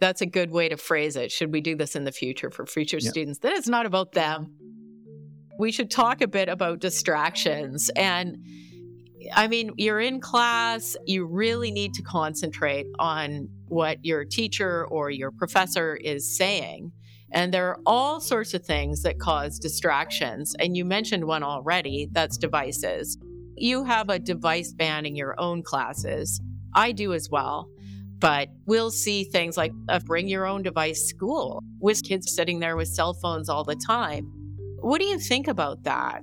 That's 0.00 0.20
a 0.20 0.26
good 0.26 0.50
way 0.50 0.68
to 0.68 0.76
phrase 0.76 1.16
it. 1.16 1.32
Should 1.32 1.52
we 1.52 1.60
do 1.60 1.74
this 1.74 1.96
in 1.96 2.04
the 2.04 2.12
future 2.12 2.50
for 2.50 2.66
future 2.66 2.98
yeah. 3.00 3.10
students? 3.10 3.40
That 3.40 3.52
it's 3.54 3.68
not 3.68 3.86
about 3.86 4.12
them. 4.12 4.54
We 5.58 5.72
should 5.72 5.90
talk 5.90 6.20
a 6.20 6.28
bit 6.28 6.48
about 6.48 6.78
distractions 6.78 7.90
and 7.96 8.44
I 9.34 9.48
mean, 9.48 9.72
you're 9.76 10.00
in 10.00 10.20
class, 10.20 10.96
you 11.06 11.26
really 11.26 11.70
need 11.70 11.94
to 11.94 12.02
concentrate 12.02 12.86
on 12.98 13.48
what 13.66 14.04
your 14.04 14.24
teacher 14.24 14.86
or 14.86 15.10
your 15.10 15.30
professor 15.30 15.96
is 15.96 16.36
saying. 16.36 16.92
And 17.30 17.52
there 17.52 17.68
are 17.68 17.80
all 17.84 18.20
sorts 18.20 18.54
of 18.54 18.64
things 18.64 19.02
that 19.02 19.18
cause 19.18 19.58
distractions. 19.58 20.54
And 20.58 20.76
you 20.76 20.84
mentioned 20.84 21.24
one 21.24 21.42
already 21.42 22.08
that's 22.12 22.38
devices. 22.38 23.18
You 23.56 23.84
have 23.84 24.08
a 24.08 24.18
device 24.18 24.72
ban 24.72 25.04
in 25.04 25.14
your 25.14 25.38
own 25.38 25.62
classes. 25.62 26.40
I 26.74 26.92
do 26.92 27.12
as 27.12 27.28
well. 27.28 27.68
But 28.18 28.48
we'll 28.66 28.90
see 28.90 29.24
things 29.24 29.56
like 29.56 29.72
a 29.88 30.00
bring 30.00 30.26
your 30.26 30.46
own 30.46 30.62
device 30.62 31.06
school 31.06 31.62
with 31.80 32.02
kids 32.02 32.34
sitting 32.34 32.58
there 32.58 32.76
with 32.76 32.88
cell 32.88 33.14
phones 33.14 33.48
all 33.48 33.62
the 33.62 33.76
time. 33.76 34.24
What 34.80 35.00
do 35.00 35.06
you 35.06 35.18
think 35.18 35.46
about 35.46 35.84
that? 35.84 36.22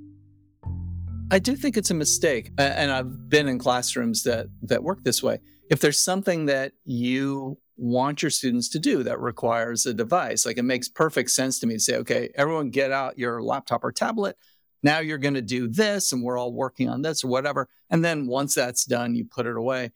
I 1.32 1.39
do 1.39 1.55
think 1.55 1.76
it's 1.76 1.91
a 1.91 1.95
mistake. 1.95 2.51
And 2.57 2.91
I've 2.91 3.30
been 3.30 3.47
in 3.47 3.57
classrooms 3.57 4.23
that 4.23 4.47
that 4.63 4.84
work 4.84 5.03
this 5.03 5.23
way. 5.23 5.39
If 5.69 5.80
there's 5.80 5.99
something 5.99 6.45
that 6.45 6.73
you 6.84 7.57
want 7.78 8.21
your 8.21 8.30
students 8.30 8.69
to 8.69 8.80
do 8.80 9.03
that 9.03 9.19
requires 9.19 9.86
a 9.86 9.93
device, 9.93 10.45
like 10.45 10.57
it 10.57 10.63
makes 10.63 10.88
perfect 10.88 11.32
sense 11.32 11.59
to 11.59 11.67
me 11.67 11.76
to 11.76 11.80
say, 11.80 11.97
okay, 11.97 12.30
everyone 12.36 12.69
get 12.69 12.91
out 12.91 13.17
your 13.17 13.41
laptop 13.41 13.84
or 13.84 13.91
tablet. 13.91 14.38
Now 14.84 14.99
you're 14.99 15.17
going 15.17 15.34
to 15.34 15.41
do 15.41 15.67
this 15.67 16.11
and 16.11 16.21
we're 16.21 16.38
all 16.38 16.53
working 16.53 16.89
on 16.89 17.01
this 17.01 17.23
or 17.23 17.28
whatever. 17.28 17.67
And 17.89 18.05
then 18.05 18.28
once 18.28 18.53
that's 18.53 18.86
done, 18.86 19.15
you 19.15 19.26
put 19.26 19.47
it 19.47 19.57
away. 19.57 19.91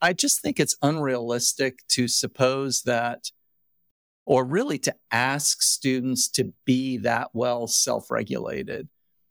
I 0.00 0.12
just 0.12 0.40
think 0.40 0.60
it's 0.60 0.76
unrealistic 0.80 1.80
to 1.88 2.06
suppose 2.06 2.82
that 2.82 3.30
or 4.24 4.44
really 4.44 4.78
to 4.78 4.94
ask 5.10 5.62
students 5.62 6.28
to 6.28 6.52
be 6.64 6.98
that 6.98 7.30
well 7.32 7.66
self 7.66 8.10
regulated 8.10 8.88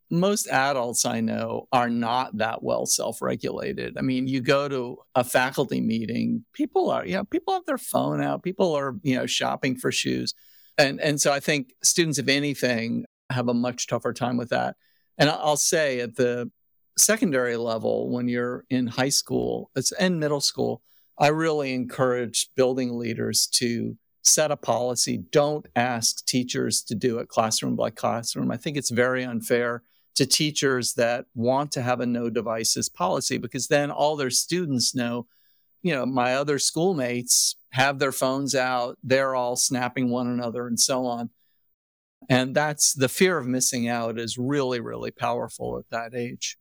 most 0.10 0.48
adults 0.48 1.06
I 1.06 1.20
know 1.20 1.68
are 1.72 1.90
not 1.90 2.38
that 2.38 2.62
well 2.62 2.86
self-regulated. 2.86 3.98
I 3.98 4.02
mean, 4.02 4.28
you 4.28 4.42
go 4.42 4.68
to 4.68 4.98
a 5.16 5.24
faculty 5.24 5.82
meeting, 5.82 6.46
people 6.54 6.90
are, 6.90 7.06
you 7.06 7.16
know, 7.16 7.24
people 7.24 7.54
have 7.54 7.66
their 7.66 7.78
phone 7.78 8.22
out, 8.22 8.44
people 8.44 8.74
are, 8.74 8.96
you 9.02 9.16
know, 9.16 9.26
shopping 9.26 9.76
for 9.76 9.92
shoes. 9.92 10.34
And 10.78 11.00
and 11.02 11.20
so 11.20 11.32
I 11.32 11.40
think 11.40 11.74
students, 11.84 12.20
if 12.20 12.28
anything, 12.28 13.06
have 13.30 13.48
a 13.48 13.54
much 13.54 13.88
tougher 13.88 14.14
time 14.14 14.38
with 14.38 14.50
that. 14.50 14.76
And 15.18 15.30
I'll 15.30 15.58
say 15.58 16.02
at 16.02 16.16
the 16.16 16.52
secondary 16.98 17.58
level, 17.58 18.10
when 18.10 18.28
you're 18.28 18.66
in 18.70 18.88
high 18.88 19.10
school, 19.10 19.72
it's 19.76 19.92
in 19.94 20.20
middle 20.20 20.42
school, 20.42 20.82
I 21.18 21.28
really 21.28 21.74
encourage 21.74 22.50
building 22.56 22.98
leaders 22.98 23.48
to 23.54 23.98
set 24.24 24.52
a 24.52 24.58
policy. 24.58 25.18
Don't 25.32 25.66
ask 25.76 26.26
teachers 26.26 26.82
to 26.84 26.96
do 26.96 27.20
it 27.20 27.30
classroom 27.30 27.76
by 27.76 27.90
classroom. 27.90 28.52
I 28.52 28.58
think 28.58 28.76
it's 28.76 28.90
very 28.90 29.24
unfair 29.24 29.84
to 30.16 30.26
teachers 30.26 30.94
that 30.94 31.26
want 31.36 31.72
to 31.74 31.82
have 31.82 32.00
a 32.00 32.06
no 32.06 32.30
devices 32.30 32.90
policy 32.90 33.38
because 33.38 33.68
then 33.68 33.92
all 33.92 34.16
their 34.16 34.30
students 34.30 34.96
know, 34.96 35.28
you 35.82 35.94
know, 35.94 36.06
my 36.06 36.36
other 36.36 36.58
schoolmates 36.58 37.56
have 37.72 38.00
their 38.00 38.12
phones 38.12 38.56
out, 38.56 38.98
they're 39.04 39.36
all 39.36 39.56
snapping 39.56 40.10
one 40.10 40.28
another 40.28 40.68
and 40.68 40.80
so 40.80 41.06
on. 41.06 41.30
And 42.30 42.56
that's 42.56 42.94
the 42.94 43.10
fear 43.10 43.38
of 43.38 43.46
missing 43.46 43.88
out 43.88 44.18
is 44.18 44.38
really, 44.38 44.80
really 44.80 45.12
powerful 45.12 45.78
at 45.78 45.90
that 45.92 46.18
age. 46.18 46.58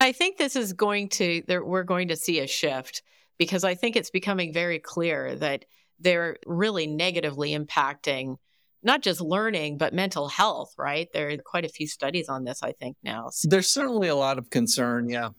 I 0.00 0.12
think 0.12 0.36
this 0.36 0.56
is 0.56 0.72
going 0.74 1.08
to, 1.10 1.42
we're 1.64 1.84
going 1.84 2.08
to 2.08 2.16
see 2.16 2.40
a 2.40 2.46
shift 2.46 3.02
because 3.38 3.64
I 3.64 3.74
think 3.74 3.96
it's 3.96 4.10
becoming 4.10 4.52
very 4.52 4.78
clear 4.78 5.34
that 5.36 5.64
they're 5.98 6.36
really 6.44 6.86
negatively 6.86 7.56
impacting 7.56 8.36
not 8.82 9.02
just 9.02 9.20
learning, 9.20 9.78
but 9.78 9.92
mental 9.92 10.28
health, 10.28 10.72
right? 10.78 11.08
There 11.12 11.28
are 11.30 11.36
quite 11.44 11.64
a 11.64 11.68
few 11.68 11.86
studies 11.86 12.28
on 12.28 12.44
this, 12.44 12.62
I 12.62 12.72
think, 12.72 12.96
now. 13.02 13.30
There's 13.44 13.68
certainly 13.68 14.08
a 14.08 14.14
lot 14.14 14.38
of 14.38 14.50
concern, 14.50 15.08
yeah. 15.08 15.30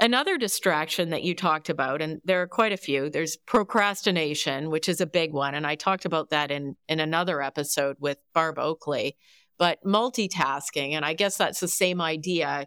Another 0.00 0.36
distraction 0.36 1.10
that 1.10 1.22
you 1.22 1.34
talked 1.34 1.70
about, 1.70 2.02
and 2.02 2.20
there 2.24 2.42
are 2.42 2.46
quite 2.46 2.72
a 2.72 2.76
few, 2.76 3.08
there's 3.08 3.36
procrastination, 3.36 4.68
which 4.70 4.88
is 4.88 5.00
a 5.00 5.06
big 5.06 5.32
one. 5.32 5.54
And 5.54 5.66
I 5.66 5.76
talked 5.76 6.04
about 6.04 6.30
that 6.30 6.50
in, 6.50 6.76
in 6.88 7.00
another 7.00 7.40
episode 7.40 7.96
with 7.98 8.18
Barb 8.34 8.58
Oakley. 8.58 9.16
But 9.58 9.78
multitasking, 9.84 10.92
and 10.92 11.04
I 11.04 11.14
guess 11.14 11.36
that's 11.36 11.60
the 11.60 11.68
same 11.68 12.00
idea, 12.00 12.66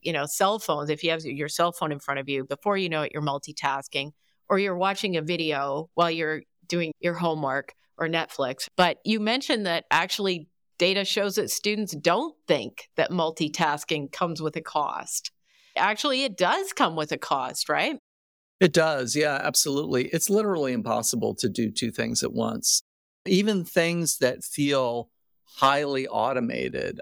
you 0.00 0.12
know, 0.12 0.26
cell 0.26 0.58
phones, 0.58 0.90
if 0.90 1.04
you 1.04 1.10
have 1.10 1.24
your 1.24 1.48
cell 1.48 1.72
phone 1.72 1.92
in 1.92 2.00
front 2.00 2.20
of 2.20 2.28
you, 2.28 2.44
before 2.44 2.76
you 2.76 2.88
know 2.88 3.02
it, 3.02 3.12
you're 3.12 3.22
multitasking, 3.22 4.10
or 4.48 4.58
you're 4.58 4.76
watching 4.76 5.16
a 5.16 5.22
video 5.22 5.88
while 5.94 6.10
you're 6.10 6.42
doing 6.66 6.92
your 7.00 7.14
homework 7.14 7.74
or 7.98 8.08
Netflix. 8.08 8.68
But 8.76 8.98
you 9.04 9.20
mentioned 9.20 9.66
that 9.66 9.84
actually 9.90 10.48
data 10.78 11.04
shows 11.04 11.36
that 11.36 11.50
students 11.50 11.94
don't 11.94 12.34
think 12.48 12.88
that 12.96 13.10
multitasking 13.10 14.10
comes 14.12 14.42
with 14.42 14.56
a 14.56 14.60
cost. 14.60 15.30
Actually, 15.76 16.24
it 16.24 16.36
does 16.36 16.72
come 16.72 16.96
with 16.96 17.12
a 17.12 17.18
cost, 17.18 17.68
right? 17.68 17.98
It 18.60 18.72
does. 18.72 19.16
Yeah, 19.16 19.40
absolutely. 19.42 20.06
It's 20.08 20.30
literally 20.30 20.72
impossible 20.72 21.34
to 21.36 21.48
do 21.48 21.70
two 21.70 21.90
things 21.90 22.22
at 22.22 22.32
once. 22.32 22.82
Even 23.26 23.64
things 23.64 24.18
that 24.18 24.44
feel 24.44 25.10
highly 25.56 26.06
automated, 26.08 27.00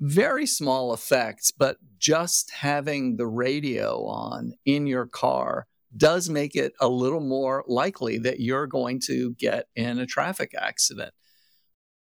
very 0.00 0.46
small 0.46 0.92
effects, 0.92 1.50
but 1.50 1.76
just 1.98 2.50
having 2.50 3.16
the 3.16 3.26
radio 3.26 4.04
on 4.06 4.54
in 4.64 4.86
your 4.86 5.06
car 5.06 5.66
does 5.96 6.28
make 6.28 6.54
it 6.54 6.72
a 6.80 6.88
little 6.88 7.20
more 7.20 7.64
likely 7.66 8.18
that 8.18 8.40
you're 8.40 8.66
going 8.66 9.00
to 9.06 9.34
get 9.34 9.66
in 9.74 9.98
a 9.98 10.06
traffic 10.06 10.52
accident. 10.56 11.12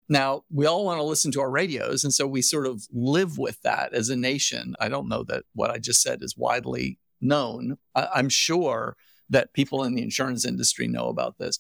Now, 0.10 0.44
we 0.52 0.66
all 0.66 0.86
want 0.86 1.00
to 1.00 1.04
listen 1.04 1.32
to 1.34 1.42
our 1.42 1.52
radios, 1.52 2.04
and 2.04 2.14
so 2.14 2.26
we 2.26 2.42
sort 2.42 2.66
of 2.66 2.84
live 2.92 3.38
with 3.38 3.62
that 3.62 3.94
as 3.94 4.10
a 4.10 4.16
nation. 4.16 4.76
I 4.80 4.90
don't 4.90 5.08
know 5.08 5.24
that 5.26 5.44
what 5.54 5.70
I 5.70 5.78
just 5.78 6.02
said 6.02 6.24
is 6.24 6.36
widely 6.36 6.98
known. 7.22 7.78
I- 7.94 8.20
am 8.20 8.30
sure 8.30 8.98
that 9.30 9.54
people 9.54 9.84
in 9.84 9.94
the 9.94 10.02
insurance 10.02 10.46
industry 10.46 10.88
know 10.88 11.10
about 11.10 11.38
this. 11.38 11.60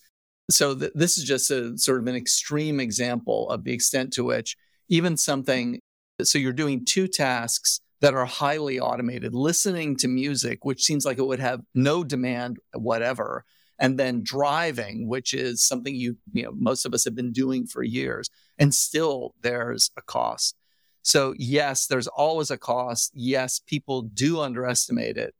So, 0.49 0.73
th- 0.73 0.93
this 0.95 1.17
is 1.17 1.25
just 1.25 1.51
a 1.51 1.77
sort 1.77 1.99
of 1.99 2.07
an 2.07 2.15
extreme 2.15 2.79
example 2.79 3.47
of 3.49 3.63
the 3.63 3.71
extent 3.71 4.11
to 4.13 4.23
which 4.23 4.57
even 4.87 5.15
something, 5.15 5.79
so 6.23 6.39
you're 6.39 6.51
doing 6.51 6.83
two 6.83 7.07
tasks 7.07 7.81
that 8.01 8.13
are 8.13 8.25
highly 8.25 8.79
automated, 8.79 9.33
listening 9.33 9.95
to 9.97 10.07
music, 10.07 10.63
which 10.63 10.83
seems 10.83 11.05
like 11.05 11.17
it 11.17 11.27
would 11.27 11.39
have 11.39 11.61
no 11.73 12.03
demand 12.03 12.57
whatever, 12.73 13.43
and 13.77 13.97
then 13.97 14.23
driving, 14.23 15.07
which 15.07 15.33
is 15.33 15.61
something 15.61 15.95
you, 15.95 16.17
you 16.33 16.43
know, 16.43 16.51
most 16.53 16.85
of 16.85 16.93
us 16.93 17.05
have 17.05 17.15
been 17.15 17.31
doing 17.31 17.65
for 17.65 17.83
years, 17.83 18.29
and 18.57 18.73
still 18.73 19.33
there's 19.41 19.91
a 19.97 20.01
cost. 20.01 20.55
So, 21.01 21.33
yes, 21.37 21.87
there's 21.87 22.07
always 22.07 22.51
a 22.51 22.57
cost. 22.57 23.11
Yes, 23.13 23.59
people 23.59 24.01
do 24.01 24.41
underestimate 24.41 25.17
it. 25.17 25.33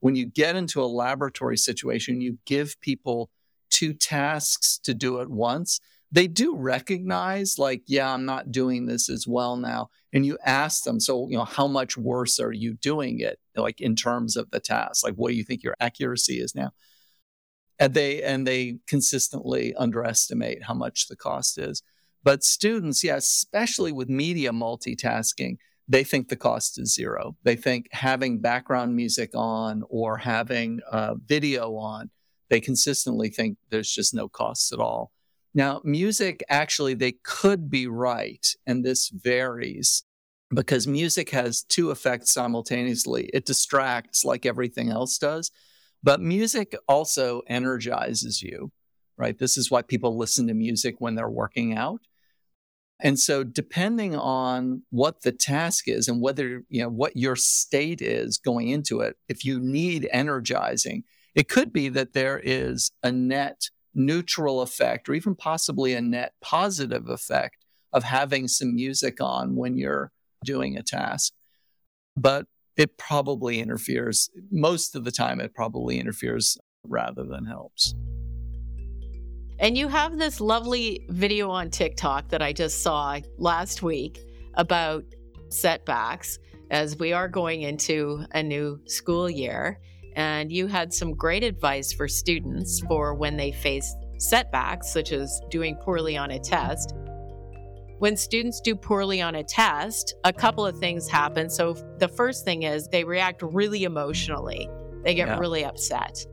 When 0.00 0.14
you 0.14 0.26
get 0.26 0.56
into 0.56 0.82
a 0.82 0.86
laboratory 0.86 1.56
situation, 1.56 2.20
you 2.20 2.38
give 2.44 2.80
people 2.80 3.30
two 3.70 3.92
tasks 3.92 4.78
to 4.84 4.94
do 4.94 5.20
at 5.20 5.28
once 5.28 5.80
they 6.12 6.26
do 6.26 6.56
recognize 6.56 7.58
like 7.58 7.82
yeah 7.86 8.12
i'm 8.12 8.24
not 8.24 8.50
doing 8.50 8.86
this 8.86 9.08
as 9.08 9.26
well 9.26 9.56
now. 9.56 9.88
And 10.12 10.26
you 10.26 10.38
ask 10.44 10.82
them 10.82 10.98
so 10.98 11.28
you 11.30 11.36
know 11.36 11.44
how 11.44 11.68
much 11.68 11.96
worse 11.96 12.40
are 12.40 12.52
you 12.52 12.74
doing 12.74 13.20
it 13.20 13.38
like 13.54 13.80
in 13.80 13.94
terms 13.94 14.36
of 14.36 14.50
the 14.50 14.60
task? 14.60 15.04
Like 15.04 15.14
what 15.14 15.30
do 15.30 15.36
you 15.36 15.44
think 15.44 15.62
your 15.62 15.76
accuracy 15.80 16.40
is 16.40 16.54
now? 16.54 16.72
And 17.78 17.94
they 17.94 18.22
and 18.22 18.46
they 18.46 18.78
consistently 18.86 19.74
underestimate 19.74 20.64
how 20.64 20.74
much 20.74 21.06
the 21.08 21.16
cost 21.16 21.58
is. 21.58 21.82
But 22.22 22.42
students 22.42 23.04
yeah 23.04 23.16
especially 23.16 23.92
with 23.92 24.08
media 24.08 24.50
multitasking 24.50 25.56
they 25.88 26.04
think 26.04 26.28
the 26.28 26.36
cost 26.36 26.78
is 26.78 26.94
zero. 26.94 27.36
They 27.42 27.56
think 27.56 27.88
having 27.90 28.38
background 28.38 28.94
music 28.94 29.30
on 29.34 29.82
or 29.88 30.18
having 30.18 30.80
uh, 30.90 31.16
video 31.24 31.74
on 31.76 32.10
they 32.48 32.60
consistently 32.60 33.28
think 33.28 33.58
there's 33.70 33.90
just 33.90 34.12
no 34.12 34.28
costs 34.28 34.72
at 34.72 34.80
all 34.80 35.12
now, 35.52 35.80
music 35.84 36.42
actually, 36.48 36.94
they 36.94 37.12
could 37.24 37.70
be 37.70 37.86
right, 37.86 38.46
and 38.66 38.84
this 38.84 39.08
varies 39.08 40.04
because 40.54 40.86
music 40.86 41.30
has 41.30 41.62
two 41.62 41.90
effects 41.90 42.32
simultaneously. 42.32 43.30
It 43.32 43.46
distracts 43.46 44.24
like 44.24 44.46
everything 44.46 44.90
else 44.90 45.16
does, 45.18 45.50
but 46.02 46.20
music 46.20 46.74
also 46.88 47.42
energizes 47.46 48.42
you, 48.42 48.72
right? 49.16 49.38
This 49.38 49.56
is 49.56 49.70
why 49.70 49.82
people 49.82 50.16
listen 50.16 50.46
to 50.48 50.54
music 50.54 50.96
when 50.98 51.14
they're 51.14 51.28
working 51.28 51.76
out. 51.76 52.00
And 53.02 53.18
so 53.18 53.44
depending 53.44 54.14
on 54.14 54.82
what 54.90 55.22
the 55.22 55.32
task 55.32 55.88
is 55.88 56.08
and 56.08 56.20
whether, 56.20 56.64
you 56.68 56.82
know, 56.82 56.88
what 56.88 57.16
your 57.16 57.36
state 57.36 58.02
is 58.02 58.38
going 58.38 58.68
into 58.68 59.00
it, 59.00 59.16
if 59.28 59.44
you 59.44 59.58
need 59.58 60.08
energizing, 60.12 61.04
it 61.34 61.48
could 61.48 61.72
be 61.72 61.88
that 61.90 62.12
there 62.12 62.40
is 62.42 62.90
a 63.02 63.10
net 63.10 63.70
neutral 63.94 64.60
effect 64.60 65.08
or 65.08 65.14
even 65.14 65.34
possibly 65.34 65.94
a 65.94 66.00
net 66.00 66.32
positive 66.40 67.08
effect 67.08 67.64
of 67.92 68.04
having 68.04 68.48
some 68.48 68.74
music 68.74 69.20
on 69.20 69.56
when 69.56 69.76
you're 69.76 70.12
doing 70.44 70.76
a 70.76 70.82
task. 70.82 71.32
But 72.16 72.46
it 72.76 72.96
probably 72.96 73.60
interferes. 73.60 74.30
Most 74.50 74.94
of 74.94 75.04
the 75.04 75.10
time, 75.10 75.40
it 75.40 75.54
probably 75.54 75.98
interferes 75.98 76.56
rather 76.84 77.24
than 77.24 77.44
helps. 77.44 77.94
And 79.58 79.76
you 79.76 79.88
have 79.88 80.18
this 80.18 80.40
lovely 80.40 81.04
video 81.10 81.50
on 81.50 81.70
TikTok 81.70 82.30
that 82.30 82.40
I 82.40 82.52
just 82.52 82.82
saw 82.82 83.18
last 83.36 83.82
week 83.82 84.18
about 84.54 85.04
setbacks 85.50 86.38
as 86.70 86.96
we 86.96 87.12
are 87.12 87.28
going 87.28 87.62
into 87.62 88.24
a 88.32 88.42
new 88.42 88.80
school 88.86 89.28
year 89.28 89.78
and 90.16 90.50
you 90.50 90.66
had 90.66 90.92
some 90.92 91.14
great 91.14 91.42
advice 91.42 91.92
for 91.92 92.08
students 92.08 92.80
for 92.88 93.14
when 93.14 93.36
they 93.36 93.52
face 93.52 93.94
setbacks, 94.18 94.92
such 94.92 95.12
as 95.12 95.40
doing 95.50 95.76
poorly 95.76 96.16
on 96.16 96.30
a 96.30 96.38
test. 96.38 96.94
When 97.98 98.16
students 98.16 98.60
do 98.60 98.74
poorly 98.74 99.20
on 99.20 99.34
a 99.34 99.44
test, 99.44 100.14
a 100.24 100.32
couple 100.32 100.64
of 100.64 100.78
things 100.78 101.08
happen. 101.08 101.50
So, 101.50 101.74
the 101.98 102.08
first 102.08 102.44
thing 102.44 102.62
is 102.62 102.88
they 102.88 103.04
react 103.04 103.42
really 103.42 103.84
emotionally, 103.84 104.68
they 105.04 105.14
get 105.14 105.28
yeah. 105.28 105.38
really 105.38 105.64
upset. 105.64 106.26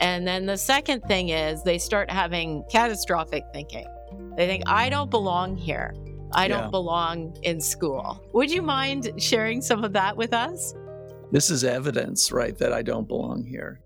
And 0.00 0.26
then 0.26 0.46
the 0.46 0.56
second 0.56 1.00
thing 1.02 1.30
is 1.30 1.62
they 1.64 1.78
start 1.78 2.10
having 2.10 2.64
catastrophic 2.70 3.44
thinking. 3.52 3.86
They 4.36 4.46
think, 4.46 4.62
I 4.66 4.88
don't 4.88 5.10
belong 5.10 5.56
here. 5.56 5.92
I 6.32 6.46
yeah. 6.46 6.60
don't 6.60 6.70
belong 6.70 7.36
in 7.42 7.60
school. 7.60 8.22
Would 8.32 8.50
you 8.50 8.62
mind 8.62 9.10
sharing 9.16 9.60
some 9.60 9.82
of 9.82 9.92
that 9.94 10.16
with 10.16 10.32
us? 10.32 10.74
This 11.30 11.50
is 11.50 11.64
evidence, 11.64 12.32
right, 12.32 12.56
that 12.58 12.72
I 12.72 12.82
don't 12.82 13.06
belong 13.06 13.44
here. 13.44 13.80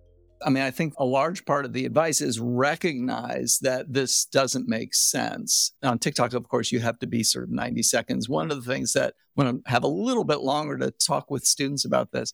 I 0.45 0.51
mean, 0.51 0.63
I 0.63 0.71
think 0.71 0.95
a 0.99 1.05
large 1.05 1.45
part 1.45 1.65
of 1.65 1.73
the 1.73 1.85
advice 1.85 2.21
is 2.21 2.41
recognize 2.41 3.59
that 3.63 3.93
this 3.93 4.25
doesn't 4.25 4.69
make 4.69 4.95
sense. 4.95 5.73
On 5.83 5.99
TikTok, 5.99 6.33
of 6.35 6.49
course, 6.49 6.73
you 6.73 6.81
have 6.81 6.99
to 7.01 7.07
be 7.07 7.23
sort 7.23 7.45
of 7.45 7.51
90 7.51 7.83
seconds. 7.83 8.29
One 8.29 8.51
of 8.51 8.63
the 8.63 8.73
things 8.73 8.93
that 8.93 9.15
when 9.35 9.63
I 9.67 9.71
have 9.71 9.85
a 9.85 9.89
little 9.89 10.25
bit 10.25 10.41
longer 10.41 10.79
to 10.79 10.91
talk 10.91 11.31
with 11.31 11.45
students 11.45 11.85
about 11.85 12.13
this, 12.13 12.33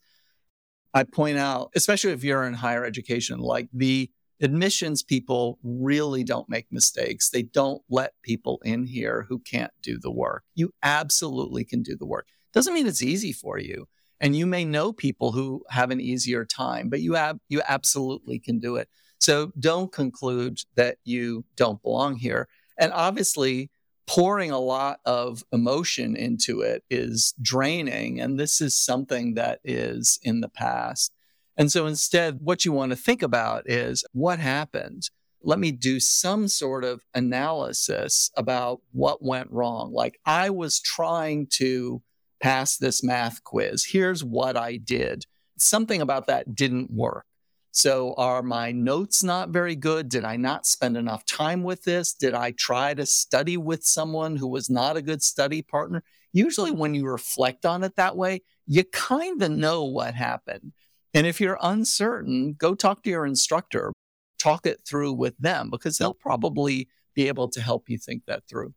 I 0.94 1.04
point 1.04 1.38
out, 1.38 1.70
especially 1.74 2.12
if 2.12 2.24
you're 2.24 2.44
in 2.44 2.54
higher 2.54 2.84
education, 2.84 3.38
like 3.40 3.68
the 3.72 4.10
admissions 4.40 5.02
people 5.02 5.58
really 5.62 6.24
don't 6.24 6.48
make 6.48 6.66
mistakes. 6.70 7.30
They 7.30 7.42
don't 7.42 7.82
let 7.90 8.12
people 8.22 8.60
in 8.64 8.86
here 8.86 9.26
who 9.28 9.38
can't 9.38 9.72
do 9.82 9.98
the 9.98 10.10
work. 10.10 10.44
You 10.54 10.72
absolutely 10.82 11.64
can 11.64 11.82
do 11.82 11.96
the 11.96 12.06
work. 12.06 12.26
Doesn't 12.54 12.72
mean 12.72 12.86
it's 12.86 13.02
easy 13.02 13.32
for 13.32 13.58
you 13.58 13.86
and 14.20 14.34
you 14.36 14.46
may 14.46 14.64
know 14.64 14.92
people 14.92 15.32
who 15.32 15.64
have 15.70 15.90
an 15.90 16.00
easier 16.00 16.44
time, 16.44 16.88
but 16.88 17.00
you 17.00 17.16
you 17.48 17.62
absolutely 17.66 18.38
can 18.38 18.58
do 18.58 18.76
it. 18.76 18.88
So 19.20 19.52
don't 19.58 19.92
conclude 19.92 20.60
that 20.76 20.98
you 21.04 21.44
don't 21.56 21.82
belong 21.82 22.16
here. 22.16 22.48
And 22.78 22.92
obviously, 22.92 23.70
pouring 24.06 24.50
a 24.50 24.58
lot 24.58 25.00
of 25.04 25.44
emotion 25.52 26.16
into 26.16 26.62
it 26.62 26.82
is 26.88 27.34
draining. 27.42 28.20
And 28.20 28.40
this 28.40 28.60
is 28.60 28.74
something 28.74 29.34
that 29.34 29.60
is 29.64 30.18
in 30.22 30.40
the 30.40 30.48
past. 30.48 31.12
And 31.58 31.70
so 31.70 31.86
instead, 31.86 32.38
what 32.40 32.64
you 32.64 32.72
want 32.72 32.90
to 32.90 32.96
think 32.96 33.22
about 33.22 33.68
is 33.68 34.04
what 34.12 34.38
happened? 34.38 35.10
Let 35.42 35.58
me 35.58 35.72
do 35.72 36.00
some 36.00 36.48
sort 36.48 36.84
of 36.84 37.04
analysis 37.14 38.30
about 38.36 38.80
what 38.92 39.22
went 39.22 39.50
wrong. 39.50 39.92
Like 39.92 40.18
I 40.24 40.50
was 40.50 40.80
trying 40.80 41.48
to 41.54 42.02
pass 42.40 42.76
this 42.76 43.02
math 43.02 43.42
quiz. 43.44 43.84
Here's 43.84 44.24
what 44.24 44.56
I 44.56 44.76
did. 44.76 45.26
Something 45.56 46.00
about 46.00 46.26
that 46.26 46.54
didn't 46.54 46.90
work. 46.90 47.24
So, 47.70 48.14
are 48.16 48.42
my 48.42 48.72
notes 48.72 49.22
not 49.22 49.50
very 49.50 49.76
good? 49.76 50.08
Did 50.08 50.24
I 50.24 50.36
not 50.36 50.66
spend 50.66 50.96
enough 50.96 51.24
time 51.26 51.62
with 51.62 51.84
this? 51.84 52.12
Did 52.14 52.34
I 52.34 52.52
try 52.52 52.94
to 52.94 53.06
study 53.06 53.56
with 53.56 53.84
someone 53.84 54.36
who 54.36 54.48
was 54.48 54.70
not 54.70 54.96
a 54.96 55.02
good 55.02 55.22
study 55.22 55.62
partner? 55.62 56.02
Usually, 56.32 56.70
when 56.70 56.94
you 56.94 57.06
reflect 57.06 57.66
on 57.66 57.84
it 57.84 57.96
that 57.96 58.16
way, 58.16 58.42
you 58.66 58.84
kind 58.84 59.42
of 59.42 59.50
know 59.50 59.84
what 59.84 60.14
happened. 60.14 60.72
And 61.14 61.26
if 61.26 61.40
you're 61.40 61.58
uncertain, 61.62 62.54
go 62.58 62.74
talk 62.74 63.02
to 63.02 63.10
your 63.10 63.26
instructor, 63.26 63.92
talk 64.38 64.66
it 64.66 64.80
through 64.86 65.12
with 65.12 65.36
them 65.38 65.70
because 65.70 65.98
they'll 65.98 66.14
probably 66.14 66.88
be 67.14 67.28
able 67.28 67.48
to 67.48 67.60
help 67.60 67.88
you 67.88 67.98
think 67.98 68.24
that 68.26 68.42
through. 68.48 68.74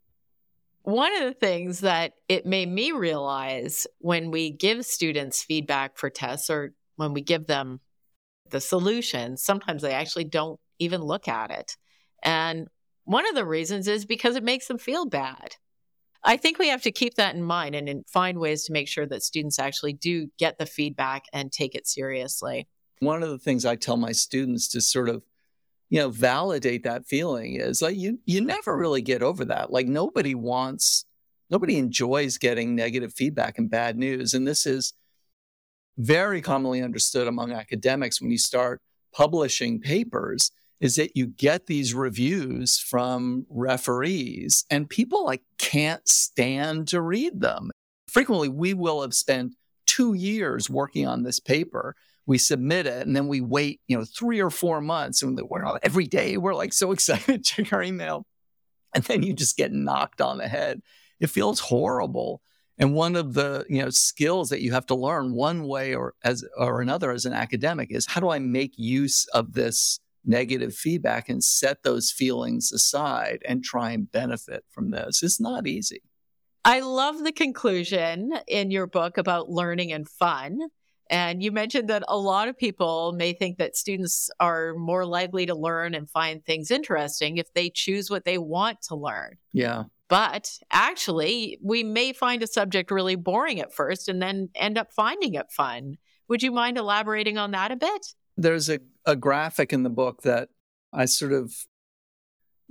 One 0.84 1.16
of 1.16 1.24
the 1.24 1.34
things 1.34 1.82
that 1.82 2.14
it 2.28 2.46
made 2.46 2.70
me 2.70 2.92
realize 2.92 3.86
when 4.00 4.32
we 4.32 4.52
give 4.52 4.86
students 4.86 5.44
feedback 5.44 5.98
for 5.98 6.10
tests 6.10 6.50
or 6.50 6.74
when 6.96 7.14
we 7.14 7.22
give 7.22 7.46
them 7.48 7.80
the 8.50 8.62
solution, 8.62 9.38
sometimes 9.38 9.82
they 9.82 9.94
actually 9.94 10.26
don't 10.26 10.60
even 10.80 11.02
look 11.02 11.28
at 11.28 11.52
it. 11.52 11.78
And 12.24 12.68
one 13.04 13.28
of 13.28 13.36
the 13.36 13.46
reasons 13.46 13.88
is 13.88 14.06
because 14.06 14.36
it 14.36 14.44
makes 14.44 14.68
them 14.68 14.78
feel 14.78 15.06
bad. 15.06 15.56
I 16.24 16.38
think 16.38 16.60
we 16.60 16.70
have 16.70 16.84
to 16.84 16.92
keep 16.92 17.16
that 17.16 17.36
in 17.36 17.44
mind 17.44 17.76
and 17.76 18.08
find 18.08 18.40
ways 18.40 18.64
to 18.66 18.74
make 18.74 18.88
sure 18.88 19.08
that 19.08 19.24
students 19.24 19.58
actually 19.58 19.94
do 19.94 20.28
get 20.38 20.58
the 20.58 20.66
feedback 20.66 21.24
and 21.34 21.52
take 21.52 21.74
it 21.74 21.88
seriously. 21.88 22.68
One 23.00 23.24
of 23.24 23.30
the 23.30 23.40
things 23.40 23.66
I 23.66 23.76
tell 23.76 23.98
my 23.98 24.12
students 24.12 24.68
to 24.70 24.82
sort 24.82 25.10
of 25.10 25.24
you 25.92 26.00
know 26.00 26.10
validate 26.10 26.84
that 26.84 27.06
feeling 27.06 27.58
is 27.58 27.82
like 27.82 27.98
you 27.98 28.18
you 28.26 28.42
never 28.42 28.76
really 28.76 29.02
get 29.04 29.22
over 29.22 29.46
that. 29.46 29.72
Like 29.72 29.88
nobody 29.88 30.34
wants 30.34 31.06
nobody 31.52 31.78
enjoys 31.78 32.40
getting 32.40 32.76
negative 32.76 33.14
feedback 33.14 33.60
and 33.60 33.70
bad 33.70 33.98
news 33.98 34.34
and 34.34 34.48
this 34.48 34.66
is 34.66 34.94
very 35.98 36.42
commonly 36.42 36.82
understood 36.82 37.28
among 37.28 37.52
academics 37.52 38.22
when 38.22 38.32
you 38.32 38.38
start 38.38 38.82
publishing 39.14 39.82
papers 39.82 40.50
is 40.80 40.96
that 40.96 41.16
you 41.16 41.28
get 41.28 41.68
these 41.68 41.94
reviews 41.94 42.80
from 42.80 43.46
referees 43.50 44.66
and 44.72 44.90
people 44.90 45.26
like 45.26 45.44
can't 45.60 46.08
stand 46.08 46.88
to 46.88 47.02
read 47.02 47.42
them. 47.42 47.70
Frequently 48.08 48.48
we 48.48 48.74
will 48.74 49.02
have 49.02 49.14
spent 49.14 49.56
2 49.88 50.14
years 50.14 50.70
working 50.70 51.06
on 51.06 51.24
this 51.24 51.42
paper 51.42 51.96
we 52.26 52.38
submit 52.38 52.86
it 52.86 53.06
and 53.06 53.16
then 53.16 53.28
we 53.28 53.42
wait, 53.42 53.82
you 53.88 53.98
know, 53.98 54.06
three 54.06 54.40
or 54.40 54.50
four 54.50 54.82
months 54.82 55.22
and 55.22 55.40
we're 55.50 55.78
every 55.84 56.06
day 56.06 56.38
we're 56.38 56.54
like 56.54 56.74
so 56.74 56.92
excited 56.94 57.44
to 57.44 57.64
check 57.64 57.74
our 57.74 57.84
email. 57.84 58.26
And 58.94 59.04
then 59.06 59.24
you 59.24 59.34
just 59.34 59.58
get 59.58 59.72
knocked 59.72 60.22
on 60.22 60.38
the 60.38 60.48
head. 60.48 60.82
It 61.20 61.30
feels 61.30 61.60
horrible. 61.60 62.42
And 62.78 62.94
one 62.94 63.16
of 63.16 63.34
the, 63.36 63.66
you 63.70 63.82
know, 63.82 63.90
skills 63.90 64.50
that 64.50 64.62
you 64.62 64.74
have 64.74 64.86
to 64.88 64.96
learn 64.96 65.36
one 65.36 65.68
way 65.68 65.94
or 65.94 66.16
as 66.24 66.44
or 66.58 66.82
another 66.82 67.12
as 67.12 67.26
an 67.26 67.34
academic 67.34 67.92
is 67.92 68.08
how 68.08 68.22
do 68.22 68.30
I 68.30 68.40
make 68.40 68.74
use 68.76 69.28
of 69.28 69.54
this 69.54 70.00
negative 70.26 70.74
feedback 70.74 71.30
and 71.30 71.44
set 71.44 71.84
those 71.84 72.12
feelings 72.12 72.72
aside 72.72 73.40
and 73.48 73.64
try 73.64 73.92
and 73.92 74.12
benefit 74.12 74.66
from 74.70 74.92
this? 74.92 75.22
It's 75.22 75.40
not 75.40 75.68
easy. 75.68 76.02
I 76.66 76.82
love 76.82 77.24
the 77.24 77.32
conclusion 77.32 78.34
in 78.48 78.72
your 78.72 78.88
book 78.88 79.18
about 79.18 79.50
learning 79.50 79.92
and 79.92 80.08
fun. 80.08 80.60
And 81.12 81.44
you 81.44 81.52
mentioned 81.52 81.90
that 81.90 82.04
a 82.08 82.18
lot 82.18 82.48
of 82.48 82.58
people 82.58 83.12
may 83.12 83.34
think 83.34 83.58
that 83.58 83.76
students 83.76 84.30
are 84.40 84.74
more 84.76 85.06
likely 85.06 85.46
to 85.46 85.54
learn 85.54 85.94
and 85.94 86.10
find 86.10 86.44
things 86.44 86.72
interesting 86.72 87.36
if 87.36 87.54
they 87.54 87.70
choose 87.70 88.10
what 88.10 88.24
they 88.24 88.38
want 88.38 88.82
to 88.84 88.96
learn. 88.96 89.38
Yeah. 89.52 89.84
But 90.08 90.50
actually, 90.72 91.60
we 91.62 91.84
may 91.84 92.14
find 92.14 92.42
a 92.42 92.48
subject 92.48 92.92
really 92.92 93.18
boring 93.18 93.60
at 93.60 93.74
first 93.74 94.08
and 94.08 94.22
then 94.22 94.50
end 94.56 94.78
up 94.78 94.94
finding 94.94 95.34
it 95.34 95.52
fun. 95.52 95.98
Would 96.30 96.44
you 96.44 96.52
mind 96.52 96.78
elaborating 96.78 97.38
on 97.38 97.52
that 97.52 97.72
a 97.72 97.76
bit? 97.76 98.08
There's 98.38 98.70
a, 98.70 98.80
a 99.06 99.18
graphic 99.18 99.74
in 99.74 99.84
the 99.84 99.90
book 99.90 100.22
that 100.22 100.48
I 100.94 101.06
sort 101.06 101.34
of 101.34 101.54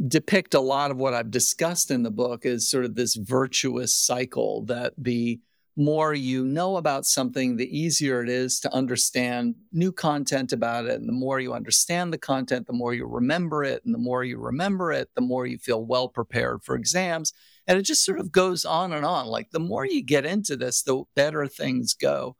depict 0.06 0.54
a 0.54 0.60
lot 0.60 0.90
of 0.90 0.96
what 0.96 1.12
I've 1.12 1.30
discussed 1.30 1.90
in 1.90 2.04
the 2.04 2.10
book 2.10 2.46
as 2.46 2.68
sort 2.68 2.86
of 2.86 2.94
this 2.94 3.16
virtuous 3.16 3.94
cycle 3.94 4.64
that 4.64 4.94
the 4.96 5.40
more 5.80 6.12
you 6.14 6.44
know 6.44 6.76
about 6.76 7.06
something, 7.06 7.56
the 7.56 7.76
easier 7.76 8.22
it 8.22 8.28
is 8.28 8.60
to 8.60 8.72
understand 8.74 9.54
new 9.72 9.90
content 9.90 10.52
about 10.52 10.84
it. 10.84 11.00
And 11.00 11.08
the 11.08 11.14
more 11.14 11.40
you 11.40 11.54
understand 11.54 12.12
the 12.12 12.18
content, 12.18 12.66
the 12.66 12.72
more 12.72 12.92
you 12.94 13.06
remember 13.06 13.64
it. 13.64 13.82
And 13.84 13.94
the 13.94 13.98
more 13.98 14.22
you 14.22 14.38
remember 14.38 14.92
it, 14.92 15.08
the 15.14 15.22
more 15.22 15.46
you 15.46 15.58
feel 15.58 15.84
well 15.84 16.08
prepared 16.08 16.62
for 16.62 16.76
exams. 16.76 17.32
And 17.66 17.78
it 17.78 17.82
just 17.82 18.04
sort 18.04 18.20
of 18.20 18.30
goes 18.30 18.64
on 18.64 18.92
and 18.92 19.04
on. 19.04 19.26
Like 19.26 19.50
the 19.50 19.58
more 19.58 19.84
you 19.84 20.02
get 20.02 20.26
into 20.26 20.56
this, 20.56 20.82
the 20.82 21.02
better 21.16 21.46
things 21.46 21.94
go. 21.94 22.36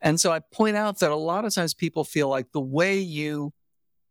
And 0.00 0.20
so 0.20 0.30
I 0.30 0.40
point 0.40 0.76
out 0.76 1.00
that 1.00 1.10
a 1.10 1.16
lot 1.16 1.46
of 1.46 1.54
times 1.54 1.72
people 1.72 2.04
feel 2.04 2.28
like 2.28 2.52
the 2.52 2.60
way 2.60 2.98
you 2.98 3.54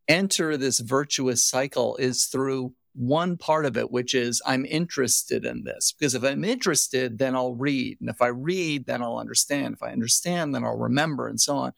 enter 0.08 0.58
this 0.58 0.80
virtuous 0.80 1.46
cycle 1.46 1.96
is 1.98 2.26
through 2.26 2.74
one 2.94 3.38
part 3.38 3.66
of 3.66 3.78
it, 3.78 3.92
which 3.92 4.14
is 4.14 4.42
I'm 4.46 4.66
interested 4.66 5.46
in 5.46 5.64
this. 5.64 5.92
Because 5.92 6.16
if 6.16 6.24
I'm 6.24 6.44
interested, 6.44 7.18
then 7.18 7.36
I'll 7.36 7.56
read. 7.56 7.98
And 8.00 8.10
if 8.10 8.22
I 8.22 8.28
read, 8.28 8.86
then 8.86 9.02
I'll 9.02 9.18
understand. 9.18 9.76
If 9.76 9.84
I 9.84 9.92
understand, 9.92 10.54
then 10.54 10.64
I'll 10.64 10.78
remember 10.78 11.28
and 11.28 11.40
so 11.40 11.56
on. 11.56 11.74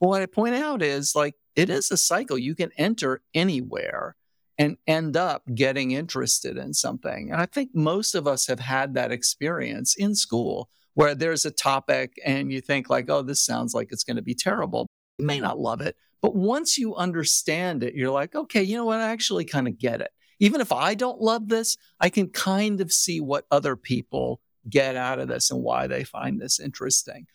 But 0.00 0.08
what 0.08 0.22
I 0.22 0.26
point 0.26 0.54
out 0.54 0.82
is 0.82 1.14
like 1.14 1.34
it 1.54 1.70
is 1.70 1.90
a 1.90 1.96
cycle. 1.96 2.38
You 2.38 2.54
can 2.54 2.70
enter 2.76 3.22
anywhere 3.34 4.16
and 4.58 4.76
end 4.86 5.16
up 5.16 5.42
getting 5.54 5.90
interested 5.90 6.56
in 6.56 6.74
something. 6.74 7.30
And 7.30 7.40
I 7.40 7.46
think 7.46 7.70
most 7.74 8.14
of 8.14 8.26
us 8.26 8.46
have 8.46 8.60
had 8.60 8.94
that 8.94 9.10
experience 9.10 9.94
in 9.96 10.14
school 10.14 10.70
where 10.94 11.14
there's 11.14 11.44
a 11.44 11.50
topic 11.50 12.12
and 12.24 12.52
you 12.52 12.60
think 12.60 12.88
like, 12.88 13.10
oh, 13.10 13.22
this 13.22 13.44
sounds 13.44 13.74
like 13.74 13.88
it's 13.90 14.04
going 14.04 14.16
to 14.16 14.22
be 14.22 14.34
terrible. 14.34 14.86
You 15.18 15.26
may 15.26 15.40
not 15.40 15.58
love 15.58 15.80
it, 15.80 15.96
but 16.22 16.36
once 16.36 16.78
you 16.78 16.94
understand 16.94 17.82
it, 17.82 17.94
you're 17.94 18.10
like, 18.10 18.34
okay, 18.34 18.62
you 18.62 18.76
know 18.76 18.84
what? 18.84 19.00
I 19.00 19.10
actually 19.10 19.44
kind 19.44 19.66
of 19.66 19.78
get 19.78 20.00
it 20.00 20.10
even 20.40 20.60
if 20.60 20.72
I 20.72 20.94
don't 20.94 21.20
love 21.20 21.48
this, 21.48 21.76
I 22.00 22.08
can 22.08 22.28
kind 22.28 22.80
of 22.80 22.92
see 22.92 23.20
what 23.20 23.46
other 23.50 23.76
people 23.76 24.40
get 24.68 24.96
out 24.96 25.18
of 25.18 25.28
this 25.28 25.50
and 25.50 25.62
why 25.62 25.86
they 25.86 26.04
find 26.04 26.40
this 26.40 26.58
interesting. 26.58 27.26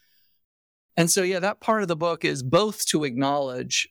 And 0.97 1.10
so, 1.10 1.22
yeah, 1.24 1.39
that 1.39 1.62
part 1.62 1.82
of 1.82 1.88
the 1.88 1.95
book 1.95 2.26
is 2.26 2.43
both 2.43 2.86
to 2.88 3.04
acknowledge, 3.04 3.88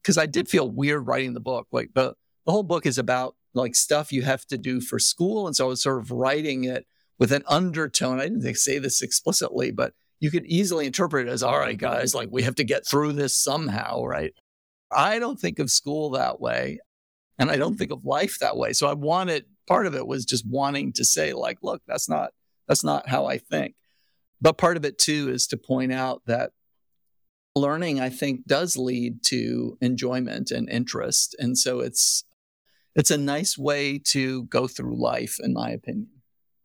because 0.00 0.16
I 0.16 0.26
did 0.26 0.48
feel 0.48 0.70
weird 0.70 1.06
writing 1.06 1.34
the 1.34 1.40
book. 1.40 1.66
Like 1.72 1.90
the, 1.94 2.14
the 2.46 2.52
whole 2.52 2.62
book 2.62 2.86
is 2.86 2.96
about 2.96 3.34
like 3.54 3.74
stuff 3.74 4.12
you 4.12 4.22
have 4.22 4.46
to 4.46 4.56
do 4.58 4.80
for 4.80 4.98
school. 4.98 5.46
And 5.46 5.56
so 5.56 5.66
I 5.66 5.68
was 5.68 5.82
sort 5.82 5.98
of 5.98 6.10
writing 6.10 6.64
it 6.64 6.86
with 7.18 7.32
an 7.32 7.42
undertone. 7.46 8.20
I 8.20 8.28
didn't 8.28 8.54
say 8.54 8.78
this 8.78 9.02
explicitly, 9.02 9.70
but 9.70 9.92
you 10.20 10.30
could 10.30 10.46
easily 10.46 10.86
interpret 10.86 11.26
it 11.26 11.30
as, 11.30 11.42
all 11.42 11.58
right, 11.58 11.76
guys, 11.76 12.14
like 12.14 12.28
we 12.30 12.42
have 12.42 12.54
to 12.54 12.64
get 12.64 12.86
through 12.86 13.12
this 13.12 13.36
somehow, 13.36 14.04
right? 14.04 14.32
I 14.90 15.18
don't 15.18 15.38
think 15.38 15.58
of 15.58 15.70
school 15.70 16.10
that 16.10 16.40
way. 16.40 16.78
And 17.38 17.50
I 17.50 17.56
don't 17.56 17.76
think 17.76 17.90
of 17.90 18.04
life 18.04 18.38
that 18.40 18.56
way. 18.56 18.72
So 18.72 18.88
I 18.88 18.94
wanted 18.94 19.44
part 19.66 19.86
of 19.86 19.94
it 19.94 20.06
was 20.06 20.24
just 20.24 20.48
wanting 20.48 20.92
to 20.94 21.04
say, 21.04 21.32
like, 21.32 21.58
look, 21.62 21.82
that's 21.86 22.08
not 22.08 22.30
that's 22.68 22.84
not 22.84 23.08
how 23.08 23.26
I 23.26 23.38
think. 23.38 23.74
But 24.40 24.58
part 24.58 24.76
of 24.76 24.84
it 24.84 24.98
too 24.98 25.30
is 25.30 25.46
to 25.48 25.56
point 25.56 25.92
out 25.92 26.22
that 26.26 26.52
learning, 27.54 28.00
I 28.00 28.10
think, 28.10 28.46
does 28.46 28.76
lead 28.76 29.22
to 29.26 29.78
enjoyment 29.80 30.50
and 30.50 30.68
interest. 30.68 31.34
And 31.38 31.56
so 31.56 31.80
it's 31.80 32.24
it's 32.94 33.10
a 33.10 33.18
nice 33.18 33.58
way 33.58 33.98
to 33.98 34.44
go 34.44 34.66
through 34.66 35.00
life, 35.00 35.36
in 35.42 35.52
my 35.52 35.70
opinion. 35.70 36.08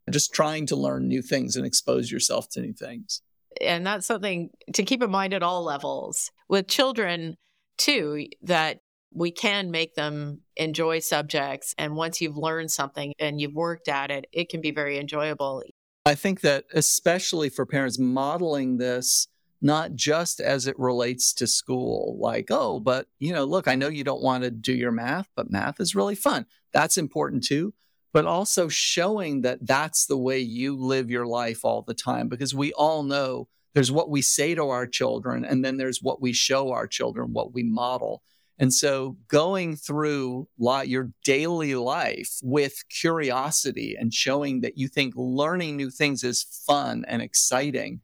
Just 0.09 0.33
trying 0.33 0.65
to 0.67 0.75
learn 0.75 1.07
new 1.07 1.21
things 1.21 1.55
and 1.55 1.65
expose 1.65 2.11
yourself 2.11 2.49
to 2.49 2.61
new 2.61 2.73
things. 2.73 3.21
And 3.59 3.85
that's 3.85 4.07
something 4.07 4.49
to 4.73 4.83
keep 4.83 5.03
in 5.03 5.11
mind 5.11 5.33
at 5.33 5.43
all 5.43 5.63
levels. 5.63 6.31
With 6.47 6.67
children, 6.67 7.35
too, 7.77 8.27
that 8.43 8.79
we 9.13 9.31
can 9.31 9.71
make 9.71 9.95
them 9.95 10.41
enjoy 10.55 10.99
subjects. 10.99 11.75
And 11.77 11.95
once 11.95 12.21
you've 12.21 12.37
learned 12.37 12.71
something 12.71 13.13
and 13.19 13.41
you've 13.41 13.55
worked 13.55 13.87
at 13.87 14.11
it, 14.11 14.25
it 14.31 14.49
can 14.49 14.61
be 14.61 14.71
very 14.71 14.97
enjoyable. 14.97 15.63
I 16.05 16.15
think 16.15 16.41
that, 16.41 16.65
especially 16.73 17.49
for 17.49 17.65
parents, 17.65 17.99
modeling 17.99 18.77
this 18.77 19.27
not 19.61 19.93
just 19.93 20.39
as 20.39 20.65
it 20.65 20.79
relates 20.79 21.33
to 21.33 21.45
school, 21.45 22.17
like, 22.19 22.47
oh, 22.49 22.79
but 22.79 23.07
you 23.19 23.31
know, 23.31 23.43
look, 23.45 23.67
I 23.67 23.75
know 23.75 23.89
you 23.89 24.03
don't 24.03 24.23
want 24.23 24.43
to 24.43 24.49
do 24.49 24.73
your 24.73 24.91
math, 24.91 25.27
but 25.35 25.51
math 25.51 25.79
is 25.79 25.93
really 25.93 26.15
fun. 26.15 26.47
That's 26.73 26.97
important 26.97 27.43
too. 27.43 27.73
But 28.13 28.25
also 28.25 28.67
showing 28.67 29.41
that 29.41 29.65
that's 29.65 30.07
the 30.07 30.17
way 30.17 30.39
you 30.39 30.75
live 30.75 31.11
your 31.11 31.27
life 31.27 31.63
all 31.63 31.83
the 31.83 31.93
time, 31.93 32.27
because 32.27 32.55
we 32.55 32.73
all 32.73 33.03
know 33.03 33.47
there's 33.73 33.91
what 33.91 34.09
we 34.09 34.21
say 34.21 34.55
to 34.55 34.63
our 34.65 34.87
children, 34.87 35.45
and 35.45 35.63
then 35.63 35.77
there's 35.77 36.01
what 36.01 36.21
we 36.21 36.33
show 36.33 36.71
our 36.71 36.87
children, 36.87 37.31
what 37.31 37.53
we 37.53 37.63
model. 37.63 38.23
And 38.61 38.71
so 38.71 39.17
going 39.27 39.75
through 39.75 40.47
your 40.59 41.09
daily 41.23 41.73
life 41.73 42.37
with 42.43 42.83
curiosity 42.89 43.97
and 43.99 44.13
showing 44.13 44.61
that 44.61 44.77
you 44.77 44.87
think 44.87 45.15
learning 45.17 45.77
new 45.77 45.89
things 45.89 46.23
is 46.23 46.43
fun 46.43 47.03
and 47.07 47.23
exciting, 47.23 48.01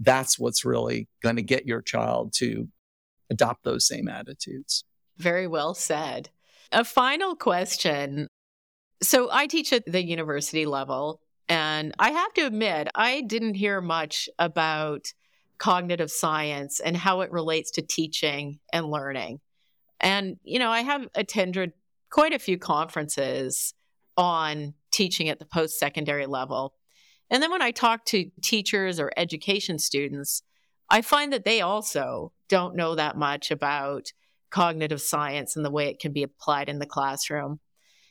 that's 0.00 0.40
what's 0.40 0.64
really 0.64 1.06
going 1.22 1.36
to 1.36 1.42
get 1.42 1.66
your 1.66 1.82
child 1.82 2.32
to 2.38 2.66
adopt 3.30 3.62
those 3.62 3.86
same 3.86 4.08
attitudes. 4.08 4.82
Very 5.18 5.46
well 5.46 5.74
said. 5.74 6.30
A 6.72 6.84
final 6.84 7.36
question. 7.36 8.26
So 9.02 9.28
I 9.30 9.46
teach 9.46 9.72
at 9.72 9.86
the 9.86 10.02
university 10.02 10.66
level, 10.66 11.20
and 11.48 11.94
I 11.96 12.10
have 12.10 12.34
to 12.34 12.46
admit, 12.46 12.88
I 12.96 13.20
didn't 13.20 13.54
hear 13.54 13.80
much 13.80 14.28
about 14.36 15.12
cognitive 15.58 16.10
science 16.10 16.80
and 16.80 16.96
how 16.96 17.20
it 17.20 17.30
relates 17.30 17.70
to 17.72 17.82
teaching 17.82 18.58
and 18.72 18.90
learning. 18.90 19.38
And, 20.00 20.36
you 20.42 20.58
know, 20.58 20.70
I 20.70 20.80
have 20.80 21.08
attended 21.14 21.72
quite 22.10 22.32
a 22.32 22.38
few 22.38 22.58
conferences 22.58 23.74
on 24.16 24.74
teaching 24.90 25.28
at 25.28 25.38
the 25.38 25.44
post 25.44 25.78
secondary 25.78 26.26
level. 26.26 26.74
And 27.30 27.42
then 27.42 27.50
when 27.50 27.62
I 27.62 27.70
talk 27.70 28.04
to 28.06 28.30
teachers 28.42 28.98
or 28.98 29.12
education 29.16 29.78
students, 29.78 30.42
I 30.88 31.02
find 31.02 31.32
that 31.32 31.44
they 31.44 31.60
also 31.60 32.32
don't 32.48 32.74
know 32.74 32.96
that 32.96 33.16
much 33.16 33.50
about 33.50 34.12
cognitive 34.50 35.00
science 35.00 35.54
and 35.54 35.64
the 35.64 35.70
way 35.70 35.86
it 35.86 36.00
can 36.00 36.12
be 36.12 36.24
applied 36.24 36.68
in 36.68 36.80
the 36.80 36.86
classroom. 36.86 37.60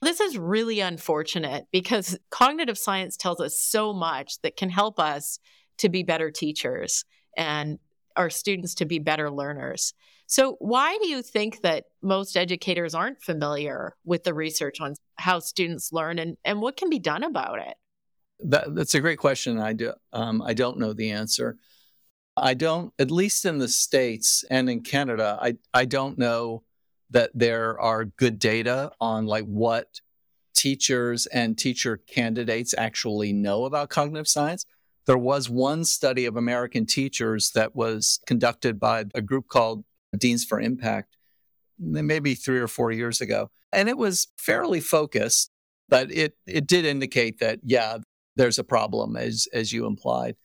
This 0.02 0.22
is 0.22 0.38
really 0.38 0.80
unfortunate 0.80 1.66
because 1.72 2.18
cognitive 2.30 2.78
science 2.78 3.18
tells 3.18 3.42
us 3.42 3.60
so 3.60 3.92
much 3.92 4.42
that 4.44 4.56
can 4.56 4.70
help 4.70 4.98
us 4.98 5.40
to 5.80 5.90
be 5.90 6.04
better 6.04 6.32
teachers 6.32 7.04
and 7.36 7.80
our 8.16 8.30
students 8.30 8.76
to 8.76 8.86
be 8.86 9.00
better 9.00 9.30
learners. 9.30 9.94
So, 10.32 10.58
why 10.60 10.96
do 11.02 11.08
you 11.08 11.24
think 11.24 11.62
that 11.64 11.86
most 12.04 12.38
educators 12.38 12.94
aren't 12.94 13.20
familiar 13.20 13.96
with 14.06 14.24
the 14.24 14.34
research 14.36 14.80
on 14.80 14.94
how 15.16 15.40
students 15.40 15.92
learn 15.92 16.20
and, 16.20 16.38
and 16.46 16.62
what 16.62 16.78
can 16.78 16.88
be 16.88 17.00
done 17.00 17.24
about 17.24 17.58
it? 17.58 17.74
That, 18.42 18.76
that's 18.76 18.94
a 18.94 19.00
great 19.00 19.18
question. 19.18 19.58
I, 19.58 19.74
do, 19.74 19.94
um, 20.14 20.44
I 20.44 20.54
don't 20.54 20.78
know 20.78 20.94
the 20.94 21.10
answer. 21.10 21.58
I 22.38 22.54
don't, 22.54 22.94
at 23.00 23.10
least 23.10 23.44
in 23.44 23.58
the 23.58 23.68
States 23.68 24.46
and 24.52 24.70
in 24.70 24.82
Canada, 24.82 25.40
I, 25.42 25.58
I 25.74 25.86
don't 25.86 26.20
know 26.20 26.62
that 27.10 27.32
there 27.34 27.80
are 27.80 28.06
good 28.06 28.38
data 28.38 28.92
on 29.02 29.26
like 29.26 29.46
what 29.46 30.00
teachers 30.56 31.26
and 31.26 31.58
teacher 31.58 31.98
candidates 31.98 32.76
actually 32.78 33.34
know 33.34 33.66
about 33.66 33.90
cognitive 33.90 34.28
science. 34.28 34.64
There 35.08 35.18
was 35.18 35.50
one 35.50 35.86
study 35.86 36.26
of 36.26 36.38
American 36.38 36.86
teachers 36.86 37.50
that 37.56 37.76
was 37.76 38.20
conducted 38.28 38.80
by 38.80 39.06
a 39.16 39.24
group 39.24 39.48
called 39.48 39.86
Deans 40.18 40.44
for 40.46 40.60
Impact, 40.60 41.18
maybe 41.78 42.36
three 42.36 42.60
or 42.60 42.68
four 42.68 42.92
years 42.92 43.22
ago. 43.22 43.50
And 43.72 43.88
it 43.88 43.98
was 43.98 44.28
fairly 44.38 44.80
focused, 44.80 45.52
but 45.88 46.12
it, 46.12 46.36
it 46.48 46.68
did 46.68 46.86
indicate 46.86 47.40
that, 47.40 47.60
yeah, 47.64 48.00
there's 48.36 48.60
a 48.60 48.64
problem, 48.64 49.16
as, 49.16 49.48
as 49.54 49.72
you 49.74 49.86
implied. 49.86 50.36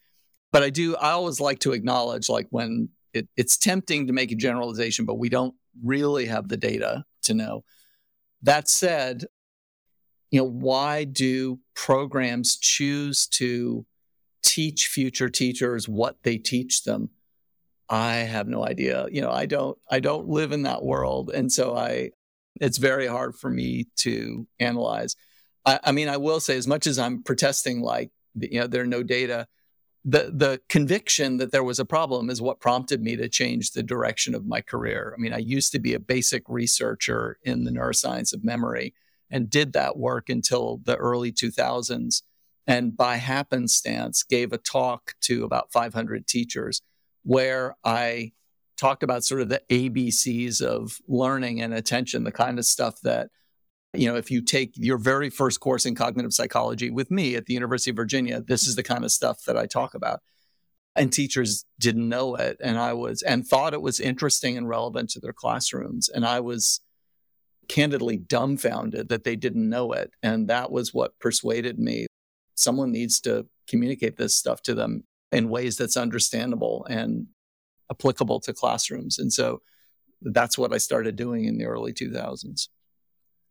But 0.52 0.62
I 0.62 0.70
do, 0.70 0.96
I 0.96 1.10
always 1.10 1.40
like 1.40 1.60
to 1.60 1.72
acknowledge, 1.72 2.28
like 2.28 2.46
when 2.50 2.90
it, 3.12 3.28
it's 3.36 3.56
tempting 3.56 4.06
to 4.06 4.12
make 4.12 4.32
a 4.32 4.36
generalization, 4.36 5.04
but 5.04 5.18
we 5.18 5.28
don't 5.28 5.54
really 5.82 6.26
have 6.26 6.48
the 6.48 6.56
data 6.56 7.04
to 7.22 7.34
know. 7.34 7.64
That 8.42 8.68
said, 8.68 9.24
you 10.30 10.40
know, 10.40 10.48
why 10.48 11.04
do 11.04 11.60
programs 11.74 12.56
choose 12.56 13.26
to 13.28 13.86
teach 14.42 14.88
future 14.88 15.28
teachers 15.28 15.88
what 15.88 16.16
they 16.22 16.36
teach 16.38 16.84
them? 16.84 17.10
I 17.88 18.16
have 18.16 18.48
no 18.48 18.64
idea. 18.64 19.06
You 19.10 19.20
know, 19.20 19.30
I 19.30 19.46
don't 19.46 19.76
I 19.90 20.00
don't 20.00 20.28
live 20.28 20.52
in 20.52 20.62
that 20.62 20.82
world. 20.82 21.30
And 21.30 21.52
so 21.52 21.76
I 21.76 22.10
it's 22.60 22.78
very 22.78 23.06
hard 23.06 23.36
for 23.36 23.50
me 23.50 23.86
to 23.96 24.46
analyze. 24.58 25.16
I, 25.66 25.80
I 25.84 25.92
mean, 25.92 26.08
I 26.08 26.16
will 26.16 26.40
say 26.40 26.56
as 26.56 26.66
much 26.66 26.86
as 26.86 26.98
I'm 26.98 27.22
protesting 27.22 27.80
like 27.80 28.10
you 28.34 28.60
know, 28.60 28.66
there 28.66 28.82
are 28.82 28.86
no 28.86 29.02
data, 29.02 29.46
the 30.04 30.30
the 30.34 30.60
conviction 30.68 31.38
that 31.38 31.52
there 31.52 31.64
was 31.64 31.78
a 31.78 31.84
problem 31.84 32.30
is 32.30 32.40
what 32.40 32.60
prompted 32.60 33.02
me 33.02 33.16
to 33.16 33.28
change 33.28 33.72
the 33.72 33.82
direction 33.82 34.34
of 34.34 34.46
my 34.46 34.60
career. 34.60 35.14
I 35.16 35.20
mean, 35.20 35.32
I 35.32 35.38
used 35.38 35.72
to 35.72 35.78
be 35.78 35.94
a 35.94 36.00
basic 36.00 36.42
researcher 36.48 37.38
in 37.42 37.64
the 37.64 37.70
neuroscience 37.70 38.34
of 38.34 38.44
memory 38.44 38.94
and 39.30 39.50
did 39.50 39.72
that 39.72 39.96
work 39.96 40.28
until 40.28 40.80
the 40.84 40.96
early 40.96 41.32
2000s 41.32 42.22
and 42.66 42.96
by 42.96 43.16
happenstance 43.16 44.22
gave 44.22 44.52
a 44.52 44.58
talk 44.58 45.14
to 45.22 45.44
about 45.44 45.72
500 45.72 46.26
teachers 46.26 46.80
where 47.24 47.76
I 47.84 48.32
talked 48.78 49.02
about 49.02 49.24
sort 49.24 49.40
of 49.40 49.48
the 49.48 49.62
ABCs 49.70 50.62
of 50.62 50.98
learning 51.08 51.60
and 51.60 51.74
attention, 51.74 52.24
the 52.24 52.32
kind 52.32 52.58
of 52.58 52.64
stuff 52.64 53.00
that 53.02 53.28
you 53.94 54.08
know, 54.10 54.16
if 54.16 54.30
you 54.30 54.42
take 54.42 54.72
your 54.76 54.98
very 54.98 55.30
first 55.30 55.60
course 55.60 55.86
in 55.86 55.94
cognitive 55.94 56.34
psychology 56.34 56.90
with 56.90 57.10
me 57.10 57.36
at 57.36 57.46
the 57.46 57.54
University 57.54 57.90
of 57.90 57.96
Virginia, 57.96 58.40
this 58.40 58.66
is 58.66 58.76
the 58.76 58.82
kind 58.82 59.04
of 59.04 59.12
stuff 59.12 59.44
that 59.44 59.56
I 59.56 59.66
talk 59.66 59.94
about. 59.94 60.20
And 60.96 61.12
teachers 61.12 61.64
didn't 61.78 62.08
know 62.08 62.34
it. 62.36 62.56
And 62.62 62.78
I 62.78 62.92
was, 62.92 63.22
and 63.22 63.46
thought 63.46 63.74
it 63.74 63.82
was 63.82 64.00
interesting 64.00 64.56
and 64.56 64.68
relevant 64.68 65.10
to 65.10 65.20
their 65.20 65.32
classrooms. 65.32 66.08
And 66.08 66.24
I 66.24 66.40
was 66.40 66.80
candidly 67.68 68.16
dumbfounded 68.16 69.08
that 69.08 69.24
they 69.24 69.36
didn't 69.36 69.68
know 69.68 69.92
it. 69.92 70.12
And 70.22 70.48
that 70.48 70.70
was 70.70 70.94
what 70.94 71.18
persuaded 71.18 71.78
me. 71.78 72.06
Someone 72.54 72.92
needs 72.92 73.20
to 73.22 73.46
communicate 73.68 74.16
this 74.16 74.36
stuff 74.36 74.62
to 74.62 74.74
them 74.74 75.04
in 75.34 75.48
ways 75.48 75.76
that's 75.76 75.96
understandable 75.96 76.86
and 76.88 77.26
applicable 77.90 78.40
to 78.40 78.52
classrooms. 78.52 79.18
And 79.18 79.32
so 79.32 79.60
that's 80.22 80.56
what 80.56 80.72
I 80.72 80.78
started 80.78 81.16
doing 81.16 81.44
in 81.44 81.58
the 81.58 81.66
early 81.66 81.92
2000s. 81.92 82.68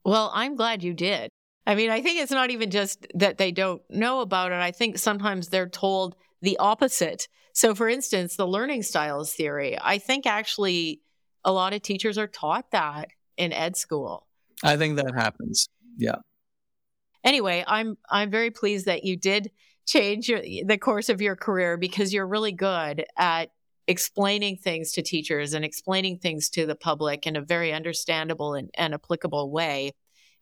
Well, 0.05 0.31
I'm 0.33 0.55
glad 0.55 0.83
you 0.83 0.93
did. 0.93 1.29
I 1.65 1.75
mean, 1.75 1.89
I 1.89 2.01
think 2.01 2.19
it's 2.19 2.31
not 2.31 2.51
even 2.51 2.71
just 2.71 3.07
that 3.13 3.37
they 3.37 3.51
don't 3.51 3.81
know 3.89 4.19
about 4.21 4.51
it. 4.51 4.59
I 4.59 4.71
think 4.71 4.97
sometimes 4.97 5.47
they're 5.47 5.69
told 5.69 6.15
the 6.41 6.57
opposite. 6.57 7.27
So, 7.53 7.73
for 7.73 7.87
instance, 7.87 8.35
the 8.35 8.47
learning 8.47 8.83
styles 8.83 9.33
theory, 9.33 9.77
I 9.81 9.97
think 9.97 10.25
actually 10.25 11.01
a 11.45 11.53
lot 11.53 11.73
of 11.73 11.81
teachers 11.81 12.17
are 12.17 12.27
taught 12.27 12.71
that 12.71 13.09
in 13.37 13.53
ed 13.53 13.77
school. 13.77 14.27
I 14.63 14.75
think 14.75 14.97
that 14.97 15.13
happens. 15.15 15.69
Yeah. 15.97 16.17
Anyway, 17.23 17.63
I'm 17.65 17.97
I'm 18.09 18.29
very 18.29 18.51
pleased 18.51 18.85
that 18.87 19.05
you 19.05 19.15
did 19.15 19.51
change 19.85 20.29
your, 20.29 20.41
the 20.41 20.77
course 20.77 21.09
of 21.09 21.21
your 21.21 21.35
career 21.35 21.77
because 21.77 22.13
you're 22.13 22.27
really 22.27 22.51
good 22.51 23.05
at 23.17 23.51
explaining 23.87 24.57
things 24.57 24.93
to 24.93 25.01
teachers 25.01 25.53
and 25.53 25.65
explaining 25.65 26.17
things 26.17 26.49
to 26.49 26.65
the 26.65 26.75
public 26.75 27.27
in 27.27 27.35
a 27.35 27.41
very 27.41 27.73
understandable 27.73 28.53
and, 28.53 28.69
and 28.77 28.93
applicable 28.93 29.51
way. 29.51 29.91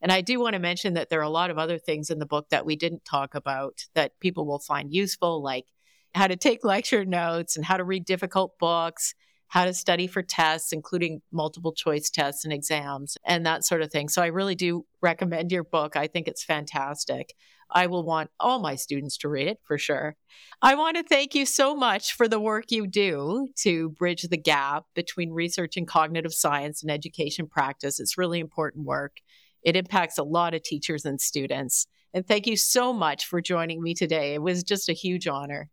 And 0.01 0.11
I 0.11 0.21
do 0.21 0.39
want 0.39 0.53
to 0.53 0.59
mention 0.59 0.93
that 0.95 1.09
there 1.09 1.19
are 1.19 1.23
a 1.23 1.29
lot 1.29 1.51
of 1.51 1.57
other 1.57 1.77
things 1.77 2.09
in 2.09 2.19
the 2.19 2.25
book 2.25 2.49
that 2.49 2.65
we 2.65 2.75
didn't 2.75 3.05
talk 3.05 3.35
about 3.35 3.85
that 3.93 4.19
people 4.19 4.45
will 4.45 4.59
find 4.59 4.93
useful, 4.93 5.41
like 5.43 5.65
how 6.13 6.27
to 6.27 6.35
take 6.35 6.63
lecture 6.63 7.05
notes 7.05 7.55
and 7.55 7.65
how 7.65 7.77
to 7.77 7.83
read 7.83 8.05
difficult 8.05 8.57
books, 8.59 9.13
how 9.47 9.65
to 9.65 9.73
study 9.73 10.07
for 10.07 10.23
tests, 10.23 10.71
including 10.71 11.21
multiple 11.31 11.73
choice 11.73 12.09
tests 12.09 12.45
and 12.45 12.53
exams, 12.53 13.17
and 13.25 13.45
that 13.45 13.65
sort 13.65 13.81
of 13.81 13.91
thing. 13.91 14.07
So 14.09 14.21
I 14.21 14.27
really 14.27 14.55
do 14.55 14.85
recommend 15.01 15.51
your 15.51 15.63
book. 15.63 15.95
I 15.95 16.07
think 16.07 16.27
it's 16.27 16.43
fantastic. 16.43 17.33
I 17.71 17.87
will 17.87 18.03
want 18.03 18.29
all 18.39 18.59
my 18.59 18.75
students 18.75 19.17
to 19.19 19.29
read 19.29 19.47
it 19.47 19.59
for 19.63 19.77
sure. 19.77 20.15
I 20.61 20.75
want 20.75 20.97
to 20.97 21.03
thank 21.03 21.33
you 21.33 21.45
so 21.45 21.75
much 21.75 22.13
for 22.13 22.27
the 22.27 22.39
work 22.39 22.65
you 22.69 22.85
do 22.85 23.47
to 23.59 23.89
bridge 23.91 24.23
the 24.23 24.37
gap 24.37 24.83
between 24.93 25.31
research 25.31 25.77
and 25.77 25.87
cognitive 25.87 26.33
science 26.33 26.83
and 26.83 26.91
education 26.91 27.47
practice. 27.47 27.99
It's 27.99 28.17
really 28.17 28.39
important 28.39 28.85
work. 28.85 29.17
It 29.63 29.75
impacts 29.75 30.17
a 30.17 30.23
lot 30.23 30.53
of 30.53 30.63
teachers 30.63 31.05
and 31.05 31.21
students. 31.21 31.87
And 32.13 32.27
thank 32.27 32.45
you 32.45 32.57
so 32.57 32.91
much 32.91 33.25
for 33.25 33.41
joining 33.41 33.81
me 33.81 33.93
today. 33.93 34.33
It 34.33 34.41
was 34.41 34.63
just 34.63 34.89
a 34.89 34.93
huge 34.93 35.27
honor. 35.27 35.69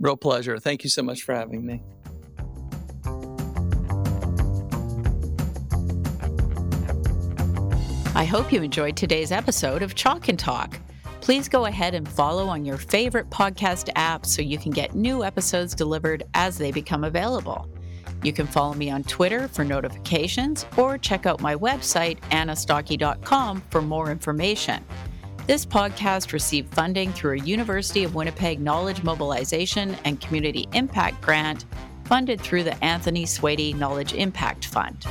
Real 0.00 0.16
pleasure. 0.16 0.58
Thank 0.58 0.84
you 0.84 0.90
so 0.90 1.02
much 1.02 1.22
for 1.22 1.34
having 1.34 1.66
me. 1.66 1.82
I 8.14 8.24
hope 8.24 8.52
you 8.52 8.62
enjoyed 8.62 8.96
today's 8.96 9.32
episode 9.32 9.82
of 9.82 9.94
Chalk 9.96 10.28
and 10.28 10.38
Talk. 10.38 10.78
Please 11.22 11.48
go 11.48 11.66
ahead 11.66 11.94
and 11.94 12.06
follow 12.06 12.48
on 12.48 12.64
your 12.64 12.76
favorite 12.76 13.30
podcast 13.30 13.88
app 13.94 14.26
so 14.26 14.42
you 14.42 14.58
can 14.58 14.72
get 14.72 14.96
new 14.96 15.22
episodes 15.22 15.72
delivered 15.72 16.24
as 16.34 16.58
they 16.58 16.72
become 16.72 17.04
available. 17.04 17.68
You 18.24 18.32
can 18.32 18.48
follow 18.48 18.74
me 18.74 18.90
on 18.90 19.04
Twitter 19.04 19.46
for 19.46 19.64
notifications 19.64 20.66
or 20.76 20.98
check 20.98 21.24
out 21.24 21.40
my 21.40 21.54
website, 21.54 22.18
annastokke.com, 22.32 23.62
for 23.70 23.80
more 23.80 24.10
information. 24.10 24.84
This 25.46 25.64
podcast 25.64 26.32
received 26.32 26.74
funding 26.74 27.12
through 27.12 27.38
a 27.38 27.44
University 27.44 28.02
of 28.02 28.16
Winnipeg 28.16 28.60
Knowledge 28.60 29.04
Mobilization 29.04 29.96
and 30.04 30.20
Community 30.20 30.68
Impact 30.72 31.20
Grant 31.20 31.66
funded 32.04 32.40
through 32.40 32.64
the 32.64 32.84
Anthony 32.84 33.24
Swaity 33.26 33.76
Knowledge 33.76 34.12
Impact 34.12 34.66
Fund. 34.66 35.06